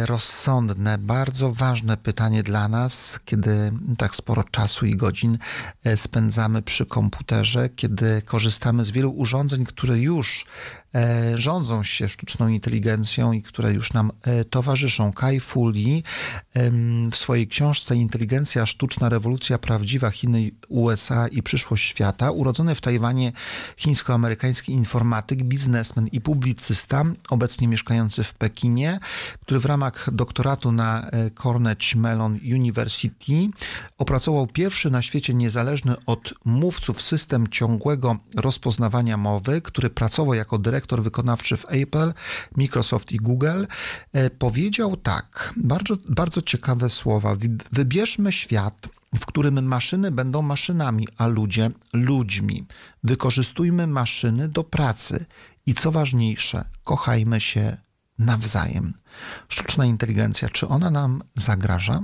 rozsądne. 0.06 0.98
Bardzo 0.98 1.52
ważne 1.52 1.98
pytanie 1.98 2.44
dla 2.44 2.68
nas, 2.68 3.20
kiedy 3.26 3.72
tak 3.98 4.16
sporo 4.16 4.44
czasu 4.44 4.86
i 4.86 4.96
godzin 4.96 5.38
e, 5.84 5.98
spędzamy 5.98 6.62
przy 6.62 6.86
komputerze, 6.86 7.70
kiedy 7.70 8.22
korzystamy 8.22 8.86
z 8.86 8.92
wielu 8.92 9.12
urządzeń, 9.12 9.66
które 9.66 10.00
już 10.00 10.46
e, 10.96 11.38
rządzą 11.38 11.84
się 11.84 12.10
sztuczną 12.10 12.48
inteligencją 12.48 13.32
i 13.32 13.42
które 13.42 13.74
już 13.74 13.94
nam 13.94 14.12
e, 14.22 14.46
towarzyszą. 14.46 15.14
Kai 15.14 15.40
Fu 15.40 15.68
Lee 15.70 16.04
em, 16.54 17.12
w 17.12 17.16
swojej 17.16 17.48
książce 17.48 17.96
Inteligencja 17.96 18.66
sztuczna, 18.66 19.10
rewolucja 19.10 19.58
prawdziwa 19.58 20.10
Chiny, 20.10 20.52
USA 20.70 21.28
i 21.28 21.44
przyszłość 21.44 21.90
świata, 21.90 22.32
urodzony 22.32 22.76
w 22.76 22.82
Tajwanie 22.82 23.32
chińsko-amerykański 23.78 24.72
informatyk, 24.72 25.44
biznesmen 25.44 26.08
i 26.08 26.22
publicysta, 26.22 27.04
obecnie 27.30 27.68
mieszkający 27.68 28.24
w 28.24 28.34
Pekinie, 28.34 29.00
który 29.42 29.60
w 29.66 29.68
ramach 29.68 30.10
doktoratu 30.14 30.72
na 30.72 31.02
e, 31.10 31.30
Carnegie 31.44 31.96
Mellon 31.96 32.40
University 32.54 33.50
opracował 33.98 34.48
pierwszy 34.48 34.90
na 34.92 35.02
świecie 35.02 35.34
niezależny 35.34 35.96
od 36.06 36.34
mówców 36.46 37.02
system 37.02 37.48
ciągłego 37.48 38.18
rozpoznawania 38.36 39.18
mowy, 39.18 39.62
który 39.62 39.90
pracował 39.90 40.34
jako 40.34 40.58
dyrektor 40.58 41.04
wykonawczy 41.04 41.58
w 41.58 41.66
Apple, 41.70 42.14
Microsoft 42.58 43.12
i 43.12 43.18
Google, 43.18 43.66
e, 44.14 44.30
powiedział 44.30 44.96
tak, 44.98 45.54
bardzo, 45.58 45.96
bardzo 46.10 46.42
ciekawe 46.42 46.90
słowa. 46.90 47.36
Wy- 47.36 47.58
Wybierzmy 47.72 48.32
świat, 48.32 48.88
w 49.20 49.26
którym 49.26 49.66
maszyny 49.68 50.12
będą 50.12 50.42
maszynami, 50.42 51.08
a 51.18 51.28
ludzie 51.28 51.72
ludźmi. 51.94 52.66
Wykorzystujmy 53.04 53.88
maszyny 53.88 54.50
do 54.50 54.64
pracy 54.64 55.26
i 55.66 55.74
co 55.74 55.92
ważniejsze, 55.92 56.66
kochajmy 56.84 57.42
się 57.42 57.78
nawzajem. 58.20 58.94
Sztuczna 59.50 59.86
inteligencja, 59.86 60.50
czy 60.50 60.68
ona 60.68 60.92
nam 60.92 61.24
zagraża? 61.36 62.02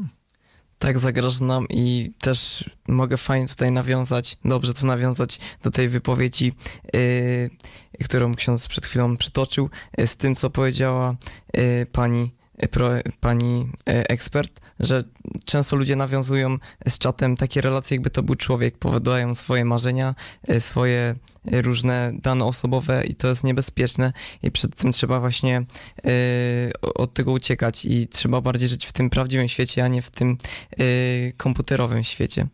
Tak 0.79 0.99
zagraża 0.99 1.45
nam 1.45 1.65
i 1.69 2.13
też 2.19 2.69
mogę 2.87 3.17
fajnie 3.17 3.47
tutaj 3.47 3.71
nawiązać, 3.71 4.37
dobrze 4.45 4.73
tu 4.73 4.85
nawiązać 4.85 5.39
do 5.63 5.71
tej 5.71 5.89
wypowiedzi, 5.89 6.53
yy, 6.93 8.03
którą 8.03 8.35
ksiądz 8.35 8.67
przed 8.67 8.85
chwilą 8.85 9.17
przytoczył, 9.17 9.69
yy, 9.97 10.07
z 10.07 10.17
tym, 10.17 10.35
co 10.35 10.49
powiedziała 10.49 11.15
yy, 11.53 11.85
pani 11.91 12.40
pro, 12.67 12.89
pani 13.19 13.71
e, 13.87 14.09
ekspert, 14.09 14.61
że 14.79 15.03
często 15.45 15.75
ludzie 15.75 15.95
nawiązują 15.95 16.57
z 16.87 16.97
czatem 16.97 17.37
takie 17.37 17.61
relacje, 17.61 17.95
jakby 17.95 18.09
to 18.09 18.23
był 18.23 18.35
człowiek, 18.35 18.77
powiadają 18.77 19.35
swoje 19.35 19.65
marzenia, 19.65 20.15
e, 20.47 20.59
swoje 20.59 21.15
e, 21.51 21.61
różne 21.61 22.11
dane 22.13 22.45
osobowe 22.45 23.03
i 23.05 23.15
to 23.15 23.27
jest 23.27 23.43
niebezpieczne 23.43 24.13
i 24.43 24.51
przed 24.51 24.75
tym 24.75 24.91
trzeba 24.91 25.19
właśnie 25.19 25.65
od 26.95 27.13
tego 27.13 27.31
uciekać 27.31 27.85
i 27.85 28.07
trzeba 28.07 28.41
bardziej 28.41 28.67
żyć 28.67 28.85
w 28.85 28.93
tym 28.93 29.09
prawdziwym 29.09 29.47
świecie, 29.47 29.83
a 29.83 29.87
nie 29.87 30.01
w 30.01 30.11
tym 30.11 30.37
komputerowym 31.37 32.03
świecie. 32.03 32.47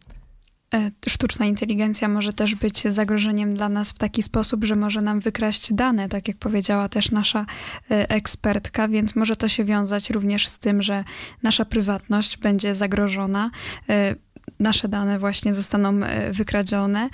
E, 0.73 0.91
Sztuczna 1.09 1.45
inteligencja 1.45 2.07
może 2.07 2.33
też 2.33 2.55
być 2.55 2.83
zagrożeniem 2.83 3.53
dla 3.53 3.69
nas 3.69 3.91
w 3.91 3.97
taki 3.97 4.23
sposób, 4.23 4.65
że 4.65 4.75
może 4.75 5.01
nam 5.01 5.19
wykraść 5.19 5.73
dane, 5.73 6.09
tak 6.09 6.27
jak 6.27 6.37
powiedziała 6.37 6.89
też 6.89 7.11
nasza 7.11 7.45
e, 7.91 8.09
ekspertka, 8.09 8.87
więc 8.87 9.15
może 9.15 9.35
to 9.35 9.47
się 9.47 9.63
wiązać 9.63 10.09
również 10.09 10.47
z 10.47 10.59
tym, 10.59 10.81
że 10.81 11.03
nasza 11.43 11.65
prywatność 11.65 12.37
będzie 12.37 12.75
zagrożona. 12.75 13.51
e, 13.89 14.15
Nasze 14.59 14.87
dane 14.87 15.19
właśnie 15.19 15.53
zostaną 15.53 15.99
wykradzione, 16.31 17.09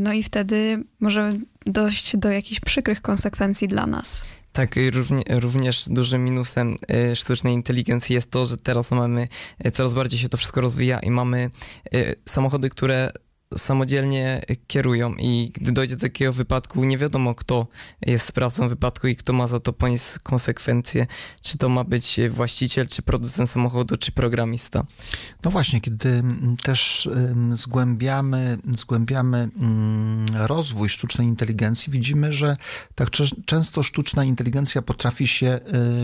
no 0.00 0.12
i 0.12 0.22
wtedy 0.22 0.84
może 1.00 1.32
dojść 1.66 2.16
do 2.16 2.30
jakichś 2.30 2.60
przykrych 2.60 3.02
konsekwencji 3.02 3.68
dla 3.68 3.86
nas. 3.86 4.24
Tak, 4.56 4.74
również 5.30 5.88
dużym 5.88 6.24
minusem 6.24 6.76
e, 6.90 7.16
sztucznej 7.16 7.54
inteligencji 7.54 8.14
jest 8.14 8.30
to, 8.30 8.46
że 8.46 8.56
teraz 8.56 8.90
mamy, 8.90 9.28
e, 9.58 9.70
coraz 9.70 9.94
bardziej 9.94 10.20
się 10.20 10.28
to 10.28 10.36
wszystko 10.36 10.60
rozwija 10.60 10.98
i 10.98 11.10
mamy 11.10 11.50
e, 11.94 12.14
samochody, 12.28 12.70
które 12.70 13.10
samodzielnie 13.56 14.42
kierują 14.66 15.14
i 15.14 15.52
gdy 15.54 15.72
dojdzie 15.72 15.96
do 15.96 16.00
takiego 16.00 16.32
wypadku, 16.32 16.84
nie 16.84 16.98
wiadomo 16.98 17.34
kto 17.34 17.66
jest 18.06 18.26
sprawcą 18.26 18.68
wypadku 18.68 19.06
i 19.06 19.16
kto 19.16 19.32
ma 19.32 19.46
za 19.46 19.60
to 19.60 19.72
ponieść 19.72 20.04
konsekwencje, 20.22 21.06
czy 21.42 21.58
to 21.58 21.68
ma 21.68 21.84
być 21.84 22.20
właściciel, 22.30 22.88
czy 22.88 23.02
producent 23.02 23.50
samochodu, 23.50 23.96
czy 23.96 24.12
programista. 24.12 24.84
No 25.44 25.50
właśnie, 25.50 25.80
kiedy 25.80 26.08
mm, 26.08 26.56
też 26.62 27.08
zgłębiamy, 27.52 28.58
zgłębiamy 28.76 29.48
mm, 29.56 30.26
rozwój 30.34 30.88
sztucznej 30.88 31.26
inteligencji, 31.26 31.92
widzimy, 31.92 32.32
że 32.32 32.56
tak 32.94 33.10
często 33.46 33.82
sztuczna 33.82 34.24
inteligencja 34.24 34.82
potrafi 34.82 35.28
się 35.28 35.46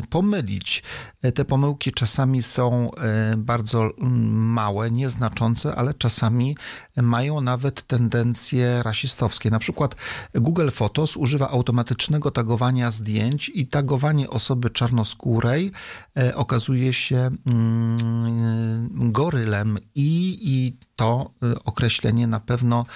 y, 0.03 0.07
pomylić. 0.07 0.83
Y, 1.25 1.33
Te 1.33 1.45
pomyłki 1.45 1.93
czasami 1.93 2.43
są 2.43 2.91
y, 3.33 3.37
bardzo 3.37 3.91
mm, 3.99 4.23
małe, 4.53 4.91
nieznaczące, 4.91 5.75
ale 5.75 5.95
czasami 5.95 6.57
mają 6.97 7.32
nawet 7.41 7.83
tendencje 7.87 8.83
rasistowskie. 8.83 9.51
Na 9.51 9.59
przykład 9.59 9.95
Google 10.35 10.71
Photos 10.71 11.17
używa 11.17 11.51
automatycznego 11.51 12.31
tagowania 12.31 12.91
zdjęć 12.91 13.51
i 13.55 13.67
tagowanie 13.67 14.31
osoby 14.31 14.71
czarnoskórej 14.71 15.73
e, 16.19 16.37
okazuje 16.37 16.93
się 16.93 17.31
mm, 17.47 19.13
gorylem 19.13 19.79
i, 19.95 20.39
i 20.43 20.77
to 20.97 21.31
e, 21.43 21.65
określenie 21.65 22.27
na 22.27 22.41
pewno 22.41 22.87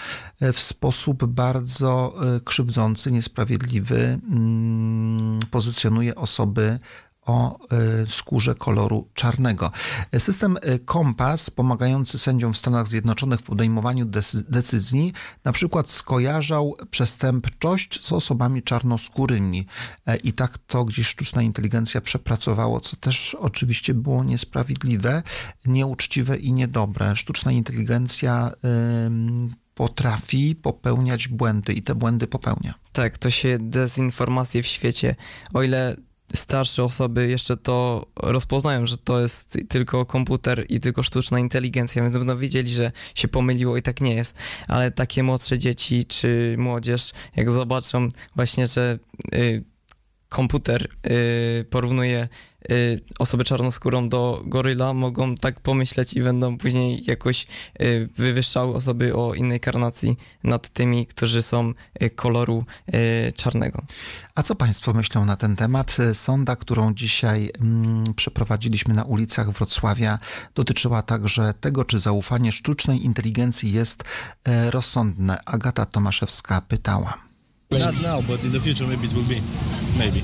e, 0.40 0.52
w 0.52 0.60
sposób 0.60 1.24
bardzo 1.24 2.14
krzywdzący, 2.44 3.12
niesprawiedliwy 3.12 4.18
mm, 4.30 5.40
pozycjonuje 5.50 6.14
osoby 6.14 6.78
o 7.26 7.58
e, 7.72 8.06
skórze 8.08 8.54
koloru 8.54 9.08
czarnego. 9.14 9.70
System 10.18 10.56
e, 10.62 10.78
Kompas, 10.78 11.50
pomagający 11.50 12.18
sędziom 12.18 12.52
w 12.52 12.56
Stanach 12.56 12.86
Zjednoczonych 12.86 13.40
w 13.40 13.42
podejmowaniu 13.42 14.04
decyzji, 14.48 15.12
na 15.44 15.52
przykład 15.52 15.90
skojarzał 15.90 16.74
przestępczość 16.90 18.04
z 18.04 18.12
osobami 18.12 18.62
czarnoskórymi. 18.62 19.66
E, 20.06 20.16
I 20.16 20.32
tak 20.32 20.58
to 20.58 20.84
gdzieś 20.84 21.06
sztuczna 21.06 21.42
inteligencja 21.42 22.00
przepracowało, 22.00 22.80
co 22.80 22.96
też 22.96 23.36
oczywiście 23.40 23.94
było 23.94 24.24
niesprawiedliwe, 24.24 25.22
nieuczciwe 25.66 26.36
i 26.36 26.52
niedobre. 26.52 27.16
Sztuczna 27.16 27.52
inteligencja 27.52 28.52
ym, 29.06 29.50
potrafi 29.74 30.54
popełniać 30.54 31.28
błędy 31.28 31.72
i 31.72 31.82
te 31.82 31.94
błędy 31.94 32.26
popełnia. 32.26 32.74
Tak, 32.92 33.18
to 33.18 33.30
się 33.30 33.58
dezinformacje 33.60 34.62
w 34.62 34.66
świecie, 34.66 35.16
o 35.54 35.62
ile 35.62 35.96
starsze 36.34 36.84
osoby 36.84 37.28
jeszcze 37.28 37.56
to 37.56 38.06
rozpoznają, 38.16 38.86
że 38.86 38.98
to 38.98 39.20
jest 39.20 39.58
tylko 39.68 40.06
komputer 40.06 40.66
i 40.68 40.80
tylko 40.80 41.02
sztuczna 41.02 41.38
inteligencja, 41.38 42.02
więc 42.02 42.16
będą 42.16 42.38
wiedzieli, 42.38 42.68
że 42.70 42.92
się 43.14 43.28
pomyliło 43.28 43.76
i 43.76 43.82
tak 43.82 44.00
nie 44.00 44.14
jest. 44.14 44.34
Ale 44.68 44.90
takie 44.90 45.22
młodsze 45.22 45.58
dzieci 45.58 46.04
czy 46.04 46.54
młodzież, 46.58 47.12
jak 47.36 47.50
zobaczą 47.50 48.08
właśnie, 48.36 48.66
że 48.66 48.98
y, 49.34 49.64
komputer 50.28 50.88
y, 51.06 51.64
porównuje 51.70 52.28
y, 52.70 53.00
osobę 53.18 53.44
czarnoskórą 53.44 54.08
do 54.08 54.42
goryla, 54.46 54.94
mogą 54.94 55.34
tak 55.34 55.60
pomyśleć 55.60 56.12
i 56.12 56.22
będą 56.22 56.58
później 56.58 57.04
jakoś 57.04 57.46
y, 57.80 58.08
wywyższały 58.16 58.74
osoby 58.74 59.14
o 59.14 59.34
innej 59.34 59.60
karnacji 59.60 60.16
nad 60.44 60.68
tymi, 60.68 61.06
którzy 61.06 61.42
są 61.42 61.72
y, 62.02 62.10
koloru 62.10 62.64
y, 62.94 63.32
czarnego. 63.32 63.82
A 64.34 64.42
co 64.42 64.54
Państwo 64.54 64.92
myślą 64.92 65.24
na 65.24 65.36
ten 65.36 65.56
temat? 65.56 65.96
Sonda, 66.12 66.56
którą 66.56 66.94
dzisiaj 66.94 67.50
mm, 67.60 68.14
przeprowadziliśmy 68.14 68.94
na 68.94 69.04
ulicach 69.04 69.50
Wrocławia, 69.50 70.18
dotyczyła 70.54 71.02
także 71.02 71.54
tego, 71.60 71.84
czy 71.84 71.98
zaufanie 71.98 72.52
sztucznej 72.52 73.04
inteligencji 73.04 73.72
jest 73.72 74.04
rozsądne. 74.70 75.38
Agata 75.44 75.86
Tomaszewska 75.86 76.60
pytała. 76.60 77.25
Not 77.70 78.00
now, 78.02 78.20
but 78.22 78.44
in 78.44 78.52
the 78.52 78.60
future 78.60 78.86
maybe 78.86 79.06
it 79.06 79.12
will 79.12 79.28
be. 79.28 79.40
Maybe. 79.98 80.22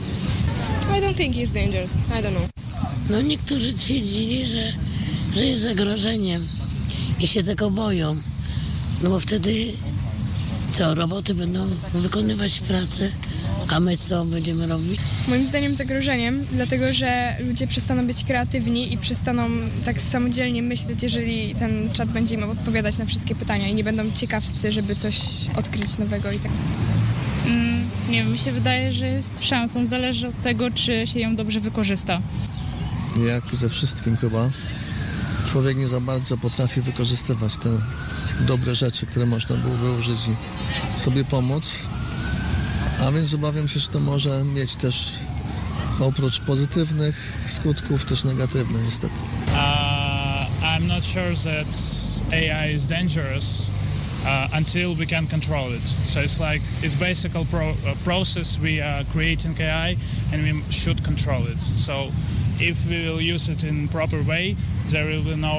I 0.97 1.01
don't 1.01 1.17
think 1.17 1.37
it's 1.37 1.51
dangerous. 1.53 1.97
I 2.19 2.23
don't 2.23 2.35
know. 2.35 2.49
No 3.11 3.21
niektórzy 3.21 3.75
twierdzili, 3.75 4.45
że, 4.47 4.73
że 5.37 5.45
jest 5.47 5.63
zagrożeniem 5.63 6.47
i 7.21 7.27
się 7.27 7.43
tego 7.43 7.71
boją. 7.71 8.17
No 9.03 9.11
bo 9.11 9.21
wtedy 9.21 9.73
co, 10.71 10.95
roboty 10.95 11.35
będą 11.35 11.67
wykonywać 11.95 12.61
pracę, 12.61 13.09
a 13.69 13.81
my 13.81 13.97
co 13.97 14.25
będziemy 14.25 14.67
robić? 14.67 15.01
Moim 15.29 15.47
zdaniem 15.47 15.75
zagrożeniem, 15.75 16.47
dlatego 16.53 16.93
że 16.93 17.37
ludzie 17.41 17.67
przestaną 17.67 18.07
być 18.07 18.25
kreatywni 18.25 18.93
i 18.93 18.99
przestaną 18.99 19.49
tak 19.85 20.01
samodzielnie 20.01 20.63
myśleć, 20.63 21.03
jeżeli 21.03 21.55
ten 21.55 21.91
czat 21.93 22.09
będzie 22.09 22.35
im 22.35 22.51
odpowiadać 22.51 22.99
na 22.99 23.07
wszystkie 23.07 23.35
pytania 23.35 23.69
i 23.69 23.75
nie 23.75 23.85
będą 23.85 24.13
ciekawscy, 24.13 24.73
żeby 24.73 24.97
coś 24.97 25.19
odkryć 25.57 25.99
nowego 25.99 26.33
i 26.33 26.39
tak. 26.39 26.53
Mm, 27.47 27.91
nie 28.09 28.23
wiem, 28.23 28.33
mi 28.33 28.39
się 28.39 28.53
wydaje, 28.53 28.93
że 28.93 29.07
jest 29.07 29.45
szansą. 29.45 29.87
Zależy 29.87 30.29
od 30.29 30.41
tego, 30.41 30.71
czy 30.71 31.07
się 31.07 31.21
ją 31.21 31.37
dobrze 31.37 31.61
wykorzysta. 31.61 32.21
Jak 33.27 33.57
ze 33.57 33.69
wszystkim 33.69 34.17
chyba, 34.17 34.51
człowiek 35.47 35.77
nie 35.77 35.89
za 35.89 36.01
bardzo 36.01 36.39
potrafi 36.39 36.81
wykorzystywać 36.81 37.57
te 37.57 37.69
dobre 38.41 38.75
rzeczy, 38.75 39.07
które 39.07 39.27
można 39.27 39.57
byłoby 39.57 39.91
użyć 39.91 40.19
i 40.29 40.99
sobie 40.99 41.25
pomóc. 41.25 41.79
A 43.01 43.13
więc 43.13 43.35
obawiam 43.35 43.69
się, 43.69 43.81
że 43.81 43.89
to 43.89 44.01
może 44.01 44.45
mieć 44.45 44.75
też 44.75 45.13
oprócz 46.01 46.41
pozytywnych 46.41 47.43
skutków 47.47 48.05
też 48.05 48.25
negatywne 48.25 48.79
niestety. 48.83 49.15
Uh, 49.47 50.47
I'm 50.63 50.87
not 50.87 51.05
sure 51.05 51.35
that 51.35 51.67
AI 52.33 52.75
is 52.75 52.87
dangerous 52.87 53.67
uh, 54.25 54.49
until 54.59 54.95
we 54.95 55.07
can 55.07 55.27
control 55.27 55.73
it. 55.73 55.87
So 56.07 56.21
it's 56.21 56.39
like 56.41 56.63
it's 56.83 56.95
basic 56.95 57.33
pro- 57.51 57.71
uh, 57.71 57.95
process. 58.05 58.59
We 58.59 58.81
are 58.83 59.05
creating 59.13 59.61
AI 59.61 59.97
and 60.33 60.43
we 60.43 60.73
should 60.73 61.03
control 61.05 61.47
it. 61.49 61.63
So 61.77 61.93
if 62.61 62.87
we 62.87 62.97
will 63.09 63.35
use 63.35 63.53
it 63.53 63.65
in 63.65 63.89
proper 63.89 64.23
way, 64.27 64.55
there 64.89 65.05
will 65.07 65.23
be 65.25 65.37
no 65.37 65.55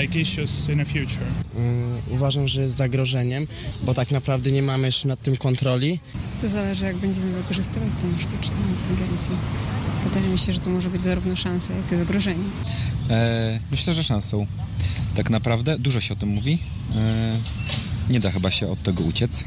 like 0.00 0.20
issues 0.20 0.68
in 0.68 0.78
the 0.78 0.84
future. 0.84 1.26
Mm, 1.56 1.98
Uważam, 2.10 2.48
że 2.48 2.60
jest 2.62 2.76
zagrożeniem, 2.76 3.46
bo 3.82 3.94
tak 3.94 4.10
naprawdę 4.10 4.50
nie 4.52 4.62
mamy 4.62 4.86
jeszcze 4.86 5.08
nad 5.08 5.22
tym 5.22 5.36
kontroli. 5.36 6.00
To 6.40 6.48
zależy, 6.48 6.84
jak 6.84 6.96
będziemy 6.96 7.32
wykorzystywać 7.32 7.88
tę 8.00 8.22
sztuczną 8.22 8.56
inteligencję. 8.70 9.36
Wydaje 10.04 10.28
mi 10.28 10.38
się, 10.38 10.52
że 10.52 10.60
to 10.60 10.70
może 10.70 10.90
być 10.90 11.04
zarówno 11.04 11.36
szansa, 11.36 11.72
jak 11.74 11.92
i 11.92 11.96
zagrożenie. 11.96 12.44
E, 13.10 13.58
myślę, 13.70 13.94
że 13.94 14.02
szansą. 14.02 14.46
Tak 15.16 15.30
naprawdę 15.30 15.78
dużo 15.78 16.00
się 16.00 16.14
o 16.14 16.16
tym 16.16 16.28
mówi. 16.28 16.58
E, 16.96 17.38
nie 18.10 18.20
da 18.20 18.30
chyba 18.30 18.50
się 18.50 18.70
od 18.70 18.82
tego 18.82 19.04
uciec. 19.04 19.44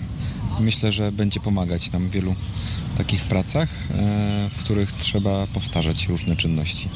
Myślę, 0.59 0.91
że 0.91 1.11
będzie 1.11 1.39
pomagać 1.39 1.91
nam 1.91 2.07
w 2.07 2.11
wielu 2.11 2.35
takich 2.97 3.23
pracach, 3.23 3.69
e, 3.69 4.49
w 4.49 4.63
których 4.63 4.91
trzeba 4.91 5.47
powtarzać 5.47 6.07
różne 6.07 6.35
czynności. 6.35 6.89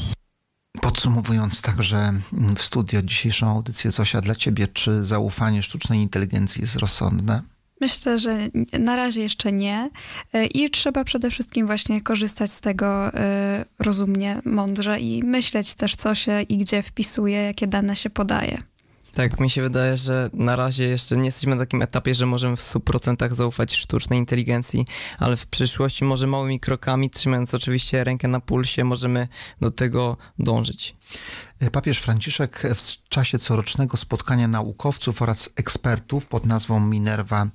Podsumowując 0.81 1.61
także 1.61 1.97
mm, 1.97 2.55
w 2.55 2.61
studio 2.61 3.01
dzisiejszą 3.01 3.47
audycję, 3.47 3.91
Zosia, 3.91 4.21
dla 4.21 4.35
Ciebie, 4.35 4.67
czy 4.67 5.03
zaufanie 5.03 5.63
sztucznej 5.63 5.99
inteligencji 5.99 6.61
jest 6.61 6.75
rozsądne? 6.75 7.41
Myślę, 7.81 8.19
że 8.19 8.37
na 8.79 8.95
razie 8.95 9.21
jeszcze 9.21 9.51
nie 9.51 9.89
E, 10.33 10.45
i 10.45 10.69
trzeba 10.69 11.03
przede 11.03 11.31
wszystkim 11.31 11.65
właśnie 11.65 12.01
korzystać 12.01 12.51
z 12.51 12.61
tego 12.61 13.13
e, 13.13 13.65
rozumnie, 13.79 14.41
mądrze 14.45 14.99
i 14.99 15.23
myśleć 15.23 15.73
też, 15.73 15.95
co 15.95 16.15
się 16.15 16.41
i 16.41 16.57
gdzie 16.57 16.83
wpisuje, 16.83 17.37
jakie 17.41 17.67
dane 17.67 17.95
się 17.95 18.09
podaje. 18.09 18.63
Tak, 19.15 19.39
mi 19.39 19.49
się 19.49 19.61
wydaje, 19.61 19.97
że 19.97 20.29
na 20.33 20.55
razie 20.55 20.83
jeszcze 20.83 21.17
nie 21.17 21.25
jesteśmy 21.25 21.55
na 21.55 21.61
takim 21.61 21.81
etapie, 21.81 22.15
że 22.15 22.25
możemy 22.25 22.55
w 22.55 22.59
100% 22.59 23.33
zaufać 23.33 23.75
sztucznej 23.75 24.19
inteligencji, 24.19 24.85
ale 25.19 25.35
w 25.35 25.47
przyszłości 25.47 26.03
może 26.03 26.27
małymi 26.27 26.59
krokami, 26.59 27.09
trzymając 27.09 27.53
oczywiście 27.53 28.03
rękę 28.03 28.27
na 28.27 28.39
pulsie, 28.39 28.83
możemy 28.83 29.27
do 29.61 29.71
tego 29.71 30.17
dążyć. 30.39 30.95
Papież 31.71 31.99
Franciszek 31.99 32.63
w 32.75 33.09
czasie 33.09 33.39
corocznego 33.39 33.97
spotkania 33.97 34.47
naukowców 34.47 35.21
oraz 35.21 35.49
ekspertów 35.55 36.25
pod 36.25 36.45
nazwą 36.45 36.79
Minerva 36.79 37.47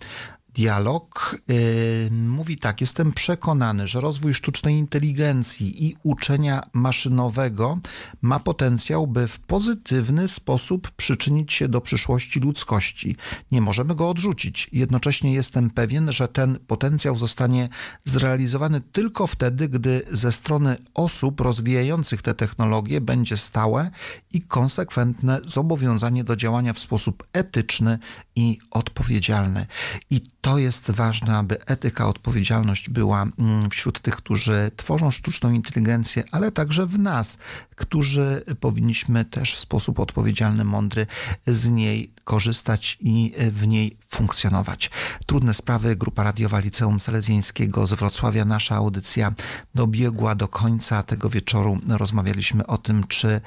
Dialog 0.55 1.37
yy, 1.49 2.11
mówi 2.11 2.57
tak: 2.57 2.81
Jestem 2.81 3.13
przekonany, 3.13 3.89
że 3.89 4.01
rozwój 4.01 4.35
sztucznej 4.35 4.77
inteligencji 4.77 5.87
i 5.87 5.97
uczenia 6.03 6.63
maszynowego 6.73 7.79
ma 8.23 8.41
potencjał, 8.41 9.07
by 9.07 9.29
w 9.29 9.41
pozytywny 9.41 10.29
sposób 10.29 10.91
przyczynić 10.91 11.53
się 11.53 11.69
do 11.69 11.81
przyszłości 11.81 12.41
ludzkości. 12.41 13.17
Nie 13.53 13.61
możemy 13.61 13.95
go 13.95 14.09
odrzucić. 14.09 14.69
Jednocześnie 14.73 15.35
jestem 15.35 15.71
pewien, 15.71 16.13
że 16.13 16.29
ten 16.29 16.59
potencjał 16.67 17.19
zostanie 17.19 17.69
zrealizowany 18.05 18.81
tylko 18.81 19.27
wtedy, 19.27 19.69
gdy 19.69 20.03
ze 20.11 20.33
strony 20.33 20.77
osób 20.95 21.41
rozwijających 21.41 22.23
te 22.23 22.35
technologie 22.35 23.01
będzie 23.01 23.37
stałe 23.37 23.91
i 24.33 24.43
konsekwentne 24.43 25.41
zobowiązanie 25.45 26.25
do 26.25 26.37
działania 26.37 26.73
w 26.73 26.79
sposób 26.79 27.23
etyczny 27.33 27.99
i 28.37 28.59
odpowiedzialny. 28.71 29.67
I 30.11 30.21
to 30.41 30.50
jest 30.59 30.91
ważne, 30.91 31.37
aby 31.37 31.67
etyka, 31.67 32.09
odpowiedzialność 32.09 32.91
była 32.91 33.23
mm, 33.23 33.71
wśród 33.71 34.01
tych, 34.01 34.17
którzy 34.17 34.71
tworzą 34.77 35.11
sztuczną 35.11 35.53
inteligencję, 35.53 36.25
ale 36.31 36.53
także 36.53 36.87
w 36.87 36.99
nas, 36.99 37.39
którzy 37.77 38.45
powinniśmy 38.61 39.25
też 39.25 39.55
w 39.55 39.59
sposób 39.59 40.01
odpowiedzialny, 40.01 40.65
mądry 40.65 41.07
z 41.47 41.69
niej 41.69 42.11
korzystać 42.25 42.99
i 43.01 43.35
w 43.51 43.67
niej 43.67 43.97
funkcjonować. 44.09 44.91
Trudne 45.27 45.55
sprawy, 45.55 45.97
grupa 45.97 46.23
radiowa 46.23 46.59
Liceum 46.59 47.01
Salezjańskiego 47.01 47.87
z 47.87 47.93
Wrocławia. 47.93 48.45
Nasza 48.45 48.77
audycja 48.77 49.33
dobiegła 49.75 50.35
do 50.35 50.49
końca 50.49 51.03
tego 51.03 51.31
wieczoru. 51.31 51.79
Rozmawialiśmy 51.89 52.67
o 52.67 52.79
tym, 52.79 53.07
czy 53.07 53.41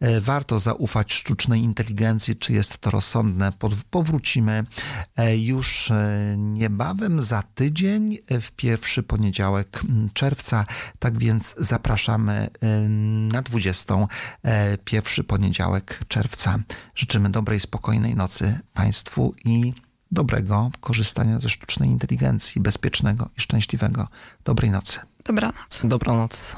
e, 0.00 0.20
warto 0.20 0.58
zaufać 0.58 1.12
sztucznej 1.12 1.60
inteligencji, 1.60 2.36
czy 2.36 2.52
jest 2.52 2.78
to 2.78 2.90
rozsądne. 2.90 3.52
Powrócimy 3.90 4.64
e, 5.16 5.36
już 5.36 5.90
e, 5.90 6.34
niebawem 6.38 7.22
za 7.22 7.42
tydzień, 7.42 8.18
w 8.40 8.50
pierwszy 8.50 9.02
poniedziałek 9.02 9.80
czerwca. 10.12 10.66
Tak 10.98 11.18
więc 11.18 11.54
zapraszamy 11.58 12.50
na 13.32 13.42
20, 13.42 13.94
pierwszy 14.84 15.24
poniedziałek 15.24 16.00
czerwca. 16.08 16.58
Życzymy 16.94 17.30
dobrej, 17.30 17.60
spokojnej 17.60 18.16
Państwu 18.74 19.34
i 19.44 19.72
dobrego 20.10 20.70
korzystania 20.80 21.40
ze 21.40 21.48
sztucznej 21.48 21.88
inteligencji, 21.88 22.60
bezpiecznego 22.60 23.28
i 23.38 23.40
szczęśliwego. 23.40 24.08
Dobrej 24.44 24.70
nocy. 24.70 25.00
Dobranoc. 25.24 25.82
Dobranoc. 25.84 26.56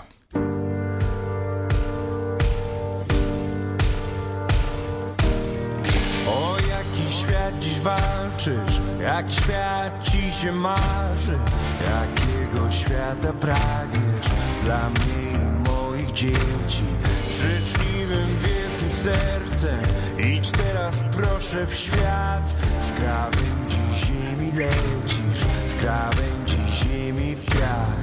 O 6.28 6.56
jaki 6.68 7.12
świat 7.12 7.58
dziś 7.60 7.80
walczysz, 7.80 8.80
jaki 9.00 9.34
świat 9.34 10.08
ci 10.08 10.32
się 10.32 10.52
marzy, 10.52 11.38
jakiego 11.84 12.70
świata 12.70 13.32
pragniesz 13.32 14.26
dla 14.64 14.90
mnie 14.90 15.32
i 15.32 15.70
moich 15.70 16.10
dzieci. 16.12 16.84
Życzliwym 17.30 18.36
wielkim 18.42 18.61
sercem 18.92 19.82
idź 20.18 20.50
teraz 20.50 21.04
proszę 21.12 21.66
w 21.66 21.74
świat. 21.74 22.56
Z 22.80 22.92
krawędzi 22.92 23.78
ziemi 23.94 24.52
lecisz, 24.52 25.46
z 25.66 25.74
krawędzi 25.74 26.56
ziemi 26.68 27.34
w 27.36 27.44
piach. 27.44 28.02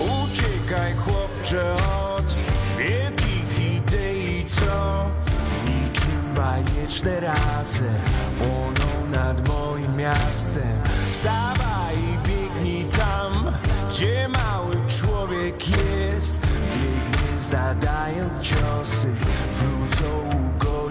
Uciekaj 0.00 0.94
chłopcze 0.94 1.74
od 1.74 2.36
wielkich 2.78 3.60
idei, 3.76 4.44
co 4.44 5.06
niczym 5.64 6.34
bajeczne 6.34 7.20
race 7.20 7.84
płoną 8.38 9.10
nad 9.10 9.48
moim 9.48 9.96
miastem. 9.96 10.80
Wstawaj 11.12 11.96
i 11.96 12.28
biegnij 12.28 12.84
tam, 12.84 13.52
gdzie 13.90 14.28
mały 14.28 14.76
człowiek 14.86 15.68
jest. 15.68 16.40
Biegnie 16.74 17.38
zadając 17.38 18.40
ciosy, 18.42 19.08
wrócą 19.54 20.29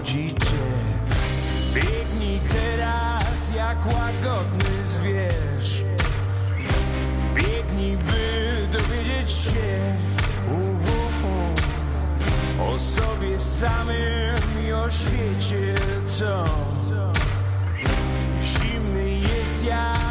cię. 0.02 0.36
Biegnij 1.74 2.40
teraz 2.52 3.54
jak 3.56 3.78
łagodny 3.86 4.84
zwierz. 4.84 5.84
Biegnij, 7.34 7.96
by 7.96 8.68
dowiedzieć 8.72 9.32
się 9.32 9.96
o 12.60 12.78
sobie 12.78 13.40
samym 13.40 14.34
i 14.68 14.72
o 14.72 14.90
świecie, 14.90 15.74
co 16.06 16.44
zimny 18.42 19.10
jest 19.10 19.64
jak 19.64 20.09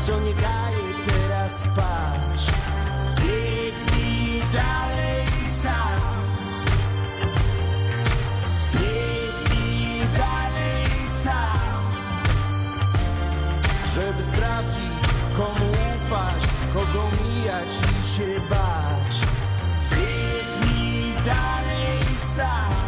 co 0.00 0.20
nie 0.20 0.34
daje 0.34 0.94
teraz 1.06 1.62
spać. 1.62 2.40
Biegnij 3.20 4.42
dalej 4.52 5.26
sam. 5.62 6.00
Biegnij 8.72 10.06
dalej 10.18 10.86
sam. 11.22 11.82
Żeby 13.94 14.22
sprawdzić, 14.22 15.08
komu 15.36 15.70
ufać, 15.70 16.46
kogo 16.74 17.08
mijać 17.24 17.72
i 18.00 18.16
się 18.16 18.40
bać. 18.50 19.14
Biegnij 19.90 21.14
dalej 21.24 22.00
sam. 22.36 22.79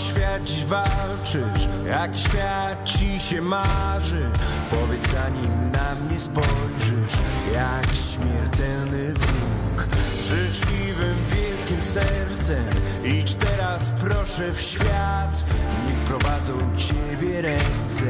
Świat 0.00 0.44
dziś 0.44 0.64
walczysz, 0.64 1.68
jaki 1.86 2.18
świat 2.18 2.84
ci 2.84 3.18
się 3.18 3.40
marzy. 3.40 4.30
Powiedz 4.70 5.10
zanim 5.10 5.70
na 5.70 5.94
mnie 5.94 6.20
spojrzysz, 6.20 7.18
jak 7.52 7.86
śmiertelny 7.94 9.14
wróg. 9.14 9.88
Życzliwym 10.28 11.16
wielkim 11.34 11.82
sercem 11.82 12.64
idź 13.04 13.34
teraz 13.34 13.92
proszę 14.00 14.52
w 14.52 14.60
świat. 14.60 15.44
Niech 15.86 16.04
prowadzą 16.04 16.52
ciebie 16.76 17.40
ręce 17.42 18.04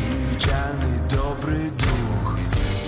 i 0.00 0.30
widzialny 0.30 1.00
dobry 1.08 1.70
duch. 1.70 2.38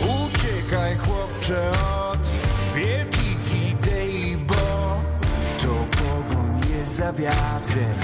Uciekaj 0.01 0.97
chłopcze 0.97 1.71
od 2.13 2.33
wielkich 2.75 3.71
idei, 3.71 4.37
bo 4.37 5.01
to 5.59 5.87
pogoń 5.99 6.61
jest 6.71 6.97
za 6.97 7.13
wiatrem 7.13 7.97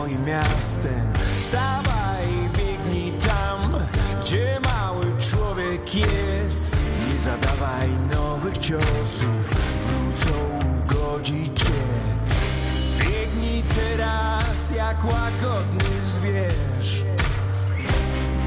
moim 0.00 0.24
miastem. 0.24 1.12
Wstawaj 1.40 2.28
i 2.28 2.58
biegnij 2.58 3.12
tam, 3.12 3.76
gdzie 4.20 4.60
mały 4.64 5.04
człowiek 5.18 5.94
jest. 5.94 6.70
Nie 7.08 7.18
zadawaj 7.18 7.88
nowych 8.14 8.58
ciosów, 8.58 9.50
wrócą 9.86 10.32
ugodzić 10.76 11.60
cię. 11.60 11.82
Biegnij 12.98 13.62
teraz 13.62 14.72
jak 14.76 15.04
łagodny 15.04 16.00
zwierz. 16.06 17.04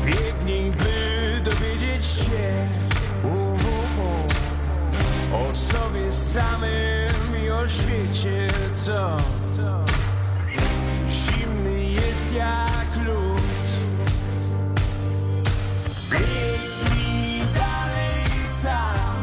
Biegnij, 0.06 0.72
by 0.72 1.42
dowiedzieć 1.44 2.06
się. 2.06 2.68
O 5.34 5.56
sobie 5.56 6.12
samym 6.12 7.46
i 7.46 7.50
o 7.50 7.68
świecie, 7.68 8.48
co 8.74 9.18
jak 12.34 13.06
lód. 13.06 13.70
Biegnij 16.12 17.44
dalej 17.54 18.26
sam. 18.62 19.16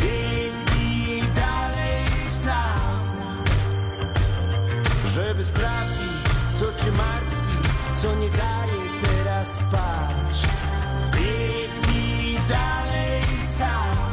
Biegnij 0.00 1.22
dalej 1.34 2.06
sam. 2.28 2.90
Żeby 5.14 5.44
sprawdzić, 5.44 6.22
co 6.54 6.84
cię 6.84 6.92
martwi 6.92 7.46
Co 7.96 8.14
nie 8.14 8.30
daje 8.30 8.82
teraz 9.02 9.54
spać. 9.54 10.36
Biegnij 11.12 12.38
dalej 12.48 13.22
sam. 13.40 14.05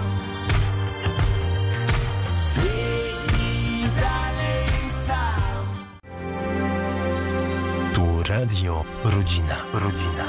Radio 8.39 8.83
Rodzina. 9.03 9.55
Rodzina. 9.73 10.25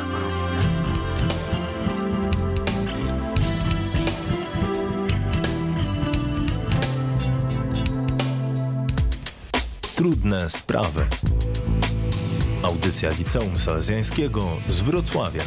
Trudne 9.96 10.50
sprawy. 10.50 11.06
Audycja 12.62 13.10
Liceum 13.10 13.56
Salezjańskiego 13.56 14.40
z 14.68 14.80
Wrocławia. 14.80 15.42